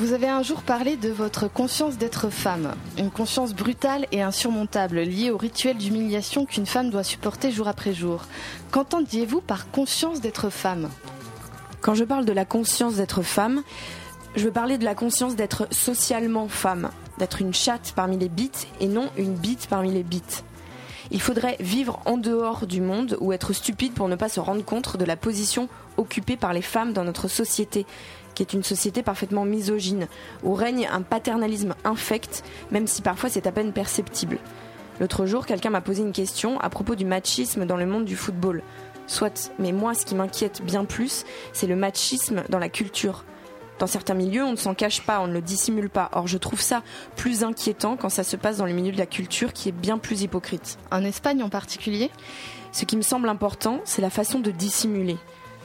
Vous 0.00 0.12
avez 0.12 0.28
un 0.28 0.42
jour 0.42 0.62
parlé 0.62 0.96
de 0.96 1.08
votre 1.10 1.46
conscience 1.46 1.98
d'être 1.98 2.28
femme, 2.28 2.74
une 2.98 3.12
conscience 3.12 3.54
brutale 3.54 4.06
et 4.10 4.22
insurmontable 4.22 5.00
liée 5.00 5.30
au 5.30 5.36
rituel 5.36 5.76
d'humiliation 5.76 6.46
qu'une 6.46 6.66
femme 6.66 6.90
doit 6.90 7.04
supporter 7.04 7.52
jour 7.52 7.68
après 7.68 7.94
jour. 7.94 8.24
Qu'entendiez-vous 8.72 9.40
par 9.40 9.70
conscience 9.70 10.20
d'être 10.20 10.50
femme? 10.50 10.88
Quand 11.80 11.94
je 11.94 12.02
parle 12.02 12.24
de 12.24 12.32
la 12.32 12.44
conscience 12.44 12.96
d'être 12.96 13.22
femme, 13.22 13.62
je 14.34 14.44
veux 14.44 14.50
parler 14.50 14.78
de 14.78 14.84
la 14.84 14.96
conscience 14.96 15.36
d'être 15.36 15.68
socialement 15.70 16.48
femme, 16.48 16.90
d'être 17.18 17.40
une 17.40 17.54
chatte 17.54 17.92
parmi 17.94 18.18
les 18.18 18.28
bites 18.28 18.66
et 18.80 18.88
non 18.88 19.10
une 19.16 19.34
bite 19.34 19.68
parmi 19.70 19.92
les 19.92 20.02
bites. 20.02 20.44
Il 21.10 21.20
faudrait 21.20 21.56
vivre 21.60 22.00
en 22.06 22.16
dehors 22.16 22.66
du 22.66 22.80
monde 22.80 23.16
ou 23.20 23.32
être 23.32 23.52
stupide 23.52 23.92
pour 23.92 24.08
ne 24.08 24.16
pas 24.16 24.28
se 24.28 24.40
rendre 24.40 24.64
compte 24.64 24.96
de 24.96 25.04
la 25.04 25.16
position 25.16 25.68
occupée 25.96 26.36
par 26.36 26.52
les 26.52 26.62
femmes 26.62 26.92
dans 26.92 27.04
notre 27.04 27.28
société, 27.28 27.86
qui 28.34 28.42
est 28.42 28.52
une 28.52 28.62
société 28.62 29.02
parfaitement 29.02 29.44
misogyne, 29.44 30.08
où 30.42 30.54
règne 30.54 30.88
un 30.90 31.02
paternalisme 31.02 31.74
infect, 31.84 32.42
même 32.70 32.86
si 32.86 33.02
parfois 33.02 33.30
c'est 33.30 33.46
à 33.46 33.52
peine 33.52 33.72
perceptible. 33.72 34.38
L'autre 35.00 35.26
jour, 35.26 35.46
quelqu'un 35.46 35.70
m'a 35.70 35.80
posé 35.80 36.02
une 36.02 36.12
question 36.12 36.60
à 36.60 36.70
propos 36.70 36.94
du 36.94 37.04
machisme 37.04 37.66
dans 37.66 37.76
le 37.76 37.86
monde 37.86 38.04
du 38.04 38.16
football. 38.16 38.62
Soit, 39.06 39.52
mais 39.58 39.72
moi, 39.72 39.94
ce 39.94 40.06
qui 40.06 40.14
m'inquiète 40.14 40.62
bien 40.64 40.84
plus, 40.84 41.24
c'est 41.52 41.66
le 41.66 41.76
machisme 41.76 42.44
dans 42.48 42.58
la 42.58 42.68
culture. 42.68 43.24
Dans 43.78 43.86
certains 43.86 44.14
milieux, 44.14 44.44
on 44.44 44.52
ne 44.52 44.56
s'en 44.56 44.74
cache 44.74 45.02
pas, 45.02 45.20
on 45.20 45.26
ne 45.26 45.32
le 45.32 45.40
dissimule 45.40 45.90
pas. 45.90 46.10
Or, 46.12 46.26
je 46.26 46.38
trouve 46.38 46.60
ça 46.60 46.82
plus 47.16 47.42
inquiétant 47.42 47.96
quand 47.96 48.08
ça 48.08 48.22
se 48.22 48.36
passe 48.36 48.58
dans 48.58 48.66
le 48.66 48.72
milieu 48.72 48.92
de 48.92 48.98
la 48.98 49.06
culture 49.06 49.52
qui 49.52 49.68
est 49.68 49.72
bien 49.72 49.98
plus 49.98 50.22
hypocrite. 50.22 50.78
En 50.90 51.04
Espagne 51.04 51.42
en 51.42 51.48
particulier? 51.48 52.10
Ce 52.72 52.84
qui 52.84 52.96
me 52.96 53.02
semble 53.02 53.28
important, 53.28 53.80
c'est 53.84 54.02
la 54.02 54.10
façon 54.10 54.40
de 54.40 54.50
dissimuler. 54.50 55.16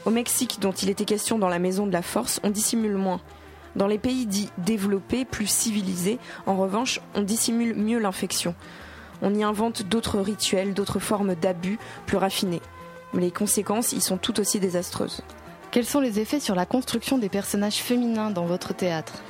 Au 0.05 0.11
Mexique, 0.11 0.59
dont 0.59 0.71
il 0.71 0.89
était 0.89 1.05
question 1.05 1.37
dans 1.37 1.49
la 1.49 1.59
Maison 1.59 1.85
de 1.85 1.91
la 1.91 2.01
Force, 2.01 2.39
on 2.43 2.49
dissimule 2.49 2.95
moins. 2.95 3.19
Dans 3.75 3.87
les 3.87 3.99
pays 3.99 4.25
dits 4.25 4.49
développés, 4.57 5.25
plus 5.25 5.47
civilisés, 5.47 6.19
en 6.45 6.55
revanche, 6.55 6.99
on 7.15 7.21
dissimule 7.21 7.75
mieux 7.75 7.99
l'infection. 7.99 8.55
On 9.21 9.33
y 9.35 9.43
invente 9.43 9.83
d'autres 9.83 10.19
rituels, 10.19 10.73
d'autres 10.73 10.99
formes 10.99 11.35
d'abus 11.35 11.77
plus 12.05 12.17
raffinés. 12.17 12.61
Mais 13.13 13.21
les 13.21 13.31
conséquences 13.31 13.91
y 13.93 14.01
sont 14.01 14.17
tout 14.17 14.39
aussi 14.39 14.59
désastreuses. 14.59 15.23
Quels 15.71 15.85
sont 15.85 15.99
les 15.99 16.19
effets 16.19 16.39
sur 16.39 16.55
la 16.55 16.65
construction 16.65 17.19
des 17.19 17.29
personnages 17.29 17.77
féminins 17.77 18.31
dans 18.31 18.47
votre 18.47 18.73
théâtre? 18.73 19.21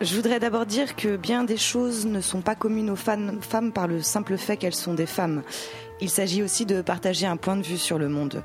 Je 0.00 0.16
voudrais 0.16 0.40
d'abord 0.40 0.66
dire 0.66 0.96
que 0.96 1.16
bien 1.16 1.44
des 1.44 1.56
choses 1.56 2.04
ne 2.04 2.20
sont 2.20 2.40
pas 2.40 2.56
communes 2.56 2.90
aux 2.90 2.96
femmes 2.96 3.70
par 3.72 3.86
le 3.86 4.02
simple 4.02 4.36
fait 4.36 4.56
qu'elles 4.56 4.74
sont 4.74 4.94
des 4.94 5.06
femmes. 5.06 5.44
Il 6.00 6.10
s'agit 6.10 6.42
aussi 6.42 6.66
de 6.66 6.82
partager 6.82 7.26
un 7.26 7.36
point 7.36 7.54
de 7.54 7.62
vue 7.62 7.78
sur 7.78 7.96
le 7.96 8.08
monde. 8.08 8.42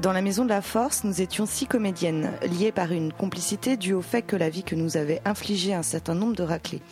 Dans 0.00 0.12
la 0.12 0.22
Maison 0.22 0.44
de 0.44 0.50
la 0.50 0.62
Force, 0.62 1.02
nous 1.02 1.20
étions 1.20 1.44
six 1.44 1.66
comédiennes, 1.66 2.30
liées 2.42 2.70
par 2.70 2.92
une 2.92 3.12
complicité 3.12 3.76
due 3.76 3.94
au 3.94 4.02
fait 4.02 4.22
que 4.22 4.36
la 4.36 4.48
vie 4.48 4.62
que 4.62 4.76
nous 4.76 4.96
avait 4.96 5.22
infligé 5.24 5.74
un 5.74 5.82
certain 5.82 6.14
nombre 6.14 6.36
de 6.36 6.44
raclés. 6.44 6.82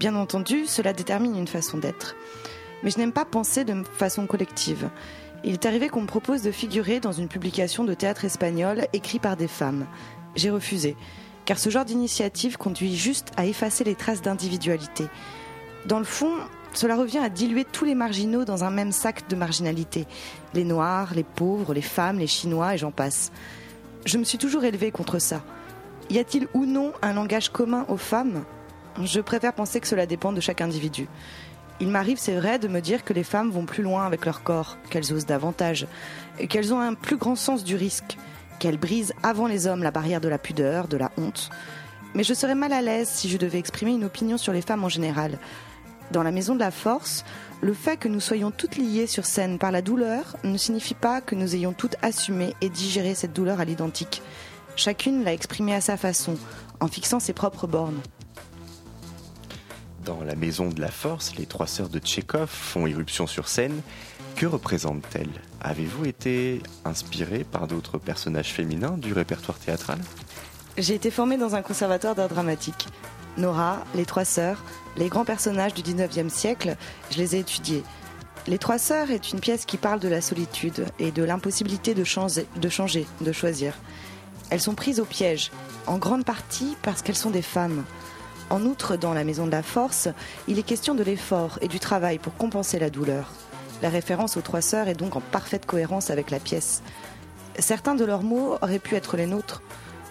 Bien 0.00 0.16
entendu, 0.16 0.66
cela 0.66 0.92
détermine 0.92 1.36
une 1.36 1.46
façon 1.46 1.78
d'être. 1.78 2.16
Mais 2.82 2.90
je 2.90 2.98
n'aime 2.98 3.12
pas 3.12 3.24
penser 3.24 3.64
de 3.64 3.84
façon 3.84 4.26
collective. 4.26 4.88
Il 5.42 5.54
est 5.54 5.66
arrivé 5.66 5.88
qu'on 5.88 6.02
me 6.02 6.06
propose 6.06 6.42
de 6.42 6.50
figurer 6.50 7.00
dans 7.00 7.12
une 7.12 7.28
publication 7.28 7.84
de 7.84 7.94
théâtre 7.94 8.26
espagnol 8.26 8.86
écrite 8.92 9.22
par 9.22 9.36
des 9.36 9.48
femmes. 9.48 9.86
J'ai 10.36 10.50
refusé, 10.50 10.96
car 11.46 11.58
ce 11.58 11.70
genre 11.70 11.86
d'initiative 11.86 12.58
conduit 12.58 12.94
juste 12.94 13.32
à 13.36 13.46
effacer 13.46 13.82
les 13.84 13.94
traces 13.94 14.20
d'individualité. 14.20 15.06
Dans 15.86 15.98
le 15.98 16.04
fond, 16.04 16.32
cela 16.74 16.94
revient 16.94 17.18
à 17.18 17.30
diluer 17.30 17.64
tous 17.64 17.86
les 17.86 17.94
marginaux 17.94 18.44
dans 18.44 18.64
un 18.64 18.70
même 18.70 18.92
sac 18.92 19.28
de 19.28 19.36
marginalité. 19.36 20.06
Les 20.52 20.64
noirs, 20.64 21.14
les 21.14 21.24
pauvres, 21.24 21.72
les 21.72 21.80
femmes, 21.80 22.18
les 22.18 22.26
chinois 22.26 22.74
et 22.74 22.78
j'en 22.78 22.92
passe. 22.92 23.32
Je 24.04 24.18
me 24.18 24.24
suis 24.24 24.38
toujours 24.38 24.64
élevée 24.64 24.90
contre 24.90 25.18
ça. 25.18 25.42
Y 26.10 26.18
a-t-il 26.18 26.48
ou 26.52 26.66
non 26.66 26.92
un 27.00 27.14
langage 27.14 27.48
commun 27.48 27.86
aux 27.88 27.96
femmes? 27.96 28.44
Je 29.02 29.20
préfère 29.20 29.54
penser 29.54 29.80
que 29.80 29.88
cela 29.88 30.04
dépend 30.04 30.32
de 30.32 30.40
chaque 30.40 30.60
individu. 30.60 31.08
Il 31.80 31.88
m'arrive, 31.88 32.18
c'est 32.18 32.36
vrai, 32.36 32.58
de 32.58 32.68
me 32.68 32.80
dire 32.80 33.04
que 33.04 33.14
les 33.14 33.24
femmes 33.24 33.50
vont 33.50 33.64
plus 33.64 33.82
loin 33.82 34.04
avec 34.04 34.26
leur 34.26 34.42
corps, 34.42 34.76
qu'elles 34.90 35.14
osent 35.14 35.24
davantage, 35.24 35.86
qu'elles 36.50 36.74
ont 36.74 36.80
un 36.80 36.92
plus 36.92 37.16
grand 37.16 37.36
sens 37.36 37.64
du 37.64 37.74
risque, 37.74 38.18
qu'elles 38.58 38.76
brisent 38.76 39.14
avant 39.22 39.46
les 39.46 39.66
hommes 39.66 39.82
la 39.82 39.90
barrière 39.90 40.20
de 40.20 40.28
la 40.28 40.36
pudeur, 40.36 40.88
de 40.88 40.98
la 40.98 41.10
honte. 41.16 41.48
Mais 42.14 42.22
je 42.22 42.34
serais 42.34 42.54
mal 42.54 42.74
à 42.74 42.82
l'aise 42.82 43.08
si 43.08 43.30
je 43.30 43.38
devais 43.38 43.58
exprimer 43.58 43.92
une 43.92 44.04
opinion 44.04 44.36
sur 44.36 44.52
les 44.52 44.60
femmes 44.60 44.84
en 44.84 44.90
général. 44.90 45.38
Dans 46.10 46.22
la 46.22 46.32
Maison 46.32 46.54
de 46.54 46.60
la 46.60 46.70
Force, 46.70 47.24
le 47.62 47.72
fait 47.72 47.96
que 47.96 48.08
nous 48.08 48.20
soyons 48.20 48.50
toutes 48.50 48.76
liées 48.76 49.06
sur 49.06 49.24
scène 49.24 49.58
par 49.58 49.70
la 49.70 49.80
douleur 49.80 50.36
ne 50.44 50.58
signifie 50.58 50.94
pas 50.94 51.22
que 51.22 51.34
nous 51.34 51.54
ayons 51.54 51.72
toutes 51.72 51.96
assumé 52.02 52.54
et 52.60 52.68
digéré 52.68 53.14
cette 53.14 53.32
douleur 53.32 53.58
à 53.58 53.64
l'identique. 53.64 54.22
Chacune 54.76 55.24
l'a 55.24 55.32
exprimée 55.32 55.74
à 55.74 55.80
sa 55.80 55.96
façon, 55.96 56.36
en 56.80 56.88
fixant 56.88 57.20
ses 57.20 57.32
propres 57.32 57.66
bornes. 57.66 58.00
Dans 60.04 60.22
la 60.22 60.34
Maison 60.34 60.68
de 60.68 60.80
la 60.80 60.90
Force, 60.90 61.36
les 61.36 61.46
trois 61.46 61.66
sœurs 61.66 61.90
de 61.90 61.98
Tchékov 61.98 62.48
font 62.48 62.86
irruption 62.86 63.26
sur 63.26 63.48
scène. 63.48 63.82
Que 64.36 64.46
représentent-elles? 64.46 65.28
Avez-vous 65.60 66.06
été 66.06 66.62
inspiré 66.86 67.44
par 67.44 67.66
d'autres 67.66 67.98
personnages 67.98 68.52
féminins 68.52 68.96
du 68.96 69.12
répertoire 69.12 69.58
théâtral? 69.58 69.98
J'ai 70.78 70.94
été 70.94 71.10
formée 71.10 71.36
dans 71.36 71.54
un 71.54 71.62
conservatoire 71.62 72.14
d'art 72.14 72.28
dramatique. 72.28 72.86
Nora, 73.36 73.84
les 73.94 74.06
trois 74.06 74.24
sœurs, 74.24 74.62
les 74.96 75.08
grands 75.08 75.26
personnages 75.26 75.74
du 75.74 75.82
19e 75.82 76.30
siècle, 76.30 76.76
je 77.10 77.18
les 77.18 77.36
ai 77.36 77.40
étudiés. 77.40 77.82
Les 78.46 78.58
Trois 78.58 78.78
Sœurs 78.78 79.10
est 79.10 79.32
une 79.32 79.40
pièce 79.40 79.66
qui 79.66 79.76
parle 79.76 80.00
de 80.00 80.08
la 80.08 80.22
solitude 80.22 80.86
et 80.98 81.12
de 81.12 81.22
l'impossibilité 81.22 81.94
de 81.94 82.04
changer, 82.04 82.46
de 82.56 83.32
choisir. 83.32 83.74
Elles 84.48 84.62
sont 84.62 84.74
prises 84.74 84.98
au 84.98 85.04
piège, 85.04 85.50
en 85.86 85.98
grande 85.98 86.24
partie 86.24 86.74
parce 86.82 87.02
qu'elles 87.02 87.16
sont 87.16 87.30
des 87.30 87.42
femmes. 87.42 87.84
En 88.50 88.64
outre, 88.64 88.96
dans 88.96 89.14
La 89.14 89.22
Maison 89.22 89.46
de 89.46 89.52
la 89.52 89.62
Force, 89.62 90.08
il 90.48 90.58
est 90.58 90.64
question 90.64 90.96
de 90.96 91.04
l'effort 91.04 91.58
et 91.62 91.68
du 91.68 91.78
travail 91.78 92.18
pour 92.18 92.34
compenser 92.34 92.80
la 92.80 92.90
douleur. 92.90 93.32
La 93.80 93.88
référence 93.88 94.36
aux 94.36 94.40
trois 94.40 94.60
sœurs 94.60 94.88
est 94.88 94.94
donc 94.94 95.14
en 95.14 95.20
parfaite 95.20 95.66
cohérence 95.66 96.10
avec 96.10 96.32
la 96.32 96.40
pièce. 96.40 96.82
Certains 97.58 97.94
de 97.94 98.04
leurs 98.04 98.24
mots 98.24 98.56
auraient 98.60 98.80
pu 98.80 98.96
être 98.96 99.16
les 99.16 99.26
nôtres. 99.26 99.62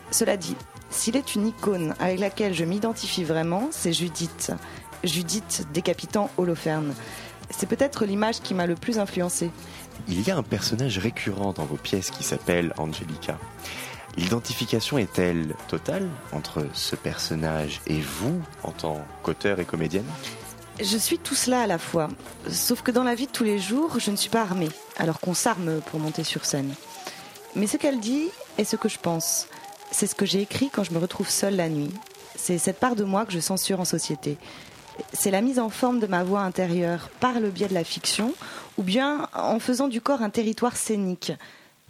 Cela 0.09 0.37
dit, 0.37 0.55
s'il 0.89 1.17
est 1.17 1.35
une 1.35 1.47
icône 1.47 1.93
avec 1.99 2.19
laquelle 2.19 2.53
je 2.53 2.63
m'identifie 2.63 3.25
vraiment, 3.25 3.67
c'est 3.71 3.93
Judith. 3.93 4.53
Judith 5.03 5.67
décapitant 5.73 6.29
Holoferne. 6.37 6.93
C'est 7.49 7.67
peut-être 7.67 8.05
l'image 8.05 8.39
qui 8.39 8.53
m'a 8.53 8.67
le 8.67 8.75
plus 8.75 8.99
influencée. 8.99 9.51
Il 10.07 10.25
y 10.25 10.31
a 10.31 10.37
un 10.37 10.43
personnage 10.43 10.97
récurrent 10.97 11.51
dans 11.51 11.65
vos 11.65 11.75
pièces 11.75 12.09
qui 12.09 12.23
s'appelle 12.23 12.73
Angelica. 12.77 13.37
L'identification 14.17 14.97
est-elle 14.97 15.55
totale 15.67 16.09
entre 16.33 16.65
ce 16.73 16.95
personnage 16.95 17.81
et 17.87 17.99
vous 17.99 18.41
en 18.63 18.71
tant 18.71 19.05
qu'auteur 19.23 19.59
et 19.59 19.65
comédienne? 19.65 20.05
Je 20.81 20.97
suis 20.97 21.19
tout 21.19 21.35
cela 21.35 21.61
à 21.61 21.67
la 21.67 21.77
fois. 21.77 22.07
Sauf 22.49 22.81
que 22.81 22.91
dans 22.91 23.03
la 23.03 23.15
vie 23.15 23.27
de 23.27 23.31
tous 23.31 23.43
les 23.43 23.59
jours, 23.59 23.99
je 23.99 24.11
ne 24.11 24.15
suis 24.15 24.29
pas 24.29 24.41
armée, 24.41 24.69
alors 24.97 25.19
qu'on 25.19 25.33
s'arme 25.33 25.81
pour 25.81 25.99
monter 25.99 26.23
sur 26.23 26.45
scène. 26.45 26.73
Mais 27.55 27.67
ce 27.67 27.77
qu'elle 27.77 27.99
dit 27.99 28.29
est 28.57 28.63
ce 28.63 28.75
que 28.75 28.89
je 28.89 28.97
pense. 28.97 29.47
C'est 29.91 30.07
ce 30.07 30.15
que 30.15 30.25
j'ai 30.25 30.41
écrit 30.41 30.69
quand 30.69 30.83
je 30.83 30.93
me 30.93 30.99
retrouve 30.99 31.29
seule 31.29 31.55
la 31.55 31.67
nuit. 31.67 31.91
C'est 32.35 32.57
cette 32.57 32.79
part 32.79 32.95
de 32.95 33.03
moi 33.03 33.25
que 33.25 33.33
je 33.33 33.39
censure 33.39 33.79
en 33.79 33.85
société. 33.85 34.37
C'est 35.13 35.31
la 35.31 35.41
mise 35.41 35.59
en 35.59 35.69
forme 35.69 35.99
de 35.99 36.07
ma 36.07 36.23
voix 36.23 36.41
intérieure 36.41 37.09
par 37.19 37.39
le 37.39 37.49
biais 37.49 37.67
de 37.67 37.73
la 37.73 37.83
fiction 37.83 38.33
ou 38.77 38.83
bien 38.83 39.27
en 39.33 39.59
faisant 39.59 39.87
du 39.87 40.01
corps 40.01 40.21
un 40.21 40.29
territoire 40.29 40.77
scénique. 40.77 41.33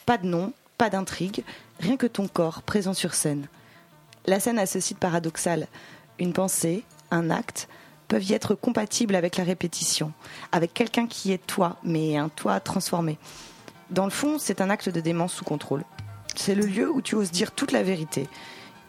Pas 0.05 0.17
de 0.17 0.27
nom, 0.27 0.53
pas 0.79 0.89
d'intrigue, 0.89 1.43
rien 1.81 1.97
que 1.97 2.07
ton 2.07 2.29
corps 2.29 2.61
présent 2.61 2.93
sur 2.93 3.13
scène. 3.13 3.47
La 4.25 4.39
scène 4.39 4.57
a 4.57 4.65
ce 4.65 4.79
site 4.79 4.97
paradoxal. 4.97 5.67
Une 6.19 6.31
pensée, 6.31 6.85
un 7.11 7.29
acte 7.29 7.67
peuvent 8.07 8.23
y 8.23 8.33
être 8.33 8.55
compatibles 8.55 9.15
avec 9.15 9.35
la 9.35 9.43
répétition, 9.43 10.13
avec 10.53 10.73
quelqu'un 10.73 11.05
qui 11.05 11.33
est 11.33 11.45
toi, 11.45 11.75
mais 11.83 12.15
un 12.15 12.29
toi 12.29 12.61
transformé. 12.61 13.17
Dans 13.89 14.05
le 14.05 14.09
fond, 14.09 14.39
c'est 14.39 14.61
un 14.61 14.69
acte 14.69 14.87
de 14.87 15.01
démence 15.01 15.33
sous 15.33 15.43
contrôle. 15.43 15.83
C'est 16.33 16.55
le 16.55 16.65
lieu 16.65 16.89
où 16.89 17.01
tu 17.01 17.15
oses 17.15 17.29
dire 17.29 17.51
toute 17.51 17.73
la 17.73 17.83
vérité. 17.83 18.29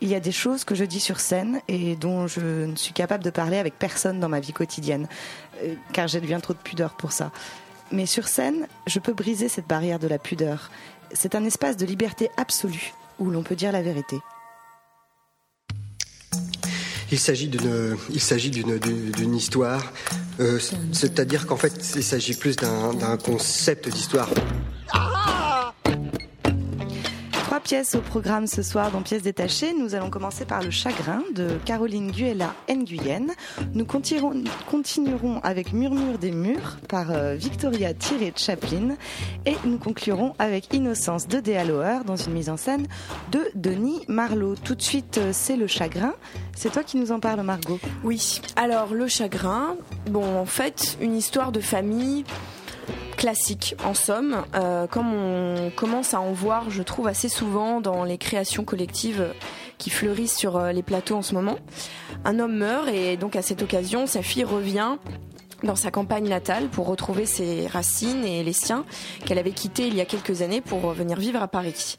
Il 0.00 0.08
y 0.08 0.14
a 0.14 0.20
des 0.20 0.32
choses 0.32 0.62
que 0.62 0.76
je 0.76 0.84
dis 0.84 1.00
sur 1.00 1.18
scène 1.18 1.60
et 1.66 1.96
dont 1.96 2.28
je 2.28 2.66
ne 2.66 2.76
suis 2.76 2.92
capable 2.92 3.24
de 3.24 3.30
parler 3.30 3.58
avec 3.58 3.78
personne 3.80 4.20
dans 4.20 4.28
ma 4.28 4.38
vie 4.38 4.52
quotidienne, 4.52 5.08
euh, 5.64 5.74
car 5.92 6.06
j'ai 6.06 6.20
bien 6.20 6.38
trop 6.38 6.54
de 6.54 6.58
pudeur 6.58 6.94
pour 6.94 7.10
ça. 7.10 7.32
Mais 7.90 8.06
sur 8.06 8.28
scène, 8.28 8.68
je 8.86 9.00
peux 9.00 9.12
briser 9.12 9.48
cette 9.48 9.66
barrière 9.66 9.98
de 9.98 10.06
la 10.06 10.18
pudeur. 10.18 10.70
C'est 11.12 11.34
un 11.34 11.44
espace 11.44 11.76
de 11.76 11.86
liberté 11.86 12.30
absolue 12.36 12.92
où 13.18 13.30
l'on 13.30 13.42
peut 13.42 13.56
dire 13.56 13.72
la 13.72 13.82
vérité. 13.82 14.16
Il 17.12 17.18
s'agit 17.18 17.48
d'une, 17.48 17.96
il 18.10 18.20
s'agit 18.20 18.50
d'une, 18.50 18.78
d'une 18.78 19.34
histoire, 19.34 19.92
euh, 20.38 20.60
c'est-à-dire 20.92 21.46
qu'en 21.46 21.56
fait, 21.56 21.72
il 21.96 22.04
s'agit 22.04 22.34
plus 22.34 22.54
d'un, 22.54 22.94
d'un 22.94 23.16
concept 23.16 23.88
d'histoire. 23.88 24.28
Trois 24.86 25.49
pièces 27.70 27.94
au 27.94 28.00
programme 28.00 28.48
ce 28.48 28.64
soir 28.64 28.90
dans 28.90 29.00
Pièces 29.00 29.22
détachées. 29.22 29.72
Nous 29.72 29.94
allons 29.94 30.10
commencer 30.10 30.44
par 30.44 30.60
Le 30.60 30.70
Chagrin 30.70 31.22
de 31.36 31.50
Caroline 31.64 32.10
Guella 32.10 32.52
Nguyen. 32.68 33.28
Nous 33.74 33.84
continuerons, 33.84 35.40
avec 35.44 35.72
Murmure 35.72 36.18
des 36.18 36.32
murs 36.32 36.78
par 36.88 37.12
euh, 37.12 37.36
Victoria 37.36 37.94
Thierry 37.94 38.32
Chaplin. 38.34 38.96
Et 39.46 39.54
nous 39.64 39.78
conclurons 39.78 40.34
avec 40.40 40.74
Innocence 40.74 41.28
de 41.28 41.38
Dea 41.38 42.02
dans 42.04 42.16
une 42.16 42.32
mise 42.32 42.48
en 42.48 42.56
scène 42.56 42.88
de 43.30 43.48
Denis 43.54 44.00
Marlowe. 44.08 44.56
Tout 44.64 44.74
de 44.74 44.82
suite, 44.82 45.18
euh, 45.18 45.30
c'est 45.32 45.54
Le 45.54 45.68
Chagrin. 45.68 46.14
C'est 46.56 46.72
toi 46.72 46.82
qui 46.82 46.96
nous 46.96 47.12
en 47.12 47.20
parles, 47.20 47.42
Margot. 47.42 47.78
Oui. 48.02 48.40
Alors, 48.56 48.92
Le 48.92 49.06
Chagrin, 49.06 49.76
bon, 50.10 50.40
en 50.40 50.44
fait, 50.44 50.98
une 51.00 51.14
histoire 51.14 51.52
de 51.52 51.60
famille 51.60 52.24
classique 53.16 53.74
en 53.84 53.94
somme, 53.94 54.44
euh, 54.54 54.86
comme 54.86 55.12
on 55.12 55.70
commence 55.70 56.14
à 56.14 56.20
en 56.20 56.32
voir, 56.32 56.70
je 56.70 56.82
trouve 56.82 57.06
assez 57.08 57.28
souvent 57.28 57.80
dans 57.80 58.04
les 58.04 58.18
créations 58.18 58.64
collectives 58.64 59.32
qui 59.78 59.90
fleurissent 59.90 60.36
sur 60.36 60.56
euh, 60.56 60.72
les 60.72 60.82
plateaux 60.82 61.16
en 61.16 61.22
ce 61.22 61.34
moment. 61.34 61.58
Un 62.24 62.38
homme 62.38 62.56
meurt 62.56 62.88
et 62.88 63.16
donc 63.16 63.36
à 63.36 63.42
cette 63.42 63.62
occasion, 63.62 64.06
sa 64.06 64.22
fille 64.22 64.44
revient 64.44 64.96
dans 65.62 65.76
sa 65.76 65.90
campagne 65.90 66.28
natale 66.28 66.68
pour 66.68 66.86
retrouver 66.86 67.26
ses 67.26 67.66
racines 67.66 68.24
et 68.24 68.42
les 68.42 68.52
siens 68.52 68.84
qu'elle 69.26 69.38
avait 69.38 69.50
quittés 69.50 69.86
il 69.86 69.94
y 69.94 70.00
a 70.00 70.06
quelques 70.06 70.42
années 70.42 70.60
pour 70.60 70.90
venir 70.92 71.18
vivre 71.18 71.42
à 71.42 71.48
Paris. 71.48 71.98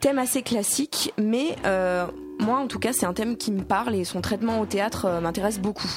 Thème 0.00 0.18
assez 0.18 0.42
classique, 0.42 1.14
mais 1.18 1.56
euh, 1.64 2.06
moi 2.40 2.58
en 2.58 2.66
tout 2.66 2.78
cas 2.78 2.92
c'est 2.92 3.06
un 3.06 3.12
thème 3.12 3.36
qui 3.36 3.52
me 3.52 3.62
parle 3.62 3.94
et 3.94 4.04
son 4.04 4.20
traitement 4.20 4.60
au 4.60 4.66
théâtre 4.66 5.06
euh, 5.06 5.20
m'intéresse 5.20 5.58
beaucoup. 5.58 5.90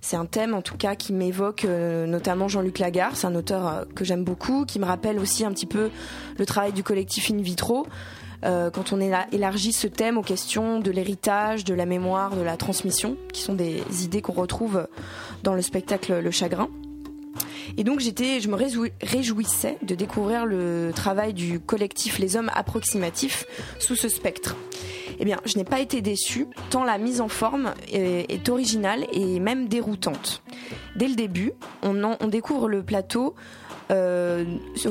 C'est 0.00 0.16
un 0.16 0.26
thème 0.26 0.54
en 0.54 0.62
tout 0.62 0.76
cas 0.76 0.94
qui 0.94 1.12
m'évoque 1.12 1.64
euh, 1.64 2.06
notamment 2.06 2.48
Jean-Luc 2.48 2.78
Lagarde, 2.78 3.16
c'est 3.16 3.26
un 3.26 3.34
auteur 3.34 3.66
euh, 3.66 3.84
que 3.94 4.04
j'aime 4.04 4.24
beaucoup, 4.24 4.64
qui 4.64 4.78
me 4.78 4.84
rappelle 4.84 5.18
aussi 5.18 5.44
un 5.44 5.52
petit 5.52 5.66
peu 5.66 5.90
le 6.38 6.46
travail 6.46 6.72
du 6.72 6.82
collectif 6.82 7.30
In 7.30 7.38
Vitro. 7.38 7.86
Quand 8.42 8.94
on 8.94 9.00
élargit 9.00 9.74
ce 9.74 9.86
thème 9.86 10.16
aux 10.16 10.22
questions 10.22 10.80
de 10.80 10.90
l'héritage, 10.90 11.62
de 11.64 11.74
la 11.74 11.84
mémoire, 11.84 12.34
de 12.34 12.40
la 12.40 12.56
transmission, 12.56 13.18
qui 13.34 13.42
sont 13.42 13.52
des 13.52 13.82
idées 14.02 14.22
qu'on 14.22 14.32
retrouve 14.32 14.88
dans 15.42 15.52
le 15.52 15.60
spectacle 15.60 16.20
Le 16.20 16.30
Chagrin. 16.30 16.70
Et 17.76 17.84
donc 17.84 18.00
j'étais, 18.00 18.40
je 18.40 18.48
me 18.48 18.56
réjouissais 19.02 19.78
de 19.82 19.94
découvrir 19.94 20.46
le 20.46 20.92
travail 20.94 21.34
du 21.34 21.60
collectif 21.60 22.18
Les 22.18 22.36
Hommes 22.36 22.50
Approximatifs 22.54 23.46
sous 23.78 23.96
ce 23.96 24.08
spectre. 24.08 24.56
Eh 25.18 25.24
bien, 25.24 25.38
je 25.44 25.58
n'ai 25.58 25.64
pas 25.64 25.80
été 25.80 26.00
déçue, 26.00 26.46
tant 26.70 26.82
la 26.82 26.96
mise 26.96 27.20
en 27.20 27.28
forme 27.28 27.74
est, 27.92 28.48
originale 28.48 29.06
et 29.12 29.38
même 29.38 29.68
déroutante. 29.68 30.42
Dès 30.96 31.08
le 31.08 31.14
début, 31.14 31.52
on 31.82 32.26
découvre 32.26 32.68
le 32.68 32.82
plateau 32.82 33.34
euh, 33.90 34.44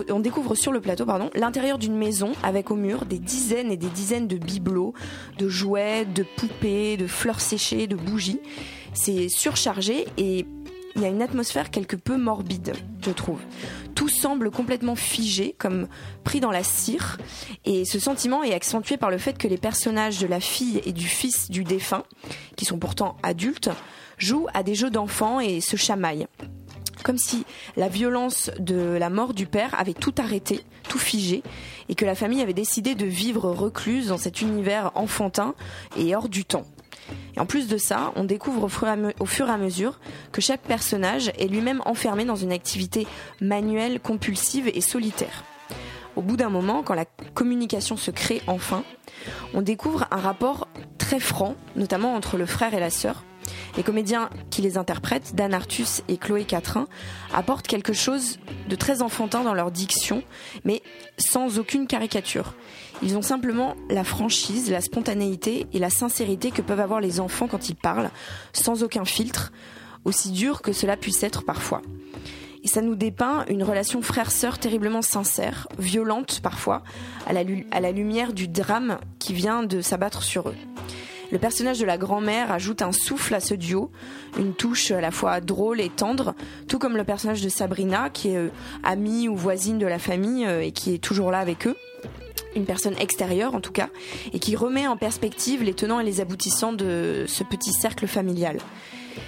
on 0.10 0.20
découvre 0.20 0.56
sur 0.56 0.72
le 0.72 0.82
plateau 0.82 1.06
pardon, 1.06 1.30
l'intérieur 1.34 1.78
d'une 1.78 1.96
maison 1.96 2.34
avec 2.44 2.70
au 2.70 2.76
mur 2.76 3.06
des 3.06 3.20
dizaines 3.20 3.72
et 3.72 3.78
des 3.78 3.88
dizaines 3.88 4.28
de 4.28 4.38
bibelots, 4.38 4.94
de 5.38 5.48
jouets, 5.48 6.06
de 6.06 6.26
poupées, 6.36 6.98
de 6.98 7.08
fleurs 7.08 7.40
séchées, 7.40 7.88
de 7.88 7.96
bougies. 7.96 8.42
C'est 8.94 9.30
surchargé 9.30 10.06
et 10.18 10.46
il 10.96 11.02
y 11.02 11.06
a 11.06 11.10
une 11.10 11.22
atmosphère 11.22 11.70
quelque 11.70 11.96
peu 11.96 12.18
morbide, 12.18 12.74
je 13.02 13.12
trouve. 13.12 13.40
Tout 13.96 14.10
semble 14.10 14.52
complètement 14.52 14.96
figé, 14.96 15.56
comme 15.58 15.88
pris 16.24 16.40
dans 16.40 16.52
la 16.52 16.64
cire, 16.64 17.18
et 17.66 17.86
ce 17.86 18.00
sentiment 18.00 18.44
est 18.44 18.54
accentué 18.54 18.98
par 18.98 19.12
le 19.12 19.18
fait 19.18 19.38
que 19.38 19.48
les 19.48 19.58
personnages 19.58 20.20
de 20.20 20.28
la 20.28 20.40
fille 20.40 20.82
et 20.86 20.92
du 20.92 21.08
fils 21.08 21.50
du 21.50 21.64
défunt, 21.64 22.04
qui 22.56 22.66
sont 22.66 22.80
pourtant 22.80 23.18
adultes, 23.24 23.70
jouent 24.18 24.48
à 24.54 24.64
des 24.64 24.76
jeux 24.76 24.90
d'enfants 24.90 25.40
et 25.40 25.62
se 25.62 25.76
chamaillent 25.76 26.28
comme 27.04 27.18
si 27.18 27.46
la 27.78 27.88
violence 27.88 28.52
de 28.60 28.76
la 28.76 29.10
mort 29.10 29.34
du 29.34 29.46
père 29.46 29.74
avait 29.80 29.94
tout 29.94 30.14
arrêté, 30.18 30.62
tout 30.88 31.00
figé, 31.00 31.44
et 31.88 31.96
que 31.96 32.06
la 32.06 32.16
famille 32.16 32.42
avait 32.42 32.54
décidé 32.54 32.96
de 32.96 33.06
vivre 33.06 33.50
recluse 33.50 34.10
dans 34.10 34.18
cet 34.18 34.42
univers 34.42 34.92
enfantin 34.96 35.56
et 35.98 36.16
hors 36.16 36.30
du 36.30 36.46
temps. 36.46 36.66
Et 37.36 37.40
en 37.40 37.46
plus 37.46 37.68
de 37.68 37.78
ça, 37.78 38.12
on 38.16 38.24
découvre 38.24 38.64
au 38.64 39.26
fur, 39.26 39.48
et 39.48 39.52
à 39.52 39.58
mesure 39.58 40.00
que 40.32 40.42
chaque 40.42 40.62
personnage 40.62 41.32
est 41.38 41.48
lui-même 41.48 41.82
enfermé 41.86 42.26
dans 42.26 42.36
une 42.36 42.52
activité 42.52 43.08
manuelle, 43.42 44.00
compulsive 44.00 44.70
et 44.74 44.82
solitaire. 44.82 45.44
Au 46.16 46.22
bout 46.22 46.38
d'un 46.38 46.50
moment, 46.50 46.84
quand 46.84 46.96
la 46.96 47.06
communication 47.34 47.96
se 47.96 48.12
crée 48.12 48.42
enfin, 48.48 48.84
on 49.54 49.62
découvre 49.62 50.08
un 50.12 50.18
rapport 50.18 50.68
très 50.98 51.20
franc, 51.20 51.56
notamment 51.76 52.16
entre 52.16 52.38
le 52.38 52.46
frère 52.46 52.74
et 52.74 52.80
la 52.80 52.90
sœur, 52.90 53.24
les 53.78 53.84
comédiens 53.84 54.30
qui 54.50 54.62
les 54.62 54.78
interprètent, 54.78 55.36
Dan 55.36 55.54
Artus 55.54 56.02
et 56.08 56.18
Chloé 56.18 56.44
Catrin, 56.44 56.88
apportent 57.34 57.68
quelque 57.68 57.94
chose 57.94 58.40
de 58.68 58.76
très 58.76 59.02
enfantin 59.02 59.44
dans 59.44 59.54
leur 59.54 59.72
diction, 59.72 60.24
mais 60.66 60.82
sans 61.18 61.60
aucune 61.60 61.88
caricature. 61.88 62.54
Ils 63.02 63.16
ont 63.16 63.22
simplement 63.22 63.76
la 63.90 64.04
franchise, 64.04 64.70
la 64.70 64.82
spontanéité 64.82 65.68
et 65.72 65.80
la 65.80 65.90
sincérité 65.90 66.52
que 66.52 66.62
peuvent 66.62 66.82
avoir 66.82 67.00
les 67.00 67.20
enfants 67.20 67.48
quand 67.48 67.70
ils 67.70 67.76
parlent, 67.76 68.10
sans 68.52 68.84
aucun 68.84 69.06
filtre, 69.06 69.54
aussi 70.04 70.32
dur 70.32 70.62
que 70.62 70.74
cela 70.74 70.98
puisse 70.98 71.24
être 71.24 71.46
parfois. 71.46 71.82
Et 72.64 72.68
ça 72.68 72.82
nous 72.82 72.96
dépeint 72.96 73.46
une 73.48 73.64
relation 73.64 74.02
frère-sœur 74.02 74.60
terriblement 74.60 75.02
sincère, 75.02 75.68
violente 75.78 76.42
parfois, 76.44 76.84
à 77.26 77.32
la, 77.32 77.92
lumière 77.92 78.34
du 78.34 78.50
drame 78.50 79.00
qui 79.18 79.34
vient 79.34 79.64
de 79.64 79.80
s'abattre 79.80 80.24
sur 80.24 80.50
eux. 80.50 80.56
Le 81.32 81.38
personnage 81.38 81.80
de 81.80 81.86
la 81.86 81.98
grand-mère 81.98 82.52
ajoute 82.52 82.82
un 82.82 82.92
souffle 82.92 83.36
à 83.36 83.40
ce 83.40 83.54
duo, 83.54 83.92
une 84.38 84.56
touche 84.56 84.92
à 84.92 85.00
la 85.00 85.12
fois 85.12 85.40
drôle 85.40 85.80
et 85.80 85.90
tendre, 85.90 86.34
tout 86.68 86.80
comme 86.80 86.98
le 86.98 87.04
personnage 87.06 87.42
de 87.42 87.50
Sabrina, 87.50 88.10
qui 88.10 88.30
est 88.30 88.38
euh, 88.38 88.50
amie 88.84 89.30
ou 89.30 89.36
voisine 89.36 89.78
de 89.78 89.86
la 89.86 90.00
famille 90.00 90.46
euh, 90.46 90.62
et 90.62 90.72
qui 90.72 90.94
est 90.94 90.98
toujours 90.98 91.32
là 91.32 91.40
avec 91.40 91.68
eux 91.68 91.76
une 92.56 92.66
personne 92.66 92.98
extérieure 92.98 93.56
en 93.56 93.62
tout 93.62 93.72
cas, 93.72 93.90
et 94.34 94.40
qui 94.40 94.56
remet 94.56 94.88
en 94.88 94.98
perspective 94.98 95.64
les 95.64 95.74
tenants 95.74 96.00
et 96.00 96.06
les 96.06 96.22
aboutissants 96.22 96.74
de 96.74 97.26
ce 97.28 97.44
petit 97.44 97.74
cercle 97.74 98.08
familial. 98.08 98.58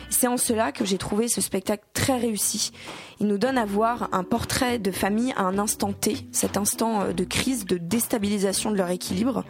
C'est 0.10 0.28
en 0.28 0.38
cela 0.38 0.72
que 0.72 0.86
j'ai 0.86 0.98
trouvé 0.98 1.28
ce 1.28 1.42
spectacle 1.42 1.84
très 1.94 2.18
réussi. 2.18 2.72
Il 3.20 3.28
nous 3.28 3.38
donne 3.38 3.58
à 3.58 3.66
voir 3.66 4.10
un 4.12 4.24
portrait 4.24 4.78
de 4.78 4.92
famille 4.92 5.34
à 5.36 5.44
un 5.44 5.58
instant 5.58 5.94
T, 5.94 6.18
cet 6.32 6.58
instant 6.58 7.02
euh, 7.02 7.14
de 7.14 7.24
crise, 7.24 7.66
de 7.66 7.78
déstabilisation 7.78 8.72
de 8.72 8.78
leur 8.78 8.90
équilibre, 8.90 9.44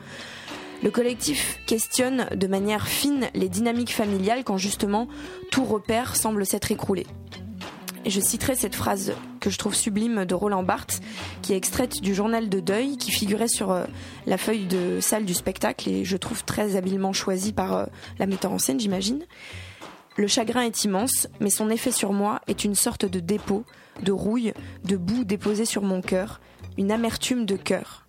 le 0.84 0.90
collectif 0.90 1.60
questionne 1.68 2.26
de 2.36 2.48
manière 2.48 2.88
fine 2.88 3.30
les 3.36 3.50
dynamiques 3.50 3.94
familiales 3.94 4.44
quand 4.44 4.58
justement 4.58 5.08
tout 5.52 5.64
repère 5.64 6.16
semble 6.16 6.44
s'être 6.44 6.72
écroulé. 6.72 7.06
Je 8.10 8.20
citerai 8.20 8.56
cette 8.56 8.76
phrase 8.76 9.14
que 9.40 9.50
je 9.50 9.58
trouve 9.58 9.76
sublime 9.76 10.26
de 10.26 10.34
Roland 10.36 10.64
Barthes, 10.64 11.02
qui 11.42 11.54
est 11.54 11.58
extraite 11.58 12.02
du 12.02 12.14
journal 12.16 12.50
de 12.50 12.60
deuil, 12.60 12.98
qui 12.98 13.12
figurait 13.12 13.48
sur 13.48 13.72
euh, 13.72 13.86
la 14.26 14.38
feuille 14.38 14.66
de 14.66 15.00
salle 15.00 15.26
du 15.26 15.34
spectacle 15.34 15.90
et 15.90 16.06
je 16.06 16.18
trouve 16.18 16.44
très 16.44 16.76
habilement 16.76 17.14
choisie 17.14 17.54
par 17.54 17.74
euh, 17.74 17.86
la 18.20 18.26
metteur 18.26 18.52
en 18.52 18.60
scène, 18.60 18.80
j'imagine. 18.80 19.26
Le 20.18 20.28
chagrin 20.28 20.62
est 20.62 20.84
immense, 20.84 21.28
mais 21.40 21.50
son 21.50 21.70
effet 21.70 21.92
sur 21.92 22.12
moi 22.12 22.42
est 22.48 22.64
une 22.64 22.76
sorte 22.76 23.06
de 23.06 23.20
dépôt, 23.20 23.64
de 24.04 24.12
rouille, 24.12 24.54
de 24.84 24.98
boue 24.98 25.24
déposée 25.24 25.66
sur 25.66 25.84
mon 25.84 26.02
cœur, 26.02 26.42
une 26.78 26.92
amertume 26.92 27.46
de 27.46 27.56
cœur 27.56 28.06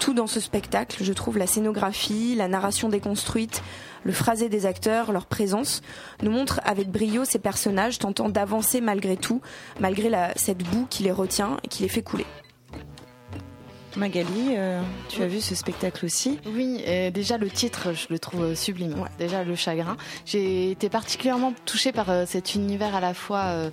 tout 0.00 0.14
dans 0.14 0.26
ce 0.26 0.40
spectacle. 0.40 1.02
Je 1.02 1.12
trouve 1.12 1.38
la 1.38 1.46
scénographie, 1.46 2.34
la 2.34 2.48
narration 2.48 2.88
déconstruite, 2.88 3.62
le 4.04 4.12
phrasé 4.12 4.48
des 4.48 4.66
acteurs, 4.66 5.12
leur 5.12 5.26
présence, 5.26 5.82
nous 6.22 6.30
montre 6.30 6.60
avec 6.64 6.90
brio 6.90 7.24
ces 7.24 7.38
personnages 7.38 7.98
tentant 7.98 8.28
d'avancer 8.28 8.80
malgré 8.80 9.16
tout, 9.16 9.40
malgré 9.80 10.10
cette 10.36 10.62
boue 10.62 10.86
qui 10.88 11.02
les 11.02 11.12
retient 11.12 11.58
et 11.64 11.68
qui 11.68 11.82
les 11.82 11.88
fait 11.88 12.02
couler. 12.02 12.26
Magali, 13.96 14.54
euh, 14.56 14.82
tu 15.08 15.22
as 15.22 15.26
vu 15.26 15.40
ce 15.40 15.54
spectacle 15.54 16.04
aussi 16.04 16.38
Oui, 16.46 16.82
déjà 17.12 17.38
le 17.38 17.48
titre, 17.48 17.94
je 17.94 18.06
le 18.10 18.18
trouve 18.18 18.54
sublime. 18.54 18.94
Déjà 19.18 19.42
le 19.42 19.54
chagrin. 19.54 19.96
J'ai 20.26 20.70
été 20.70 20.88
particulièrement 20.88 21.54
touchée 21.64 21.92
par 21.92 22.10
euh, 22.10 22.24
cet 22.26 22.54
univers 22.54 22.94
à 22.94 23.00
la 23.00 23.14
fois 23.14 23.44
euh, 23.46 23.70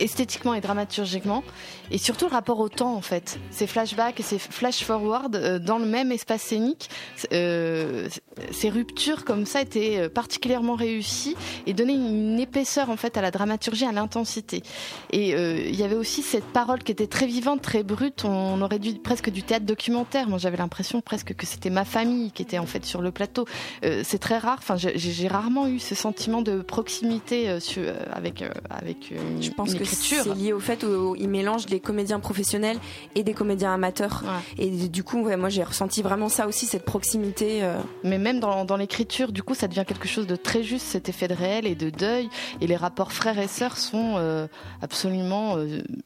esthétiquement 0.00 0.54
et 0.54 0.60
dramaturgiquement, 0.60 1.44
et 1.90 1.98
surtout 1.98 2.26
le 2.26 2.32
rapport 2.32 2.60
au 2.60 2.68
temps 2.68 2.94
en 2.94 3.00
fait. 3.00 3.38
Ces 3.50 3.66
flashbacks 3.66 4.20
et 4.20 4.22
ces 4.22 4.38
flash-forward 4.38 5.58
dans 5.58 5.78
le 5.78 5.86
même 5.86 6.12
espace 6.12 6.42
scénique, 6.42 6.90
ces 7.30 8.70
ruptures 8.70 9.24
comme 9.24 9.46
ça 9.46 9.60
étaient 9.60 10.08
particulièrement 10.08 10.74
réussies 10.74 11.36
et 11.66 11.72
donnaient 11.72 11.94
une 11.94 12.38
épaisseur 12.38 12.90
en 12.90 12.96
fait 12.96 13.16
à 13.16 13.22
la 13.22 13.30
dramaturgie, 13.30 13.84
à 13.84 13.92
l'intensité. 13.92 14.62
Et 15.10 15.30
il 15.30 15.76
y 15.76 15.82
avait 15.82 15.96
aussi 15.96 16.22
cette 16.22 16.44
parole 16.44 16.80
qui 16.82 16.92
était 16.92 17.06
très 17.06 17.26
vivante, 17.26 17.62
très 17.62 17.82
brute. 17.82 18.24
On 18.24 18.60
aurait 18.62 18.78
dû 18.78 18.94
presque 18.94 19.30
du 19.30 19.42
théâtre 19.42 19.66
documentaire. 19.66 20.28
Moi, 20.28 20.38
j'avais 20.38 20.56
l'impression 20.56 21.00
presque 21.00 21.34
que 21.34 21.46
c'était 21.46 21.70
ma 21.70 21.84
famille 21.84 22.30
qui 22.32 22.42
était 22.42 22.58
en 22.58 22.66
fait 22.66 22.84
sur 22.84 23.02
le 23.02 23.10
plateau. 23.10 23.44
Euh, 23.84 24.02
c'est 24.04 24.18
très 24.18 24.38
rare. 24.38 24.58
Enfin, 24.58 24.76
j'ai 24.76 25.28
rarement 25.28 25.66
eu 25.66 25.78
ce 25.78 25.94
sentiment 25.94 26.42
de 26.42 26.62
proximité 26.62 27.48
euh, 27.48 27.58
euh, 27.78 27.94
avec 28.12 28.44
avec 28.68 29.10
une, 29.10 29.42
Je 29.42 29.50
pense 29.50 29.74
que 29.74 29.84
c'est 29.84 30.34
lié 30.34 30.52
au 30.52 30.60
fait 30.60 30.84
où 30.84 31.16
ils 31.16 31.28
mélangent 31.28 31.66
des 31.66 31.79
comédiens 31.80 32.20
professionnels 32.20 32.78
et 33.14 33.22
des 33.22 33.34
comédiens 33.34 33.74
amateurs. 33.74 34.22
Et 34.58 34.70
du 34.88 35.04
coup, 35.04 35.18
moi, 35.18 35.48
j'ai 35.48 35.62
ressenti 35.62 36.02
vraiment 36.02 36.28
ça 36.28 36.46
aussi, 36.46 36.66
cette 36.66 36.84
proximité. 36.84 37.62
Mais 38.04 38.18
même 38.18 38.40
dans, 38.40 38.64
dans 38.64 38.76
l'écriture, 38.76 39.32
du 39.32 39.42
coup, 39.42 39.54
ça 39.54 39.68
devient 39.68 39.84
quelque 39.86 40.08
chose 40.08 40.26
de 40.26 40.36
très 40.36 40.62
juste, 40.62 40.86
cet 40.86 41.08
effet 41.08 41.28
de 41.28 41.34
réel 41.34 41.66
et 41.66 41.74
de 41.74 41.90
deuil. 41.90 42.28
Et 42.60 42.66
les 42.66 42.76
rapports 42.76 43.12
frères 43.12 43.38
et 43.38 43.48
sœurs 43.48 43.76
sont 43.76 44.48
absolument 44.82 45.56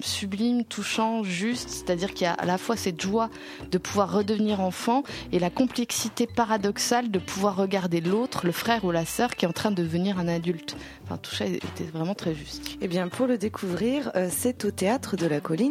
sublimes, 0.00 0.64
touchants, 0.64 1.22
justes. 1.22 1.68
C'est-à-dire 1.68 2.14
qu'il 2.14 2.24
y 2.24 2.28
a 2.28 2.32
à 2.32 2.46
la 2.46 2.58
fois 2.58 2.76
cette 2.76 3.00
joie 3.00 3.30
de 3.70 3.78
pouvoir 3.78 4.12
redevenir 4.12 4.60
enfant 4.60 5.02
et 5.32 5.38
la 5.38 5.50
complexité 5.50 6.26
paradoxale 6.26 7.10
de 7.10 7.18
pouvoir 7.18 7.56
regarder 7.56 8.00
l'autre, 8.00 8.46
le 8.46 8.52
frère 8.52 8.84
ou 8.84 8.90
la 8.90 9.04
sœur 9.04 9.34
qui 9.34 9.44
est 9.44 9.48
en 9.48 9.52
train 9.52 9.70
de 9.70 9.82
devenir 9.82 10.18
un 10.18 10.28
adulte. 10.28 10.76
Enfin, 11.04 11.16
tout 11.16 11.34
ça 11.34 11.46
était 11.46 11.84
vraiment 11.92 12.14
très 12.14 12.34
juste. 12.34 12.76
Eh 12.80 12.88
bien, 12.88 13.08
pour 13.08 13.26
le 13.26 13.38
découvrir, 13.38 14.10
euh, 14.16 14.28
c'est 14.30 14.64
au 14.64 14.70
théâtre 14.70 15.16
de 15.16 15.26
la 15.26 15.40
colline 15.40 15.63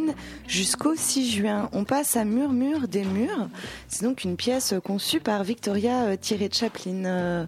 jusqu'au 0.47 0.95
6 0.95 1.31
juin. 1.31 1.69
On 1.73 1.83
passe 1.83 2.15
à 2.15 2.25
Murmure 2.25 2.87
des 2.87 3.03
murs. 3.03 3.49
C'est 3.87 4.03
donc 4.03 4.23
une 4.23 4.35
pièce 4.35 4.73
conçue 4.83 5.19
par 5.19 5.43
Victoria 5.43 6.03
euh, 6.03 6.15
Thierry 6.15 6.49
Chaplin. 6.51 7.05
Euh, 7.05 7.45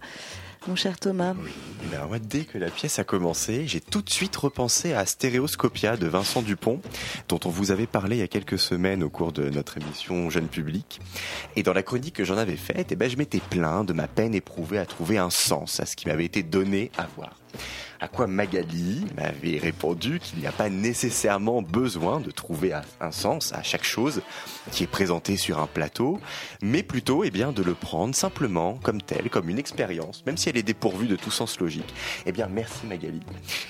mon 0.67 0.75
cher 0.75 0.97
Thomas 0.97 1.35
Oui, 1.39 2.19
dès 2.19 2.43
que 2.43 2.57
la 2.57 2.71
pièce 2.71 2.97
a 2.97 3.03
commencé, 3.03 3.67
j'ai 3.67 3.81
tout 3.81 4.01
de 4.01 4.09
suite 4.09 4.35
repensé 4.35 4.93
à 4.93 5.05
Stéréoscopia 5.05 5.95
de 5.95 6.07
Vincent 6.07 6.41
Dupont, 6.41 6.81
dont 7.29 7.39
on 7.45 7.49
vous 7.49 7.69
avait 7.69 7.85
parlé 7.85 8.15
il 8.15 8.19
y 8.19 8.23
a 8.23 8.27
quelques 8.27 8.57
semaines 8.57 9.03
au 9.03 9.09
cours 9.11 9.31
de 9.31 9.47
notre 9.51 9.77
émission 9.77 10.31
Jeune 10.31 10.47
Public. 10.47 11.01
Et 11.55 11.61
dans 11.61 11.73
la 11.73 11.83
chronique 11.83 12.15
que 12.15 12.23
j'en 12.23 12.37
avais 12.37 12.57
faite, 12.57 12.87
eh 12.89 12.95
ben, 12.95 13.07
je 13.07 13.15
m'étais 13.15 13.41
plaint 13.47 13.85
de 13.85 13.93
ma 13.93 14.07
peine 14.07 14.33
éprouvée 14.33 14.79
à 14.79 14.87
trouver 14.87 15.19
un 15.19 15.29
sens 15.29 15.79
à 15.79 15.85
ce 15.85 15.95
qui 15.95 16.07
m'avait 16.07 16.25
été 16.25 16.41
donné 16.41 16.89
à 16.97 17.05
voir. 17.15 17.37
À 18.05 18.07
quoi 18.07 18.27
Magali 18.27 19.03
m'avait 19.17 19.57
répondu 19.57 20.19
qu'il 20.19 20.37
n'y 20.37 20.45
a 20.45 20.51
pas 20.51 20.69
nécessairement 20.69 21.63
besoin 21.63 22.19
de 22.19 22.29
trouver 22.29 22.71
un 23.01 23.11
sens 23.11 23.51
à 23.51 23.63
chaque 23.63 23.83
chose 23.83 24.21
qui 24.71 24.83
est 24.83 24.87
présentée 24.87 25.37
sur 25.37 25.59
un 25.59 25.65
plateau, 25.65 26.19
mais 26.61 26.83
plutôt 26.83 27.23
eh 27.23 27.31
bien, 27.31 27.51
de 27.51 27.63
le 27.63 27.73
prendre 27.73 28.13
simplement 28.13 28.77
comme 28.83 29.01
tel, 29.01 29.31
comme 29.31 29.49
une 29.49 29.57
expérience, 29.57 30.23
même 30.27 30.37
si 30.37 30.49
elle 30.49 30.57
est 30.57 30.61
dépourvue 30.61 31.07
de 31.07 31.15
tout 31.15 31.31
sens 31.31 31.59
logique. 31.59 31.95
Eh 32.27 32.31
bien, 32.31 32.45
merci 32.47 32.85
Magali, 32.85 33.21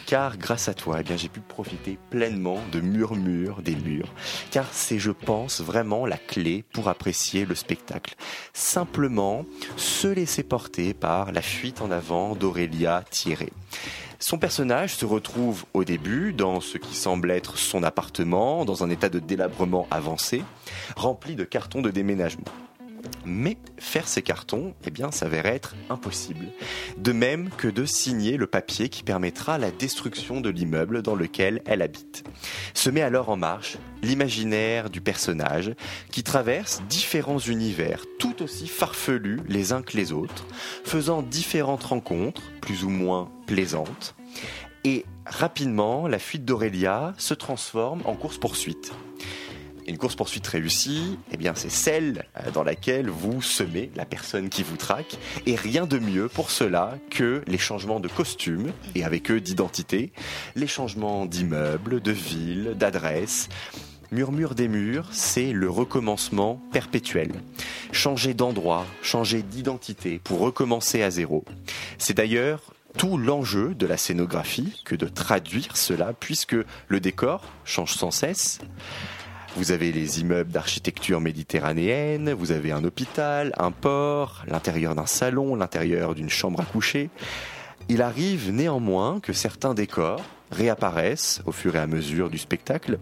car 0.06 0.38
grâce 0.38 0.68
à 0.68 0.74
toi, 0.74 0.98
eh 1.00 1.04
bien, 1.04 1.16
j'ai 1.16 1.30
pu 1.30 1.40
profiter 1.40 1.98
pleinement 2.10 2.60
de 2.74 2.82
murmures 2.82 3.62
des 3.62 3.78
murs, 3.78 4.14
car 4.52 4.68
c'est, 4.74 5.00
je 5.00 5.12
pense, 5.12 5.62
vraiment 5.62 6.06
la 6.06 6.18
clé 6.18 6.66
pour 6.74 6.90
apprécier 6.90 7.46
le 7.46 7.56
spectacle. 7.56 8.16
Simplement 8.52 9.46
se 9.78 10.10
laisser 10.10 10.44
porter 10.44 10.94
par 10.94 11.32
la 11.32 11.42
fuite 11.42 11.82
en 11.82 11.90
avant 11.90 12.36
d'Aurélia 12.36 13.06
Thierry. 13.10 13.54
Son 14.20 14.38
personnage 14.38 14.96
se 14.96 15.06
retrouve 15.06 15.66
au 15.74 15.84
début 15.84 16.34
dans 16.34 16.62
ce 16.62 16.78
qui 16.78 16.96
semble 16.96 17.32
être 17.32 17.58
son 17.58 17.84
appartement, 17.84 18.66
dans 18.66 18.84
un 18.84 18.90
état 18.90 19.10
de 19.10 19.20
délabrement 19.20 19.88
avancé, 19.92 20.44
rempli 20.96 21.36
de 21.36 21.44
cartons 21.44 21.82
de 21.82 21.92
déménagement. 21.92 22.46
Mais 23.26 23.58
faire 23.78 24.08
ces 24.08 24.22
cartons, 24.22 24.74
eh 24.86 24.92
bien, 24.92 25.12
s'avère 25.12 25.46
être 25.46 25.76
impossible. 25.90 26.48
De 26.98 27.12
même 27.12 27.50
que 27.50 27.68
de 27.68 27.86
signer 27.86 28.38
le 28.38 28.48
papier 28.48 28.90
qui 28.90 29.04
permettra 29.04 29.58
la 29.58 29.72
destruction 29.72 30.42
de 30.42 30.50
l'immeuble 30.50 31.02
dans 31.02 31.16
lequel 31.16 31.62
elle 31.66 31.82
habite. 31.82 32.24
Se 32.74 32.90
met 32.90 33.02
alors 33.02 33.30
en 33.30 33.38
marche 33.38 33.78
l'imaginaire 34.04 34.90
du 34.90 35.02
personnage 35.02 35.74
qui 36.12 36.24
traverse 36.24 36.82
différents 36.88 37.40
univers 37.40 38.06
tout 38.20 38.44
aussi 38.44 38.68
farfelus 38.68 39.42
les 39.48 39.72
uns 39.72 39.82
que 39.82 39.98
les 39.98 40.12
autres, 40.12 40.46
faisant 40.84 41.22
différentes 41.22 41.84
rencontres, 41.84 42.44
plus 42.62 42.84
ou 42.84 42.90
moins 42.90 43.32
plaisantes. 43.48 44.16
Et 44.84 45.06
rapidement, 45.26 46.08
la 46.08 46.20
fuite 46.20 46.46
d'Aurélia 46.46 47.14
se 47.18 47.34
transforme 47.34 48.02
en 48.06 48.16
course-poursuite 48.16 48.92
une 49.88 49.98
course-poursuite 49.98 50.48
réussie, 50.48 51.18
eh 51.32 51.38
bien, 51.38 51.54
c'est 51.56 51.72
celle 51.72 52.26
euh, 52.38 52.52
dans 52.52 52.64
laquelle 52.64 53.10
vous 53.10 53.42
semez 53.42 53.92
la 53.96 54.06
personne 54.06 54.50
qui 54.50 54.64
vous 54.64 54.78
traque. 54.78 55.18
Et 55.46 55.56
rien 55.56 55.86
de 55.86 56.00
mieux 56.00 56.28
pour 56.28 56.52
cela 56.52 56.98
que 57.10 57.42
les 57.48 57.58
changements 57.58 58.00
de 58.00 58.08
costume 58.08 58.72
et 58.96 59.04
avec 59.04 59.32
eux 59.32 59.42
d'identité, 59.42 60.12
les 60.56 60.68
changements 60.68 61.26
d'immeubles, 61.26 62.02
de 62.02 62.12
villes, 62.12 62.74
d'adresses. 62.78 63.50
Murmure 64.12 64.56
des 64.56 64.68
murs, 64.68 65.10
c'est 65.12 65.52
le 65.52 65.70
recommencement 65.70 66.62
perpétuel. 66.72 67.32
Changer 67.92 68.34
d'endroit, 68.34 68.86
changer 69.02 69.42
d'identité 69.42 70.22
pour 70.24 70.40
recommencer 70.40 71.02
à 71.02 71.10
zéro. 71.10 71.44
C'est 71.98 72.14
d'ailleurs 72.14 72.76
tout 72.98 73.18
l'enjeu 73.18 73.74
de 73.74 73.86
la 73.86 73.98
scénographie 73.98 74.82
que 74.86 74.96
de 74.96 75.08
traduire 75.08 75.76
cela 75.76 76.14
puisque 76.14 76.56
le 76.88 77.00
décor 77.00 77.44
change 77.66 77.94
sans 77.94 78.12
cesse. 78.12 78.60
Vous 79.56 79.72
avez 79.72 79.94
les 79.94 80.20
immeubles 80.20 80.52
d'architecture 80.52 81.22
méditerranéenne, 81.22 82.34
vous 82.34 82.52
avez 82.52 82.74
un 82.74 82.84
hôpital, 82.84 83.54
un 83.58 83.72
port, 83.72 84.44
l'intérieur 84.48 84.96
d'un 84.96 85.06
salon, 85.06 85.56
l'intérieur 85.56 86.14
d'une 86.14 86.30
chambre 86.30 86.60
à 86.60 86.66
coucher. 86.66 87.10
Il 87.88 88.02
arrive 88.02 88.52
néanmoins 88.52 89.22
que 89.22 89.32
certains 89.32 89.74
décors 89.74 90.22
réapparaissent 90.52 91.42
au 91.46 91.54
fur 91.54 91.78
et 91.78 91.80
à 91.80 91.88
mesure 91.88 92.30
du 92.30 92.38
spectacle, 92.38 93.00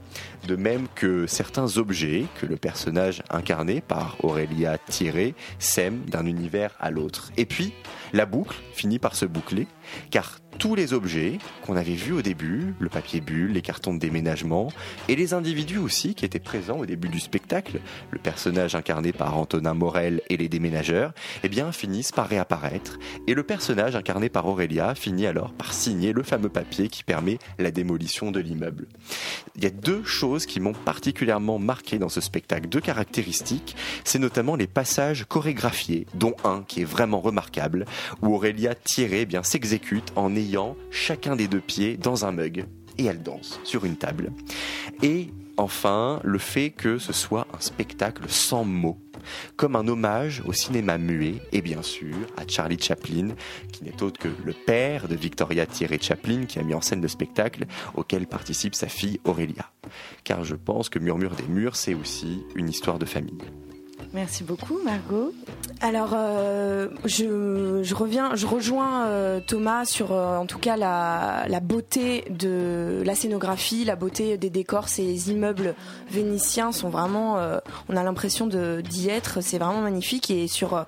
de 0.47 0.55
même 0.55 0.87
que 0.93 1.25
certains 1.25 1.77
objets 1.77 2.25
que 2.39 2.45
le 2.45 2.55
personnage 2.55 3.23
incarné 3.31 3.81
par 3.81 4.17
Aurélia 4.21 4.77
Thierry 4.77 5.33
sème 5.57 6.01
d'un 6.05 6.27
univers 6.27 6.75
à 6.79 6.91
l'autre. 6.91 7.31
Et 7.35 7.45
puis, 7.45 7.73
la 8.13 8.27
boucle 8.27 8.57
finit 8.73 8.99
par 8.99 9.15
se 9.15 9.25
boucler, 9.25 9.67
car 10.11 10.39
tous 10.57 10.75
les 10.75 10.93
objets 10.93 11.39
qu'on 11.65 11.75
avait 11.75 11.95
vus 11.95 12.13
au 12.13 12.21
début, 12.21 12.75
le 12.79 12.89
papier 12.89 13.21
bulle, 13.21 13.53
les 13.53 13.61
cartons 13.61 13.93
de 13.93 13.99
déménagement, 13.99 14.71
et 15.09 15.15
les 15.15 15.33
individus 15.33 15.77
aussi 15.77 16.15
qui 16.15 16.25
étaient 16.25 16.39
présents 16.39 16.79
au 16.79 16.85
début 16.85 17.09
du 17.09 17.19
spectacle, 17.19 17.79
le 18.11 18.19
personnage 18.19 18.75
incarné 18.75 19.11
par 19.11 19.37
Antonin 19.37 19.73
Morel 19.73 20.21
et 20.29 20.37
les 20.37 20.49
déménageurs, 20.49 21.13
eh 21.43 21.49
bien 21.49 21.71
finissent 21.71 22.11
par 22.11 22.27
réapparaître, 22.27 22.99
et 23.27 23.33
le 23.33 23.43
personnage 23.43 23.95
incarné 23.95 24.29
par 24.29 24.45
Aurélia 24.45 24.95
finit 24.95 25.25
alors 25.25 25.53
par 25.53 25.73
signer 25.73 26.13
le 26.13 26.23
fameux 26.23 26.49
papier 26.49 26.87
qui 26.87 27.03
permet 27.03 27.39
la 27.59 27.71
démolition 27.71 28.31
de 28.31 28.39
l'immeuble. 28.39 28.87
Il 29.55 29.63
y 29.63 29.67
a 29.67 29.71
deux 29.71 30.03
choses 30.03 30.45
qui 30.45 30.59
m'ont 30.59 30.73
particulièrement 30.73 31.59
marqué 31.59 31.97
dans 31.97 32.09
ce 32.09 32.21
spectacle, 32.21 32.67
deux 32.67 32.81
caractéristiques, 32.81 33.75
c'est 34.03 34.19
notamment 34.19 34.55
les 34.55 34.67
passages 34.67 35.25
chorégraphiés, 35.25 36.05
dont 36.13 36.35
un 36.43 36.63
qui 36.67 36.81
est 36.81 36.85
vraiment 36.85 37.21
remarquable, 37.21 37.85
où 38.21 38.33
Aurélia 38.33 38.75
Thierry 38.75 39.19
eh 39.19 39.25
bien 39.25 39.43
s'exécute 39.43 39.82
en 40.15 40.35
ayant 40.35 40.75
chacun 40.91 41.35
des 41.35 41.47
deux 41.47 41.61
pieds 41.61 41.97
dans 41.97 42.25
un 42.25 42.31
mug 42.31 42.65
et 42.97 43.05
elle 43.05 43.23
danse 43.23 43.59
sur 43.63 43.85
une 43.85 43.95
table. 43.95 44.31
Et 45.01 45.29
enfin, 45.57 46.19
le 46.23 46.37
fait 46.37 46.69
que 46.69 46.97
ce 46.97 47.13
soit 47.13 47.47
un 47.53 47.59
spectacle 47.59 48.23
sans 48.27 48.63
mots, 48.63 48.99
comme 49.55 49.75
un 49.75 49.87
hommage 49.87 50.43
au 50.45 50.53
cinéma 50.53 50.97
muet 50.97 51.41
et 51.51 51.61
bien 51.61 51.81
sûr 51.81 52.15
à 52.37 52.47
Charlie 52.47 52.79
Chaplin, 52.79 53.29
qui 53.71 53.83
n'est 53.83 54.03
autre 54.03 54.19
que 54.19 54.29
le 54.43 54.53
père 54.53 55.07
de 55.07 55.15
Victoria 55.15 55.65
Thierry 55.65 55.99
Chaplin, 56.01 56.45
qui 56.45 56.59
a 56.59 56.63
mis 56.63 56.73
en 56.73 56.81
scène 56.81 57.01
le 57.01 57.07
spectacle 57.07 57.65
auquel 57.95 58.27
participe 58.27 58.75
sa 58.75 58.87
fille 58.87 59.19
Aurélia. 59.25 59.71
Car 60.23 60.43
je 60.43 60.55
pense 60.55 60.89
que 60.89 60.99
Murmure 60.99 61.35
des 61.35 61.47
murs, 61.47 61.75
c'est 61.75 61.93
aussi 61.93 62.43
une 62.55 62.69
histoire 62.69 62.99
de 62.99 63.05
famille. 63.05 63.41
Merci 64.13 64.43
beaucoup, 64.43 64.77
Margot. 64.85 65.33
Alors, 65.81 66.11
euh, 66.13 66.87
je, 67.03 67.93
reviens, 67.95 68.35
je 68.35 68.45
rejoins 68.45 69.07
euh, 69.07 69.39
Thomas 69.39 69.85
sur, 69.85 70.11
euh, 70.11 70.37
en 70.37 70.45
tout 70.45 70.59
cas, 70.59 70.77
la, 70.77 71.59
beauté 71.61 72.23
de 72.29 73.01
la 73.03 73.15
scénographie, 73.15 73.83
la 73.83 73.95
beauté 73.95 74.37
des 74.37 74.51
décors. 74.51 74.87
Ces 74.87 75.31
immeubles 75.31 75.73
vénitiens 76.11 76.71
sont 76.71 76.89
vraiment, 76.89 77.37
on 77.89 77.97
a 77.97 78.03
l'impression 78.03 78.45
d'y 78.45 79.09
être. 79.09 79.41
C'est 79.41 79.57
vraiment 79.57 79.81
magnifique 79.81 80.29
et 80.29 80.47
sur 80.47 80.85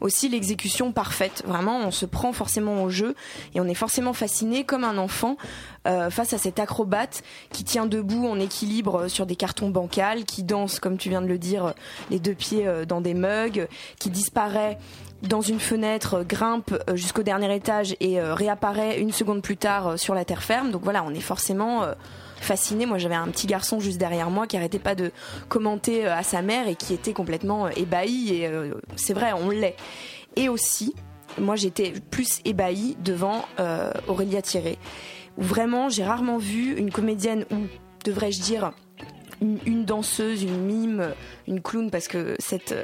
aussi 0.00 0.28
l'exécution 0.28 0.92
parfaite. 0.92 1.42
Vraiment, 1.46 1.78
on 1.78 1.90
se 1.90 2.06
prend 2.06 2.32
forcément 2.32 2.84
au 2.84 2.88
jeu 2.88 3.16
et 3.54 3.60
on 3.60 3.66
est 3.66 3.74
forcément 3.74 4.12
fasciné 4.12 4.62
comme 4.64 4.84
un 4.84 4.96
enfant 4.96 5.36
euh, 5.86 6.10
face 6.10 6.34
à 6.34 6.38
cet 6.38 6.58
acrobate 6.58 7.22
qui 7.52 7.64
tient 7.64 7.86
debout 7.86 8.26
en 8.26 8.38
équilibre 8.38 9.08
sur 9.08 9.24
des 9.24 9.34
cartons 9.34 9.70
bancals, 9.70 10.24
qui 10.24 10.42
danse, 10.42 10.78
comme 10.78 10.98
tu 10.98 11.08
viens 11.08 11.22
de 11.22 11.26
le 11.26 11.38
dire, 11.38 11.72
les 12.10 12.18
deux 12.18 12.34
pieds 12.34 12.66
euh, 12.66 12.84
dans 12.84 13.00
des 13.00 13.14
mugs, 13.14 13.66
qui 13.98 14.10
disparaît 14.10 14.76
dans 15.22 15.40
une 15.40 15.58
fenêtre, 15.58 16.22
grimpe 16.22 16.74
euh, 16.88 16.96
jusqu'au 16.96 17.22
dernier 17.22 17.54
étage 17.54 17.96
et 18.00 18.20
réapparaît 18.20 19.00
une 19.00 19.10
seconde 19.10 19.40
plus 19.40 19.56
tard 19.56 19.98
sur 19.98 20.14
la 20.14 20.26
terre 20.26 20.42
ferme. 20.42 20.70
Donc 20.70 20.82
voilà, 20.84 21.02
on 21.02 21.14
est 21.14 21.20
forcément 21.20 21.86
fasciné. 22.36 22.84
Moi, 22.84 22.98
j'avais 22.98 23.14
un 23.14 23.28
petit 23.28 23.46
garçon 23.46 23.80
juste 23.80 23.98
derrière 23.98 24.28
moi 24.28 24.46
qui 24.46 24.58
arrêtait 24.58 24.78
pas 24.78 24.94
de 24.94 25.12
commenter 25.48 26.06
à 26.06 26.22
sa 26.22 26.42
mère 26.42 26.68
et 26.68 26.74
qui 26.74 26.92
était 26.92 27.14
complètement 27.14 27.68
ébahi. 27.68 28.34
Et 28.34 28.50
c'est 28.96 29.14
vrai, 29.14 29.32
on 29.32 29.48
l'est. 29.48 29.76
Et 30.36 30.48
aussi, 30.48 30.94
moi, 31.38 31.56
j'étais 31.56 31.94
plus 32.10 32.40
ébahi 32.44 32.96
devant 33.02 33.44
Aurélia 34.08 34.42
Thierry 34.42 34.78
vraiment 35.40 35.88
j'ai 35.88 36.04
rarement 36.04 36.38
vu 36.38 36.76
une 36.76 36.92
comédienne 36.92 37.44
ou 37.50 37.56
devrais-je 38.04 38.40
dire 38.40 38.72
une, 39.40 39.84
danseuse, 39.86 40.42
une 40.42 40.66
mime, 40.66 41.14
une 41.48 41.62
clown 41.62 41.90
parce 41.90 42.08
que 42.08 42.36
cette 42.38 42.74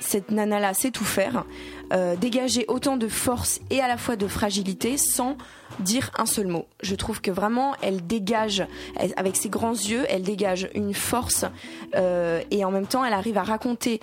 cette 0.00 0.30
nana-là 0.30 0.72
sait 0.72 0.90
tout 0.90 1.04
faire, 1.04 1.44
euh, 1.92 2.16
dégager 2.16 2.64
autant 2.68 2.96
de 2.96 3.06
force 3.06 3.60
et 3.68 3.82
à 3.82 3.88
la 3.88 3.98
fois 3.98 4.16
de 4.16 4.26
fragilité 4.26 4.96
sans 4.96 5.36
dire 5.78 6.10
un 6.18 6.24
seul 6.24 6.46
mot. 6.46 6.66
Je 6.82 6.94
trouve 6.94 7.20
que 7.20 7.30
vraiment 7.30 7.74
elle 7.82 8.06
dégage, 8.06 8.64
avec 9.16 9.36
ses 9.36 9.50
grands 9.50 9.72
yeux, 9.72 10.06
elle 10.08 10.22
dégage 10.22 10.70
une 10.74 10.94
force 10.94 11.44
euh, 11.94 12.40
et 12.50 12.64
en 12.64 12.70
même 12.70 12.86
temps 12.86 13.04
elle 13.04 13.12
arrive 13.12 13.36
à 13.36 13.42
raconter 13.42 14.00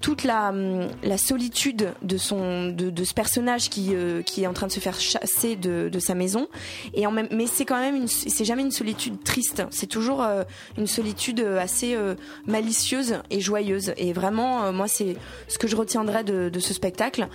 toute 0.00 0.24
la, 0.24 0.48
hum, 0.48 0.88
la 1.02 1.18
solitude 1.18 1.92
de 2.02 2.16
son 2.16 2.68
de, 2.68 3.04
ce 3.04 3.14
personnage 3.14 3.68
qui 3.68 3.90
euh, 3.94 4.22
qui 4.22 4.42
est 4.42 4.46
en 4.46 4.52
train 4.52 4.66
de 4.66 4.72
se 4.72 4.80
faire 4.80 4.98
chasser 4.98 5.56
de, 5.56 5.88
de 5.88 5.98
sa 5.98 6.14
maison. 6.14 6.48
Et 6.94 7.06
en 7.06 7.10
même 7.10 7.28
mais 7.30 7.46
c'est 7.46 7.64
quand 7.64 7.78
même 7.78 8.06
c'est 8.08 8.44
jamais 8.44 8.62
une 8.62 8.70
solitude 8.70 9.22
triste. 9.22 9.62
C'est 9.70 9.86
toujours 9.86 10.22
euh, 10.22 10.44
une 10.78 10.86
solitude 10.86 11.40
assez 11.40 11.94
euh, 11.94 12.14
malicieuse 12.46 13.16
et 13.30 13.40
joyeuse. 13.40 13.92
Et 13.96 14.12
vraiment 14.12 14.72
moi 14.72 14.88
c'est 14.88 15.16
ce 15.48 15.58
que 15.58 15.68
je 15.68 15.76
retiendrai 15.76 16.24
de, 16.24 16.48
de, 16.48 16.60
ce 16.60 16.72
spectacle. 16.72 17.28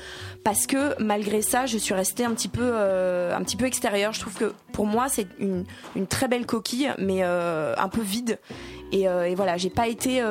Parce 0.43 0.65
que 0.65 0.99
malgré 1.01 1.41
ça 1.41 1.65
je 1.67 1.77
suis 1.77 1.93
restée 1.93 2.25
un 2.25 2.33
petit 2.33 2.47
peu 2.47 2.75
un 2.75 3.43
petit 3.43 3.57
peu 3.57 3.65
extérieure. 3.65 4.13
Je 4.13 4.21
trouve 4.21 4.35
que 4.35 4.53
pour 4.71 4.87
moi 4.87 5.07
c'est 5.07 5.27
une 5.39 5.65
une 5.95 6.07
très 6.07 6.27
belle 6.27 6.45
coquille 6.45 6.91
mais 6.97 7.21
un 7.23 7.89
peu 7.89 8.01
vide. 8.01 8.39
Et, 8.91 9.03
et 9.03 9.35
voilà, 9.35 9.57
j'ai 9.57 9.69
pas 9.69 9.87
été 9.87 10.21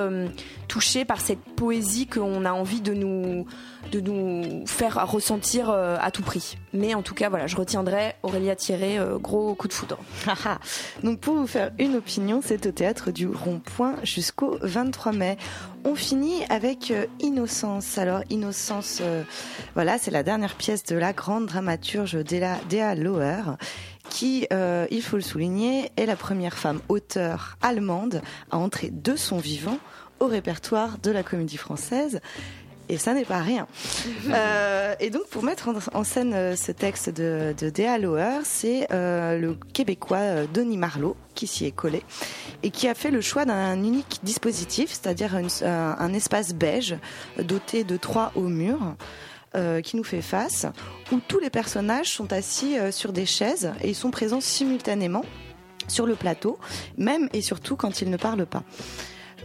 euh, 0.65 0.67
touchée 0.69 1.05
par 1.05 1.21
cette 1.21 1.39
poésie 1.57 2.07
qu'on 2.07 2.45
a 2.45 2.53
envie 2.53 2.81
de 2.81 2.95
nous, 2.95 3.47
de 3.93 4.01
nous 4.01 4.67
faire 4.67 5.09
ressentir 5.09 5.71
euh, 5.71 5.97
à 6.01 6.11
tout 6.11 6.23
prix. 6.23 6.59
Mais 6.73 6.95
en 6.95 7.03
tout 7.03 7.15
cas, 7.15 7.29
voilà, 7.29 7.47
je 7.47 7.57
retiendrai 7.57 8.15
Aurélia 8.23 8.57
Thierry, 8.57 8.99
gros 9.21 9.55
coup 9.55 9.69
de 9.69 9.73
foudre. 9.73 9.99
Donc 11.03 11.21
pour 11.21 11.35
vous 11.35 11.47
faire 11.47 11.71
une 11.79 11.97
opinion, 11.97 12.41
c'est 12.45 12.67
au 12.67 12.73
théâtre 12.73 13.11
du 13.11 13.29
Rond-Point 13.29 13.97
jusqu'au 14.03 14.59
23 14.61 15.13
mai. 15.13 15.37
On 15.85 15.95
finit 15.95 16.45
avec 16.49 16.93
Innocence. 17.21 17.99
Alors 17.99 18.23
Innocence, 18.31 19.03
voilà, 19.75 19.99
c'est 19.99 20.11
la 20.11 20.23
dernière 20.23 20.55
pièce 20.55 20.83
de 20.85 20.97
la 20.97 21.13
grande 21.13 21.47
dramaturge 21.47 22.17
Dea 22.25 22.95
Loher 22.95 23.57
qui, 24.09 24.47
euh, 24.53 24.87
il 24.91 25.03
faut 25.03 25.17
le 25.17 25.23
souligner, 25.23 25.91
est 25.97 26.07
la 26.07 26.17
première 26.17 26.57
femme 26.57 26.81
auteure 26.89 27.57
allemande 27.63 28.23
à 28.51 28.59
entrer 28.59 28.91
de 28.91 29.17
son 29.17 29.39
vivant 29.39 29.79
au 30.21 30.27
répertoire 30.27 30.99
de 30.99 31.11
la 31.11 31.23
comédie 31.23 31.57
française. 31.57 32.21
Et 32.91 32.99
ça 32.99 33.15
n'est 33.15 33.25
pas 33.25 33.41
rien. 33.41 33.67
Euh, 34.31 34.95
et 35.01 35.11
donc, 35.11 35.27
pour 35.29 35.43
mettre 35.43 35.71
en, 35.93 36.05
scène 36.05 36.33
euh, 36.35 36.57
ce 36.57 36.73
texte 36.73 37.11
de, 37.11 37.55
de 37.59 37.69
Dea 37.69 37.99
Loher, 37.99 38.41
c'est 38.43 38.87
le 38.91 39.57
Québécois 39.73 40.47
Denis 40.53 40.79
Marlot 40.79 41.17
qui 41.35 41.47
s'y 41.47 41.67
est 41.67 41.73
collé 41.73 42.03
et 42.63 42.71
qui 42.71 42.89
a 42.89 42.95
fait 42.95 43.11
le 43.11 43.21
choix 43.21 43.45
d'un 43.45 43.77
unique 43.77 44.21
dispositif, 44.23 44.91
c'est-à-dire 44.91 45.37
un, 45.37 46.13
espace 46.15 46.55
beige 46.55 46.97
doté 47.39 47.85
de 47.85 47.97
trois 47.97 48.33
hauts 48.35 48.49
murs. 48.49 48.97
Euh, 49.57 49.83
qui 49.83 49.97
nous 49.97 50.03
fait 50.03 50.21
face, 50.21 50.67
où 51.13 51.21
tous 51.29 51.39
les 51.39 51.49
personnages 51.49 52.11
sont 52.11 52.33
assis 52.33 52.77
euh, 52.77 52.91
sur 52.91 53.13
des 53.13 53.25
chaises 53.25 53.73
et 53.83 53.91
ils 53.91 53.95
sont 53.95 54.11
présents 54.11 54.41
simultanément 54.41 55.25
sur 55.87 56.07
le 56.07 56.17
plateau, 56.17 56.59
même 56.99 57.29
et 57.33 57.41
surtout 57.41 57.77
quand 57.77 58.01
ils 58.01 58.11
ne 58.11 58.17
parlent 58.17 58.47
pas. 58.47 58.65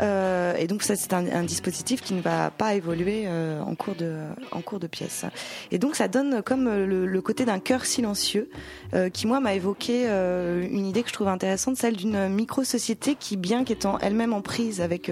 Euh, 0.02 0.56
et 0.58 0.68
donc 0.68 0.84
ça 0.84 0.95
c'est 0.95 1.14
un, 1.14 1.43
dispositif 1.43 2.02
qui 2.02 2.14
ne 2.14 2.22
va 2.22 2.52
pas 2.52 2.76
évoluer 2.76 3.24
euh, 3.26 3.62
en 3.62 3.76
cours 3.76 3.95
de 3.95 4.18
en 4.52 4.62
cours 4.62 4.80
de 4.80 4.88
pièce. 4.88 5.26
Et 5.72 5.78
donc 5.78 5.95
ça 5.95 6.08
donne 6.08 6.41
comme 6.43 6.70
le, 6.70 7.22
côté 7.22 7.45
d'un 7.45 7.60
cœur 7.60 7.86
silencieux 7.86 8.50
euh, 8.93 9.10
qui 9.10 9.28
moi 9.28 9.39
m'a 9.39 9.54
évoqué 9.54 10.08
une 10.08 10.86
idée 10.86 11.04
que 11.04 11.10
je 11.10 11.14
trouve 11.14 11.28
intéressante, 11.28 11.78
celle 11.78 11.95
d'une 11.95 12.30
micro-société 12.30 13.16
qui 13.16 13.36
bien 13.38 13.64
qu'étant 13.64 13.97
elle-même 14.00 14.34
en 14.34 14.41
prise 14.41 14.82
avec 14.82 15.12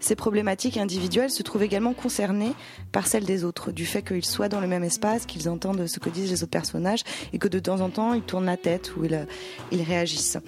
ses 0.00 0.14
problématiques 0.14 0.76
individuelles 0.76 1.30
se 1.30 1.42
trouve 1.42 1.62
également 1.62 1.94
concernée 1.94 2.52
par 2.92 3.06
celles 3.06 3.24
des 3.24 3.44
autres, 3.44 3.72
du 3.72 3.86
fait 3.86 4.02
qu'ils 4.02 4.24
soient 4.24 4.48
dans 4.48 4.60
le 4.60 4.66
même 4.66 4.84
espace, 4.84 5.26
qu'ils 5.26 5.48
entendent 5.48 5.86
ce 5.86 5.98
que 5.98 6.10
disent 6.10 6.30
les 6.30 6.42
autres 6.42 6.50
personnages 6.50 7.02
et 7.32 7.38
que 7.38 7.48
de 7.48 7.58
temps 7.58 7.80
en 7.80 7.90
temps 7.90 8.14
ils 8.14 8.22
tournent 8.22 8.46
la 8.46 8.56
tête 8.56 8.96
ou 8.96 9.04
ils, 9.04 9.26
ils 9.72 9.82
réagissent. 9.82 10.38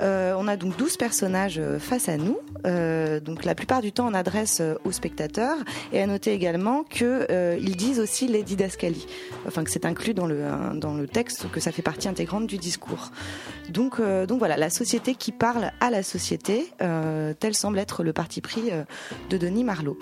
on 0.00 0.48
a 0.48 0.56
donc 0.56 0.76
12 0.76 0.96
personnages 0.96 1.60
face 1.78 2.08
à 2.08 2.16
nous. 2.16 2.38
Donc 3.32 3.44
la 3.46 3.54
plupart 3.54 3.80
du 3.80 3.92
temps 3.92 4.08
on 4.08 4.14
adresse 4.14 4.60
euh, 4.60 4.74
aux 4.84 4.92
spectateurs. 4.92 5.56
Et 5.92 6.02
à 6.02 6.06
noter 6.06 6.32
également 6.32 6.82
qu'ils 6.82 7.06
euh, 7.08 7.58
disent 7.58 7.98
aussi 7.98 8.28
les 8.28 8.42
didascalies, 8.42 9.06
enfin 9.46 9.64
que 9.64 9.70
c'est 9.70 9.86
inclus 9.86 10.12
dans 10.14 10.26
le 10.26 10.36
euh, 10.40 10.74
dans 10.74 10.94
le 10.94 11.06
texte, 11.06 11.50
que 11.50 11.60
ça 11.60 11.72
fait 11.72 11.82
partie 11.82 12.08
intégrante 12.08 12.46
du 12.46 12.58
discours. 12.58 13.10
Donc 13.70 14.00
donc 14.28 14.38
voilà, 14.38 14.56
la 14.56 14.70
société 14.70 15.14
qui 15.14 15.32
parle 15.32 15.70
à 15.80 15.90
la 15.90 16.02
société, 16.02 16.72
tel 16.78 17.54
semble 17.54 17.78
être 17.78 18.02
le 18.02 18.12
parti 18.12 18.40
pris 18.40 18.70
de 19.30 19.38
Denis 19.38 19.64
Marlowe. 19.64 19.98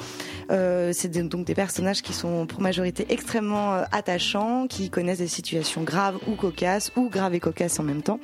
c'est 0.48 1.10
donc 1.10 1.44
des 1.44 1.54
personnages 1.54 2.02
qui 2.02 2.12
sont 2.12 2.46
pour 2.46 2.60
majorité 2.60 3.06
extrêmement 3.10 3.82
attachants, 3.92 4.66
qui 4.66 4.90
connaissent 4.90 5.18
des 5.18 5.28
situations 5.28 5.82
graves 5.82 6.18
ou 6.26 6.34
cocasses, 6.34 6.90
ou 6.96 7.10
graves 7.10 7.34
et 7.34 7.40
cocasses 7.40 7.78
en 7.78 7.82
même 7.82 8.02
temps, 8.02 8.18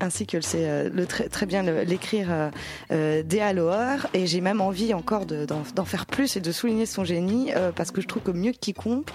ainsi 0.00 0.26
que 0.26 0.36
le 0.36 0.42
sait 0.42 0.90
très, 1.30 1.46
bien 1.46 1.62
l'écrire 1.62 2.50
Dea. 2.90 3.52
Et 4.14 4.26
j'ai 4.26 4.40
même 4.46 4.60
envie 4.60 4.94
encore 4.94 5.26
d'en 5.26 5.84
faire 5.84 6.06
plus 6.06 6.36
et 6.36 6.40
de 6.40 6.52
souligner 6.52 6.86
son 6.86 7.02
génie 7.04 7.52
euh, 7.56 7.72
parce 7.72 7.90
que 7.90 8.00
je 8.00 8.06
trouve 8.06 8.22
que 8.22 8.30
mieux 8.30 8.52
que 8.52 8.58
quiconque, 8.58 9.08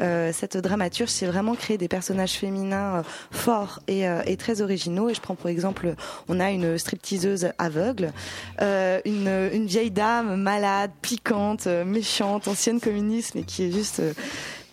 euh, 0.00 0.30
cette 0.32 0.56
dramaturge 0.56 1.10
c'est 1.10 1.26
vraiment 1.26 1.56
créer 1.56 1.76
des 1.76 1.88
personnages 1.88 2.34
féminins 2.34 2.98
euh, 2.98 3.02
forts 3.32 3.80
et, 3.88 4.04
et, 4.26 4.36
très 4.36 4.60
originaux. 4.60 5.08
Et 5.08 5.14
je 5.14 5.20
prends 5.20 5.34
pour 5.34 5.50
exemple, 5.50 5.96
on 6.28 6.38
a 6.38 6.52
une 6.52 6.78
stripteaseuse 6.78 7.48
aveugle, 7.58 8.12
une, 8.60 9.50
une 9.52 9.66
vieille 9.66 9.90
dame 9.90 10.40
malade, 10.40 10.92
piquante, 11.02 11.66
méchante, 11.66 12.46
ancienne 12.46 12.80
communiste, 12.80 13.34
mais 13.34 13.42
qui 13.42 13.64
est 13.64 13.72
juste 13.72 14.00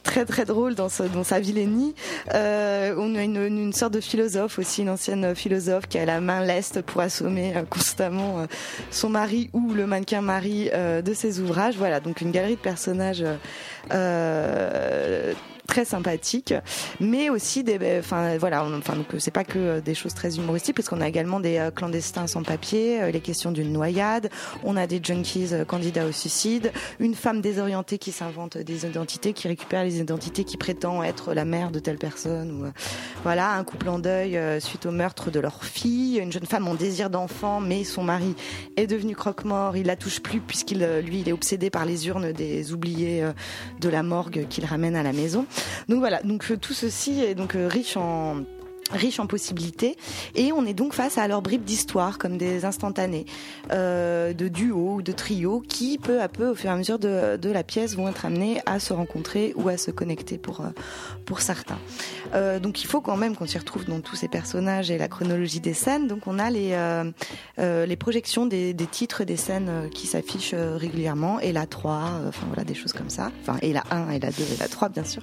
très 0.04 0.26
très 0.26 0.46
drôle 0.46 0.76
dans, 0.76 0.90
dans 1.14 1.24
sa 1.24 1.40
vilainie. 1.40 1.96
Euh, 2.34 2.94
on 2.98 3.16
a 3.16 3.24
une, 3.24 3.38
une, 3.38 3.74
sorte 3.74 3.94
de 3.94 4.02
philosophe 4.02 4.60
aussi, 4.60 4.82
une 4.82 4.90
ancienne 4.90 5.34
philosophe 5.34 5.88
qui 5.88 5.98
a 5.98 6.06
la 6.06 6.22
main 6.22 6.46
leste 6.46 6.82
pour 6.82 7.02
assommer 7.02 7.56
euh, 7.56 7.64
constamment 7.64 8.42
euh, 8.42 8.46
son 8.92 9.10
mari 9.10 9.50
ou 9.54 9.74
le 9.74 9.88
mannequin 9.88 10.22
mari 10.22 10.70
euh, 10.74 11.02
de 11.02 11.14
ses 11.14 11.40
ouvrages. 11.40 11.76
Voilà, 11.78 12.00
donc 12.00 12.22
une 12.22 12.32
galerie 12.32 12.56
de 12.56 12.62
personnages 12.62 13.26
très 15.68 15.86
sympathique, 15.86 16.54
mais 17.00 17.30
aussi 17.30 17.64
des, 17.64 17.78
ben, 17.78 18.00
enfin 18.00 18.38
voilà, 18.38 18.66
enfin 18.66 18.96
donc 18.96 19.08
c'est 19.18 19.32
pas 19.32 19.44
que 19.44 19.60
euh, 19.60 19.82
des 19.82 19.96
choses 19.96 20.14
très 20.14 20.38
humoristiques, 20.38 20.76
parce 20.76 20.90
qu'on 20.90 21.02
a 21.02 21.08
également 21.08 21.40
des 21.40 21.58
euh, 21.58 21.72
clandestins 21.72 22.28
sans 22.28 22.44
papier, 22.44 23.02
euh, 23.02 23.12
les 23.12 23.22
questions 23.22 23.52
d'une 23.52 23.72
noyade, 23.72 24.30
on 24.64 24.76
a 24.76 24.88
des 24.88 25.00
junkies 25.02 25.52
candidats 25.68 26.06
au 26.06 26.12
suicide, 26.12 26.72
une 27.00 27.16
femme 27.16 27.42
désorientée 27.42 27.98
qui 27.98 28.12
s'invente 28.12 28.58
des 28.58 28.86
identités, 28.86 29.34
qui 29.34 29.48
récupère 29.48 29.84
les 29.84 30.00
identités, 30.00 30.44
qui 30.44 30.58
prétend 30.58 31.04
être 31.04 31.34
la 31.34 31.46
mère 31.46 31.72
de 31.72 31.80
telle 31.80 31.98
personne, 31.98 32.52
ou 32.52 32.66
voilà, 33.24 33.54
un 33.54 33.64
couple 33.64 33.90
en 33.90 34.00
deuil 34.00 34.40
suite 34.60 34.86
au 34.86 34.92
meurtre 34.92 35.32
de 35.32 35.40
leur 35.40 35.64
fille, 35.64 36.18
une 36.20 36.32
jeune 36.32 36.46
femme 36.46 36.68
en 36.68 36.76
désir 36.76 37.10
d'enfant, 37.10 37.60
mais 37.60 37.84
son 37.84 38.04
mari 38.04 38.36
est 38.78 38.88
devenu 38.88 39.16
croque-mort, 39.16 39.78
il 39.78 39.86
la 39.86 39.96
touche 39.96 40.20
plus 40.20 40.40
puisqu'il 40.40 40.86
lui 41.06 41.22
il 41.22 41.30
est 41.30 41.34
obsédé 41.34 41.70
par 41.70 41.86
les 41.86 42.08
urnes 42.08 42.32
des 42.32 42.74
oubliés 42.74 43.26
de 43.80 43.90
la 43.90 44.04
morgue 44.04 44.46
qu'il 44.50 44.66
ramène 44.66 44.96
à 44.96 45.04
la 45.04 45.14
maison. 45.14 45.46
Donc 45.90 46.00
voilà, 46.00 46.22
donc 46.24 46.46
euh, 46.52 46.58
tout 46.58 46.74
ceci 46.74 47.22
est 47.22 47.36
donc 47.36 47.56
euh, 47.56 47.68
riche 47.68 47.98
en 47.98 48.44
riche 48.92 49.20
en 49.20 49.28
possibilités. 49.28 49.98
Et 50.36 50.52
on 50.52 50.66
est 50.66 50.74
donc 50.74 50.94
face 50.94 51.18
à 51.18 51.28
leurs 51.28 51.42
bribes 51.42 51.64
d'histoire 51.64 52.18
comme 52.18 52.38
des 52.38 52.66
instantanés 52.66 53.26
euh, 53.72 54.34
de 54.34 54.48
duos 54.48 54.96
ou 54.96 55.02
de 55.02 55.12
trios 55.12 55.62
qui 55.68 55.98
peu 55.98 56.22
à 56.22 56.28
peu 56.28 56.50
au 56.50 56.56
fur 56.56 56.70
et 56.70 56.74
à 56.74 56.76
mesure 56.76 57.00
de, 57.00 57.38
de, 57.38 57.50
la 57.50 57.64
pièce 57.64 57.96
vont 57.96 58.08
être 58.08 58.26
amenés 58.26 58.62
à 58.66 58.80
se 58.80 58.94
rencontrer 58.94 59.54
ou 59.56 59.70
à 59.70 59.78
se 59.78 59.92
connecter 59.92 60.38
pour 60.38 60.62
euh, 60.62 60.70
pour 61.26 61.42
certains. 61.42 61.80
Euh, 62.34 62.60
donc 62.60 62.84
il 62.84 62.88
faut 62.88 63.02
quand 63.02 63.18
même 63.18 63.36
qu'on 63.36 63.46
s'y 63.46 63.58
retrouve 63.58 63.86
dans 63.86 64.02
tous 64.02 64.16
ces 64.16 64.28
personnages 64.28 64.92
et 64.92 64.98
la 64.98 65.08
chronologie 65.08 65.60
des 65.60 65.74
scènes. 65.74 66.08
Donc 66.08 66.28
on 66.28 66.40
a 66.40 66.50
les 66.50 66.74
les 67.58 67.96
projections 67.96 68.46
des, 68.46 68.74
des, 68.74 68.88
titres 68.88 69.24
des 69.24 69.38
scènes 69.38 69.90
qui 69.94 70.08
s'affichent 70.08 70.56
régulièrement. 70.56 71.40
Et 71.40 71.52
la 71.52 71.66
3 71.66 72.22
enfin 72.28 72.46
voilà 72.48 72.64
des 72.64 72.74
choses 72.74 72.94
comme 72.94 73.10
ça. 73.10 73.32
Enfin 73.42 73.58
et 73.62 73.74
la 73.74 73.84
1 73.92 74.12
et 74.12 74.20
la 74.20 74.32
2 74.32 74.44
et 74.44 74.58
la 74.60 74.68
3 74.68 74.90
bien 74.90 75.04
sûr. 75.04 75.22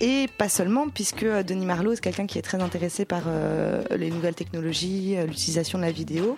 Et 0.00 0.28
pas 0.38 0.48
seulement 0.48 0.88
puisque 0.88 1.24
Denis 1.24 1.66
Marlowe 1.66 1.85
c'est 1.94 2.00
quelqu'un 2.00 2.26
qui 2.26 2.38
est 2.38 2.42
très 2.42 2.60
intéressé 2.60 3.04
par 3.04 3.22
euh, 3.26 3.82
les 3.96 4.10
nouvelles 4.10 4.34
technologies, 4.34 5.16
euh, 5.16 5.26
l'utilisation 5.26 5.78
de 5.78 5.84
la 5.84 5.90
vidéo. 5.90 6.36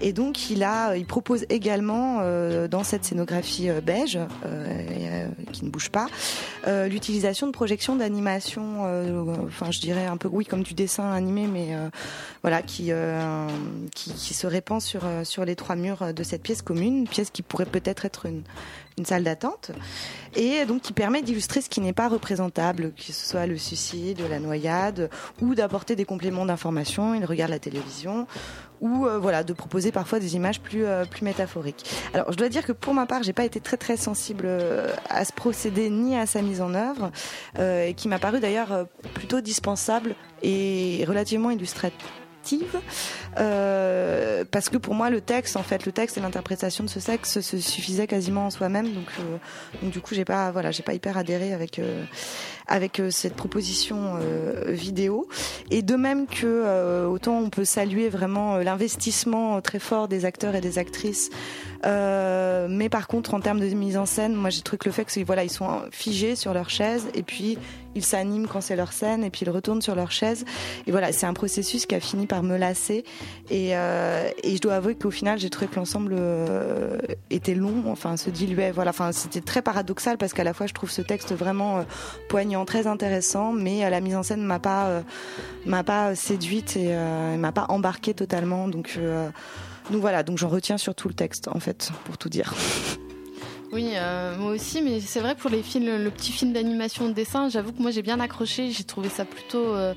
Et 0.00 0.12
donc, 0.12 0.50
il, 0.50 0.62
a, 0.62 0.96
il 0.96 1.06
propose 1.06 1.46
également, 1.48 2.18
euh, 2.20 2.68
dans 2.68 2.84
cette 2.84 3.04
scénographie 3.04 3.70
beige, 3.84 4.18
qui 5.52 5.64
ne 5.64 5.70
bouge 5.70 5.90
pas, 5.90 6.06
l'utilisation 6.66 7.46
de 7.46 7.52
projections 7.52 7.96
d'animation, 7.96 8.82
enfin, 9.46 9.70
je 9.70 9.80
dirais 9.80 10.06
un 10.06 10.16
peu, 10.16 10.28
oui, 10.30 10.44
comme 10.44 10.62
du 10.62 10.74
dessin 10.74 11.10
animé, 11.10 11.46
mais 11.46 11.76
voilà, 12.42 12.62
qui, 12.62 12.90
qui, 13.94 14.12
qui, 14.12 14.34
se 14.34 14.46
répand 14.46 14.80
sur, 14.80 15.02
sur 15.24 15.44
les 15.44 15.56
trois 15.56 15.76
murs 15.76 16.14
de 16.14 16.22
cette 16.22 16.42
pièce 16.42 16.62
commune, 16.62 16.98
une 16.98 17.08
pièce 17.08 17.30
qui 17.30 17.42
pourrait 17.42 17.66
peut-être 17.66 18.04
être 18.04 18.26
une 18.26 18.42
une 18.98 19.04
salle 19.04 19.24
d'attente, 19.24 19.70
et 20.34 20.64
donc 20.64 20.82
qui 20.82 20.92
permet 20.92 21.22
d'illustrer 21.22 21.60
ce 21.60 21.68
qui 21.68 21.80
n'est 21.80 21.92
pas 21.92 22.08
représentable, 22.08 22.92
que 22.94 23.12
ce 23.12 23.12
soit 23.12 23.46
le 23.46 23.56
suicide, 23.56 24.20
la 24.28 24.38
noyade, 24.38 25.10
ou 25.40 25.54
d'apporter 25.54 25.96
des 25.96 26.04
compléments 26.04 26.46
d'information. 26.46 27.14
Il 27.14 27.24
regarde 27.24 27.50
la 27.50 27.58
télévision, 27.58 28.26
ou 28.80 29.06
euh, 29.06 29.18
voilà, 29.18 29.44
de 29.44 29.52
proposer 29.52 29.92
parfois 29.92 30.18
des 30.18 30.36
images 30.36 30.60
plus 30.60 30.84
euh, 30.84 31.04
plus 31.04 31.24
métaphoriques. 31.24 31.84
Alors, 32.12 32.30
je 32.32 32.36
dois 32.36 32.48
dire 32.48 32.66
que 32.66 32.72
pour 32.72 32.94
ma 32.94 33.06
part, 33.06 33.22
j'ai 33.22 33.32
pas 33.32 33.44
été 33.44 33.60
très 33.60 33.76
très 33.76 33.96
sensible 33.96 34.44
euh, 34.46 34.92
à 35.08 35.24
ce 35.24 35.32
procédé 35.32 35.88
ni 35.88 36.16
à 36.16 36.26
sa 36.26 36.42
mise 36.42 36.60
en 36.60 36.74
œuvre, 36.74 37.10
qui 37.96 38.08
m'a 38.08 38.18
paru 38.18 38.40
d'ailleurs 38.40 38.86
plutôt 39.14 39.40
dispensable 39.40 40.14
et 40.42 41.04
relativement 41.06 41.50
illustratif 41.50 42.21
euh, 43.38 44.44
parce 44.50 44.68
que 44.68 44.76
pour 44.76 44.94
moi 44.94 45.10
le 45.10 45.20
texte 45.20 45.56
en 45.56 45.62
fait 45.62 45.86
le 45.86 45.92
texte 45.92 46.18
et 46.18 46.20
l'interprétation 46.20 46.84
de 46.84 46.88
ce 46.88 46.98
texte 46.98 47.40
se 47.40 47.58
suffisait 47.58 48.06
quasiment 48.06 48.46
en 48.46 48.50
soi-même. 48.50 48.92
Donc, 48.92 49.06
euh, 49.20 49.36
donc 49.82 49.92
du 49.92 50.00
coup 50.00 50.14
j'ai 50.14 50.24
pas 50.24 50.50
voilà 50.50 50.70
j'ai 50.70 50.82
pas 50.82 50.94
hyper 50.94 51.16
adhéré 51.16 51.52
avec 51.52 51.78
euh, 51.78 52.04
avec 52.66 53.02
cette 53.10 53.34
proposition 53.34 54.18
vidéo. 54.68 55.28
Et 55.70 55.82
de 55.82 55.96
même 55.96 56.26
que 56.26 57.06
autant 57.06 57.38
on 57.38 57.50
peut 57.50 57.64
saluer 57.64 58.08
vraiment 58.08 58.58
l'investissement 58.58 59.60
très 59.60 59.78
fort 59.78 60.08
des 60.08 60.24
acteurs 60.24 60.54
et 60.54 60.60
des 60.60 60.78
actrices 60.78 61.30
mais 61.84 62.88
par 62.88 63.08
contre 63.08 63.34
en 63.34 63.40
termes 63.40 63.60
de 63.60 63.66
mise 63.66 63.96
en 63.96 64.06
scène 64.06 64.34
moi 64.34 64.50
j'ai 64.50 64.62
trouvé 64.62 64.78
le 64.86 64.92
fait 64.92 65.04
que 65.04 65.24
voilà 65.24 65.44
ils 65.44 65.50
sont 65.50 65.82
figés 65.90 66.36
sur 66.36 66.54
leur 66.54 66.70
chaise 66.70 67.08
et 67.14 67.22
puis 67.22 67.58
ils 67.94 68.04
s'animent 68.04 68.46
quand 68.46 68.60
c'est 68.60 68.76
leur 68.76 68.92
scène 68.92 69.24
et 69.24 69.30
puis 69.30 69.44
ils 69.44 69.50
retournent 69.50 69.82
sur 69.82 69.94
leur 69.94 70.10
chaise. 70.10 70.44
Et 70.86 70.90
voilà, 70.90 71.12
c'est 71.12 71.26
un 71.26 71.34
processus 71.34 71.86
qui 71.86 71.94
a 71.94 72.00
fini 72.00 72.26
par 72.26 72.42
me 72.42 72.56
lasser. 72.56 73.04
Et, 73.50 73.76
euh, 73.76 74.28
et 74.42 74.56
je 74.56 74.60
dois 74.60 74.74
avouer 74.74 74.94
qu'au 74.94 75.10
final, 75.10 75.38
j'ai 75.38 75.50
trouvé 75.50 75.66
que 75.68 75.76
l'ensemble 75.76 76.14
euh, 76.18 76.98
était 77.30 77.54
long, 77.54 77.84
enfin 77.86 78.16
se 78.16 78.30
diluait. 78.30 78.72
Voilà, 78.72 78.90
enfin 78.90 79.12
c'était 79.12 79.40
très 79.40 79.62
paradoxal 79.62 80.18
parce 80.18 80.32
qu'à 80.32 80.44
la 80.44 80.54
fois 80.54 80.66
je 80.66 80.74
trouve 80.74 80.90
ce 80.90 81.02
texte 81.02 81.32
vraiment 81.32 81.78
euh, 81.78 81.82
poignant, 82.28 82.64
très 82.64 82.86
intéressant, 82.86 83.52
mais 83.52 83.88
la 83.88 84.00
mise 84.00 84.16
en 84.16 84.22
scène 84.22 84.42
m'a 84.42 84.58
pas 84.58 85.02
m'a 85.66 85.84
pas 85.84 86.14
séduite 86.14 86.76
et 86.76 86.94
m'a 87.36 87.52
pas 87.52 87.66
embarqué 87.68 88.14
totalement. 88.14 88.68
Donc 88.68 88.98
donc 89.90 90.00
voilà, 90.00 90.22
donc 90.22 90.38
j'en 90.38 90.48
retiens 90.48 90.78
surtout 90.78 91.08
le 91.08 91.14
texte 91.14 91.48
en 91.48 91.60
fait, 91.60 91.90
pour 92.04 92.18
tout 92.18 92.28
dire. 92.28 92.54
Oui, 93.72 93.92
euh, 93.94 94.36
moi 94.36 94.50
aussi, 94.50 94.82
mais 94.82 95.00
c'est 95.00 95.20
vrai 95.20 95.34
pour 95.34 95.48
les 95.48 95.62
films, 95.62 95.86
le 95.86 96.10
petit 96.10 96.30
film 96.30 96.52
d'animation 96.52 97.08
de 97.08 97.14
dessin, 97.14 97.48
j'avoue 97.48 97.72
que 97.72 97.80
moi 97.80 97.90
j'ai 97.90 98.02
bien 98.02 98.20
accroché, 98.20 98.70
j'ai 98.70 98.84
trouvé 98.84 99.08
ça 99.08 99.24
plutôt 99.24 99.74
euh, 99.74 99.94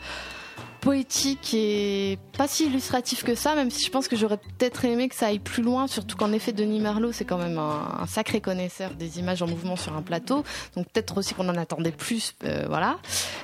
poétique 0.86 1.55
et 1.55 2.19
pas 2.38 2.47
si 2.47 2.67
illustratif 2.67 3.23
que 3.23 3.33
ça, 3.33 3.55
même 3.55 3.71
si 3.71 3.83
je 3.83 3.89
pense 3.89 4.07
que 4.07 4.15
j'aurais 4.15 4.38
peut-être 4.38 4.86
aimé 4.86 5.09
que 5.09 5.15
ça 5.15 5.25
aille 5.25 5.39
plus 5.39 5.63
loin, 5.63 5.88
surtout 5.88 6.15
qu'en 6.15 6.31
effet 6.31 6.53
Denis 6.53 6.79
Marlowe 6.79 7.11
c'est 7.11 7.25
quand 7.25 7.39
même 7.39 7.57
un, 7.57 8.05
sacré 8.05 8.39
connaisseur 8.39 8.91
des 8.91 9.17
images 9.17 9.41
en 9.41 9.47
mouvement 9.47 9.77
sur 9.77 9.97
un 9.97 10.03
plateau, 10.03 10.43
donc 10.75 10.86
peut-être 10.91 11.17
aussi 11.17 11.33
qu'on 11.33 11.49
en 11.49 11.57
attendait 11.57 11.91
plus, 11.91 12.36
euh, 12.43 12.65
voilà. 12.67 12.97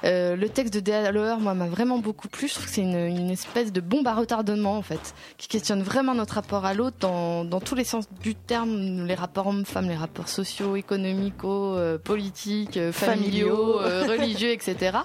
Euh, 0.03 0.35
le 0.35 0.49
texte 0.49 0.71
de 0.75 0.81
Dea 0.81 1.11
Loher, 1.11 1.37
moi, 1.39 1.55
m'a 1.55 1.67
vraiment 1.67 1.97
beaucoup 1.97 2.27
plu. 2.27 2.47
Je 2.47 2.53
trouve 2.53 2.65
que 2.67 2.71
c'est 2.71 2.81
une, 2.81 2.95
une, 2.95 3.31
espèce 3.31 3.71
de 3.71 3.81
bombe 3.81 4.07
à 4.07 4.13
retardement 4.13 4.77
en 4.77 4.83
fait, 4.83 5.15
qui 5.39 5.47
questionne 5.47 5.81
vraiment 5.81 6.13
notre 6.13 6.35
rapport 6.35 6.65
à 6.65 6.75
l'autre 6.75 6.97
dans, 6.99 7.43
dans, 7.43 7.59
tous 7.59 7.73
les 7.73 7.85
sens 7.85 8.05
du 8.21 8.35
terme, 8.35 9.07
les 9.07 9.15
rapports 9.15 9.47
hommes-femmes, 9.47 9.89
les 9.89 9.95
rapports 9.95 10.29
sociaux, 10.29 10.75
économiques, 10.75 11.33
euh, 11.43 11.97
politiques, 11.97 12.77
euh, 12.77 12.91
familiaux, 12.91 13.77
religieux, 13.77 14.51
etc. 14.51 14.99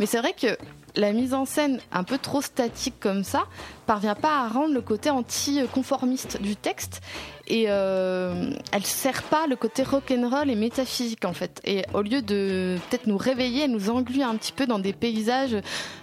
Mais 0.00 0.06
c'est 0.06 0.18
vrai 0.18 0.32
que 0.32 0.56
la 0.98 1.12
mise 1.12 1.32
en 1.32 1.44
scène 1.44 1.80
un 1.92 2.02
peu 2.02 2.18
trop 2.18 2.42
statique 2.42 2.98
comme 3.00 3.22
ça 3.22 3.44
parvient 3.86 4.16
pas 4.16 4.40
à 4.40 4.48
rendre 4.48 4.74
le 4.74 4.82
côté 4.82 5.10
anti-conformiste 5.10 6.42
du 6.42 6.56
texte 6.56 7.00
et 7.48 7.64
euh, 7.68 8.50
elle 8.72 8.84
sert 8.84 9.22
pas 9.24 9.46
le 9.46 9.56
côté 9.56 9.82
rock'n'roll 9.82 10.50
et 10.50 10.54
métaphysique 10.54 11.24
en 11.24 11.32
fait. 11.32 11.60
Et 11.64 11.84
au 11.94 12.02
lieu 12.02 12.22
de 12.22 12.76
peut-être 12.88 13.06
nous 13.06 13.16
réveiller, 13.16 13.64
elle 13.64 13.70
nous 13.72 13.90
engluit 13.90 14.22
un 14.22 14.36
petit 14.36 14.52
peu 14.52 14.66
dans 14.66 14.78
des 14.78 14.92
paysages 14.92 15.56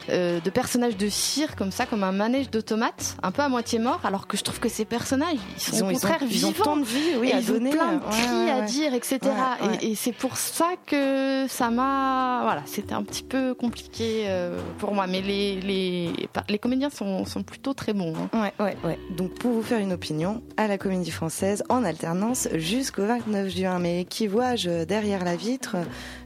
euh, 0.10 0.40
de 0.40 0.50
personnages 0.50 0.98
de 0.98 1.08
cire 1.10 1.56
comme 1.56 1.72
ça, 1.72 1.86
comme 1.86 2.04
un 2.04 2.12
manège 2.12 2.50
d'automates, 2.50 3.16
un 3.24 3.32
peu 3.32 3.42
à 3.42 3.50
moitié 3.50 3.80
mort, 3.80 4.02
alors 4.04 4.28
que 4.28 4.38
je 4.38 4.44
trouve 4.44 4.60
que 4.60 4.70
ces 4.70 4.86
personnages, 4.86 5.38
ils 5.56 5.62
sont 5.62 5.86
au 5.88 5.92
contraire 5.92 6.18
ils 6.22 6.46
ont, 6.46 6.50
vivants. 6.52 6.64
tant 6.64 6.78
de 6.78 6.84
vie, 6.84 7.12
oui, 7.20 7.30
et 7.30 7.34
à 7.34 7.40
ils 7.40 7.52
ont 7.52 7.60
plein 7.60 7.94
de 7.94 8.00
cris 8.12 8.46
ouais, 8.46 8.52
à 8.52 8.62
dire, 8.62 8.94
etc. 8.94 9.20
Ouais. 9.24 9.78
Et, 9.82 9.92
et 9.92 9.96
c'est 9.96 10.12
pour 10.12 10.38
ça 10.38 10.72
que 10.86 11.46
ça 11.48 11.70
m'a, 11.70 12.42
voilà, 12.44 12.62
c'était 12.66 12.94
un 12.94 13.04
petit 13.04 13.24
peu 13.24 13.54
compliqué 13.54 14.24
euh, 14.28 14.60
pour 14.80 14.94
moi. 14.94 15.06
Mais 15.08 15.22
les 15.22 15.60
les 15.62 16.12
les 16.50 16.60
comédiens 16.60 16.90
sont 16.90 17.26
sont 17.26 17.44
plutôt 17.44 17.74
très 17.74 17.94
bons. 17.94 18.14
hein. 18.34 18.52
Ouais, 18.60 18.66
ouais, 18.66 18.78
ouais. 18.84 19.00
Donc 19.18 19.34
pour 19.36 19.52
vous 19.52 19.62
faire 19.64 19.80
une 19.80 19.94
opinion, 19.94 20.42
à 20.58 20.68
la 20.68 20.78
Comédie 20.78 21.12
Française, 21.12 21.35
en 21.70 21.84
alternance 21.84 22.48
jusqu'au 22.54 23.06
29 23.06 23.50
juin. 23.50 23.80
Mais 23.80 24.06
qui 24.06 24.28
vois-je 24.28 24.84
derrière 24.86 25.24
la 25.24 25.36
vitre 25.36 25.76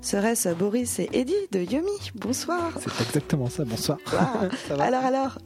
Serait-ce 0.01 0.49
Boris 0.49 0.99
et 0.99 1.09
Eddie 1.13 1.33
de 1.51 1.59
Yomi? 1.59 2.11
Bonsoir. 2.15 2.71
C'est 2.79 3.03
exactement 3.03 3.49
ça, 3.49 3.65
bonsoir. 3.65 3.97
Ah, 4.17 4.41
Ça 4.67 4.75
alors, 4.81 5.05
alors, 5.05 5.39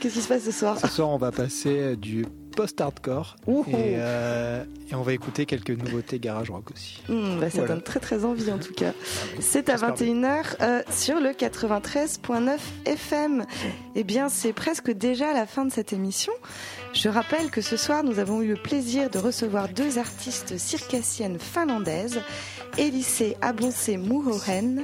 qu'est-ce 0.00 0.14
qui 0.14 0.20
se 0.20 0.28
passe 0.28 0.44
ce 0.44 0.52
soir? 0.52 0.78
Ce 0.78 0.88
soir, 0.88 1.08
on 1.10 1.18
va 1.18 1.30
passer 1.32 1.96
du 1.96 2.26
post-hardcore 2.52 3.36
et, 3.48 3.52
euh, 3.96 4.64
et 4.90 4.94
on 4.94 5.02
va 5.02 5.12
écouter 5.12 5.46
quelques 5.46 5.70
nouveautés 5.70 6.18
garage 6.18 6.50
rock 6.50 6.70
aussi. 6.72 7.02
Hmm, 7.08 7.40
bah, 7.40 7.50
ça 7.50 7.58
Voilà. 7.58 7.74
donne 7.74 7.82
très 7.82 8.00
très 8.00 8.24
envie 8.24 8.50
en 8.52 8.58
tout 8.58 8.72
cas. 8.74 8.92
C'est 9.40 9.68
à 9.68 9.72
j'espère 9.76 9.94
21h 9.94 10.44
euh, 10.60 10.82
sur 10.90 11.20
le 11.20 11.30
93.9 11.30 12.58
FM. 12.86 13.44
Eh 13.94 14.04
bien, 14.04 14.28
c'est 14.28 14.52
presque 14.52 14.90
déjà 14.90 15.32
la 15.32 15.46
fin 15.46 15.64
de 15.64 15.72
cette 15.72 15.92
émission. 15.92 16.32
Je 16.92 17.08
rappelle 17.08 17.50
que 17.50 17.60
ce 17.60 17.76
soir, 17.76 18.04
nous 18.04 18.18
avons 18.18 18.42
eu 18.42 18.48
le 18.48 18.56
plaisir 18.62 19.08
de 19.10 19.18
recevoir 19.18 19.68
deux 19.68 19.98
artistes 19.98 20.58
circassiennes 20.58 21.38
finlandaises, 21.38 22.20
Elise 22.78 23.22
Abonse 23.40 23.88
Muhohen 23.88 24.82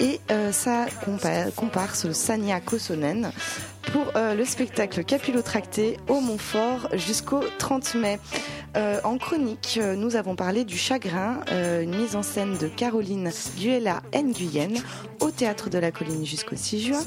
et 0.00 0.20
euh, 0.30 0.52
sa 0.52 0.86
compa- 0.86 1.50
comparse 1.54 2.10
Sania 2.12 2.60
Kosonen 2.60 3.32
pour 3.90 4.12
euh, 4.16 4.34
le 4.34 4.44
spectacle 4.44 5.04
Capillotracté 5.04 5.96
au 6.08 6.20
Montfort 6.20 6.88
jusqu'au 6.94 7.40
30 7.58 7.94
mai. 7.96 8.18
Euh, 8.76 9.00
en 9.04 9.18
chronique, 9.18 9.78
euh, 9.80 9.96
nous 9.96 10.16
avons 10.16 10.34
parlé 10.34 10.64
du 10.64 10.78
Chagrin, 10.78 11.40
une 11.50 11.94
mise 11.94 12.16
en 12.16 12.22
scène 12.22 12.56
de 12.56 12.68
Caroline 12.68 13.30
Guela 13.58 14.02
Nguyen 14.14 14.74
au 15.20 15.30
Théâtre 15.30 15.70
de 15.70 15.78
la 15.78 15.90
Colline 15.90 16.24
jusqu'au 16.24 16.56
6 16.56 16.80
juin. 16.80 17.02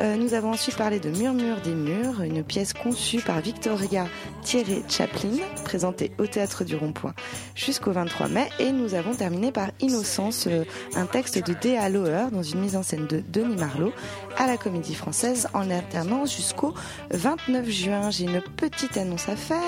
Euh, 0.00 0.16
nous 0.16 0.32
avons 0.34 0.50
ensuite 0.50 0.76
parlé 0.76 0.98
de 0.98 1.10
Murmure 1.10 1.60
des 1.60 1.74
Murs, 1.74 2.22
une 2.22 2.42
pièce 2.42 2.72
conçue 2.72 3.20
par 3.20 3.40
Victoria 3.40 4.06
Thierry 4.42 4.82
Chaplin, 4.88 5.30
présentée 5.64 6.10
au 6.18 6.26
Théâtre 6.26 6.64
du 6.64 6.74
Rond-Point 6.74 7.14
jusqu'au 7.54 7.92
23 7.92 8.28
mai. 8.28 8.48
Et 8.58 8.72
nous 8.72 8.94
avons 8.94 9.14
terminé 9.14 9.52
par 9.52 9.70
Innocence, 9.80 10.46
euh, 10.46 10.64
un 10.94 11.04
texte 11.04 11.38
de 11.38 11.52
Dea 11.52 11.88
Loher 11.90 12.30
dans 12.32 12.42
une 12.42 12.60
mise 12.60 12.76
en 12.76 12.82
scène 12.82 13.06
de 13.06 13.22
Denis 13.28 13.56
Marlot 13.56 13.92
à 14.38 14.46
la 14.46 14.56
Comédie 14.56 14.94
Française 14.94 15.48
en 15.52 15.70
alternance 15.70 16.34
jusqu'au 16.34 16.72
29 17.10 17.68
juin. 17.68 18.10
J'ai 18.10 18.24
une 18.24 18.40
petite 18.40 18.96
annonce 18.96 19.28
à 19.28 19.36
faire. 19.36 19.60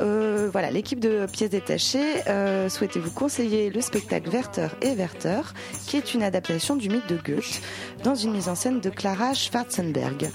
Euh, 0.00 0.48
voilà, 0.50 0.70
l'équipe 0.70 1.00
de 1.00 1.26
pièces 1.30 1.50
détachées 1.50 2.26
euh, 2.28 2.70
souhaitait 2.70 3.00
vous 3.00 3.10
conseiller 3.10 3.68
le 3.68 3.82
spectacle 3.82 4.30
Werther 4.30 4.68
et 4.80 4.94
Werther, 4.94 5.52
qui 5.86 5.98
est 5.98 6.14
une 6.14 6.22
adaptation 6.22 6.76
du 6.76 6.88
mythe 6.88 7.06
de 7.08 7.16
Goethe, 7.16 7.60
dans 8.02 8.14
une 8.14 8.32
mise 8.32 8.48
en 8.48 8.54
scène 8.54 8.80
de 8.80 8.90
Clara 8.90 9.34
Schwarzenberg. 9.34 10.30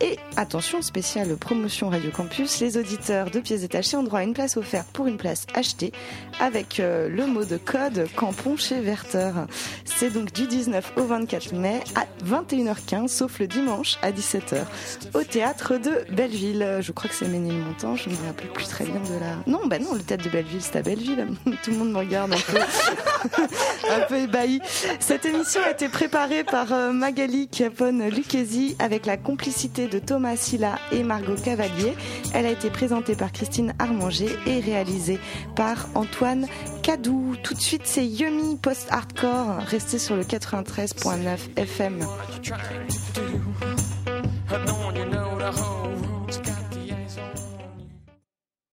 Et 0.00 0.16
attention, 0.36 0.82
spéciale 0.82 1.36
promotion 1.36 1.88
Radio 1.88 2.10
Campus, 2.10 2.60
les 2.60 2.76
auditeurs 2.76 3.30
de 3.30 3.40
pièces 3.40 3.62
détachées 3.62 3.96
ont 3.96 4.02
droit 4.02 4.20
à 4.20 4.22
une 4.22 4.34
place 4.34 4.56
offerte 4.56 4.88
pour 4.92 5.06
une 5.06 5.16
place 5.16 5.46
achetée, 5.54 5.92
avec 6.40 6.80
euh, 6.80 7.08
le 7.08 7.26
mot 7.26 7.44
de 7.44 7.56
code 7.56 8.06
Campon 8.14 8.56
chez 8.56 8.80
Werther. 8.80 9.32
C'est 9.84 10.10
donc 10.10 10.32
du 10.32 10.46
19 10.46 10.92
au 10.96 11.04
24 11.04 11.54
mai 11.54 11.80
à 11.94 12.06
21h15, 12.24 13.08
sauf 13.08 13.38
le 13.40 13.46
dimanche 13.46 13.98
à 14.02 14.12
17h, 14.12 14.64
au 15.14 15.24
théâtre 15.24 15.76
de 15.76 16.04
Belleville. 16.12 16.78
Je 16.80 16.92
crois 16.92 17.08
que 17.08 17.16
c'est 17.16 17.28
Ménilmontant, 17.28 17.96
je 17.96 18.08
ne 18.08 18.14
me 18.14 18.26
rappelle 18.26 18.48
plus 18.48 18.66
très 18.66 18.84
bien 18.84 19.00
de 19.00 19.20
la... 19.20 19.36
Non, 19.46 19.66
bah 19.66 19.78
non, 19.78 19.94
le 19.94 20.00
théâtre 20.00 20.24
de 20.24 20.30
Belleville, 20.30 20.62
c'est 20.62 20.76
à 20.76 20.82
Belleville. 20.82 21.26
Tout 21.62 21.70
le 21.70 21.76
monde 21.76 21.90
me 21.90 21.98
regarde 21.98 22.32
un 23.90 24.00
peu, 24.08 24.16
ébahi. 24.16 24.60
Cette 25.00 25.26
émission 25.26 25.60
a 25.62 25.70
été 25.70 25.88
préparée 25.88 26.44
par 26.44 26.72
euh, 26.72 26.92
Magali 27.08 27.48
Capone 27.48 28.06
Lucchesi 28.10 28.76
avec 28.78 29.06
la 29.06 29.16
complicité 29.16 29.88
de 29.88 29.98
Thomas 29.98 30.36
Silla 30.36 30.78
et 30.92 31.02
Margot 31.02 31.36
Cavalier. 31.42 31.94
Elle 32.34 32.44
a 32.44 32.50
été 32.50 32.68
présentée 32.68 33.16
par 33.16 33.32
Christine 33.32 33.72
Armanger 33.78 34.28
et 34.46 34.60
réalisée 34.60 35.18
par 35.56 35.88
Antoine 35.94 36.46
Cadou. 36.82 37.34
Tout 37.42 37.54
de 37.54 37.60
suite, 37.60 37.86
c'est 37.86 38.04
Yumi 38.04 38.56
Post-Hardcore. 38.56 39.56
Restez 39.68 39.98
sur 39.98 40.16
le 40.16 40.22
93.9 40.22 41.38
FM. 41.56 41.98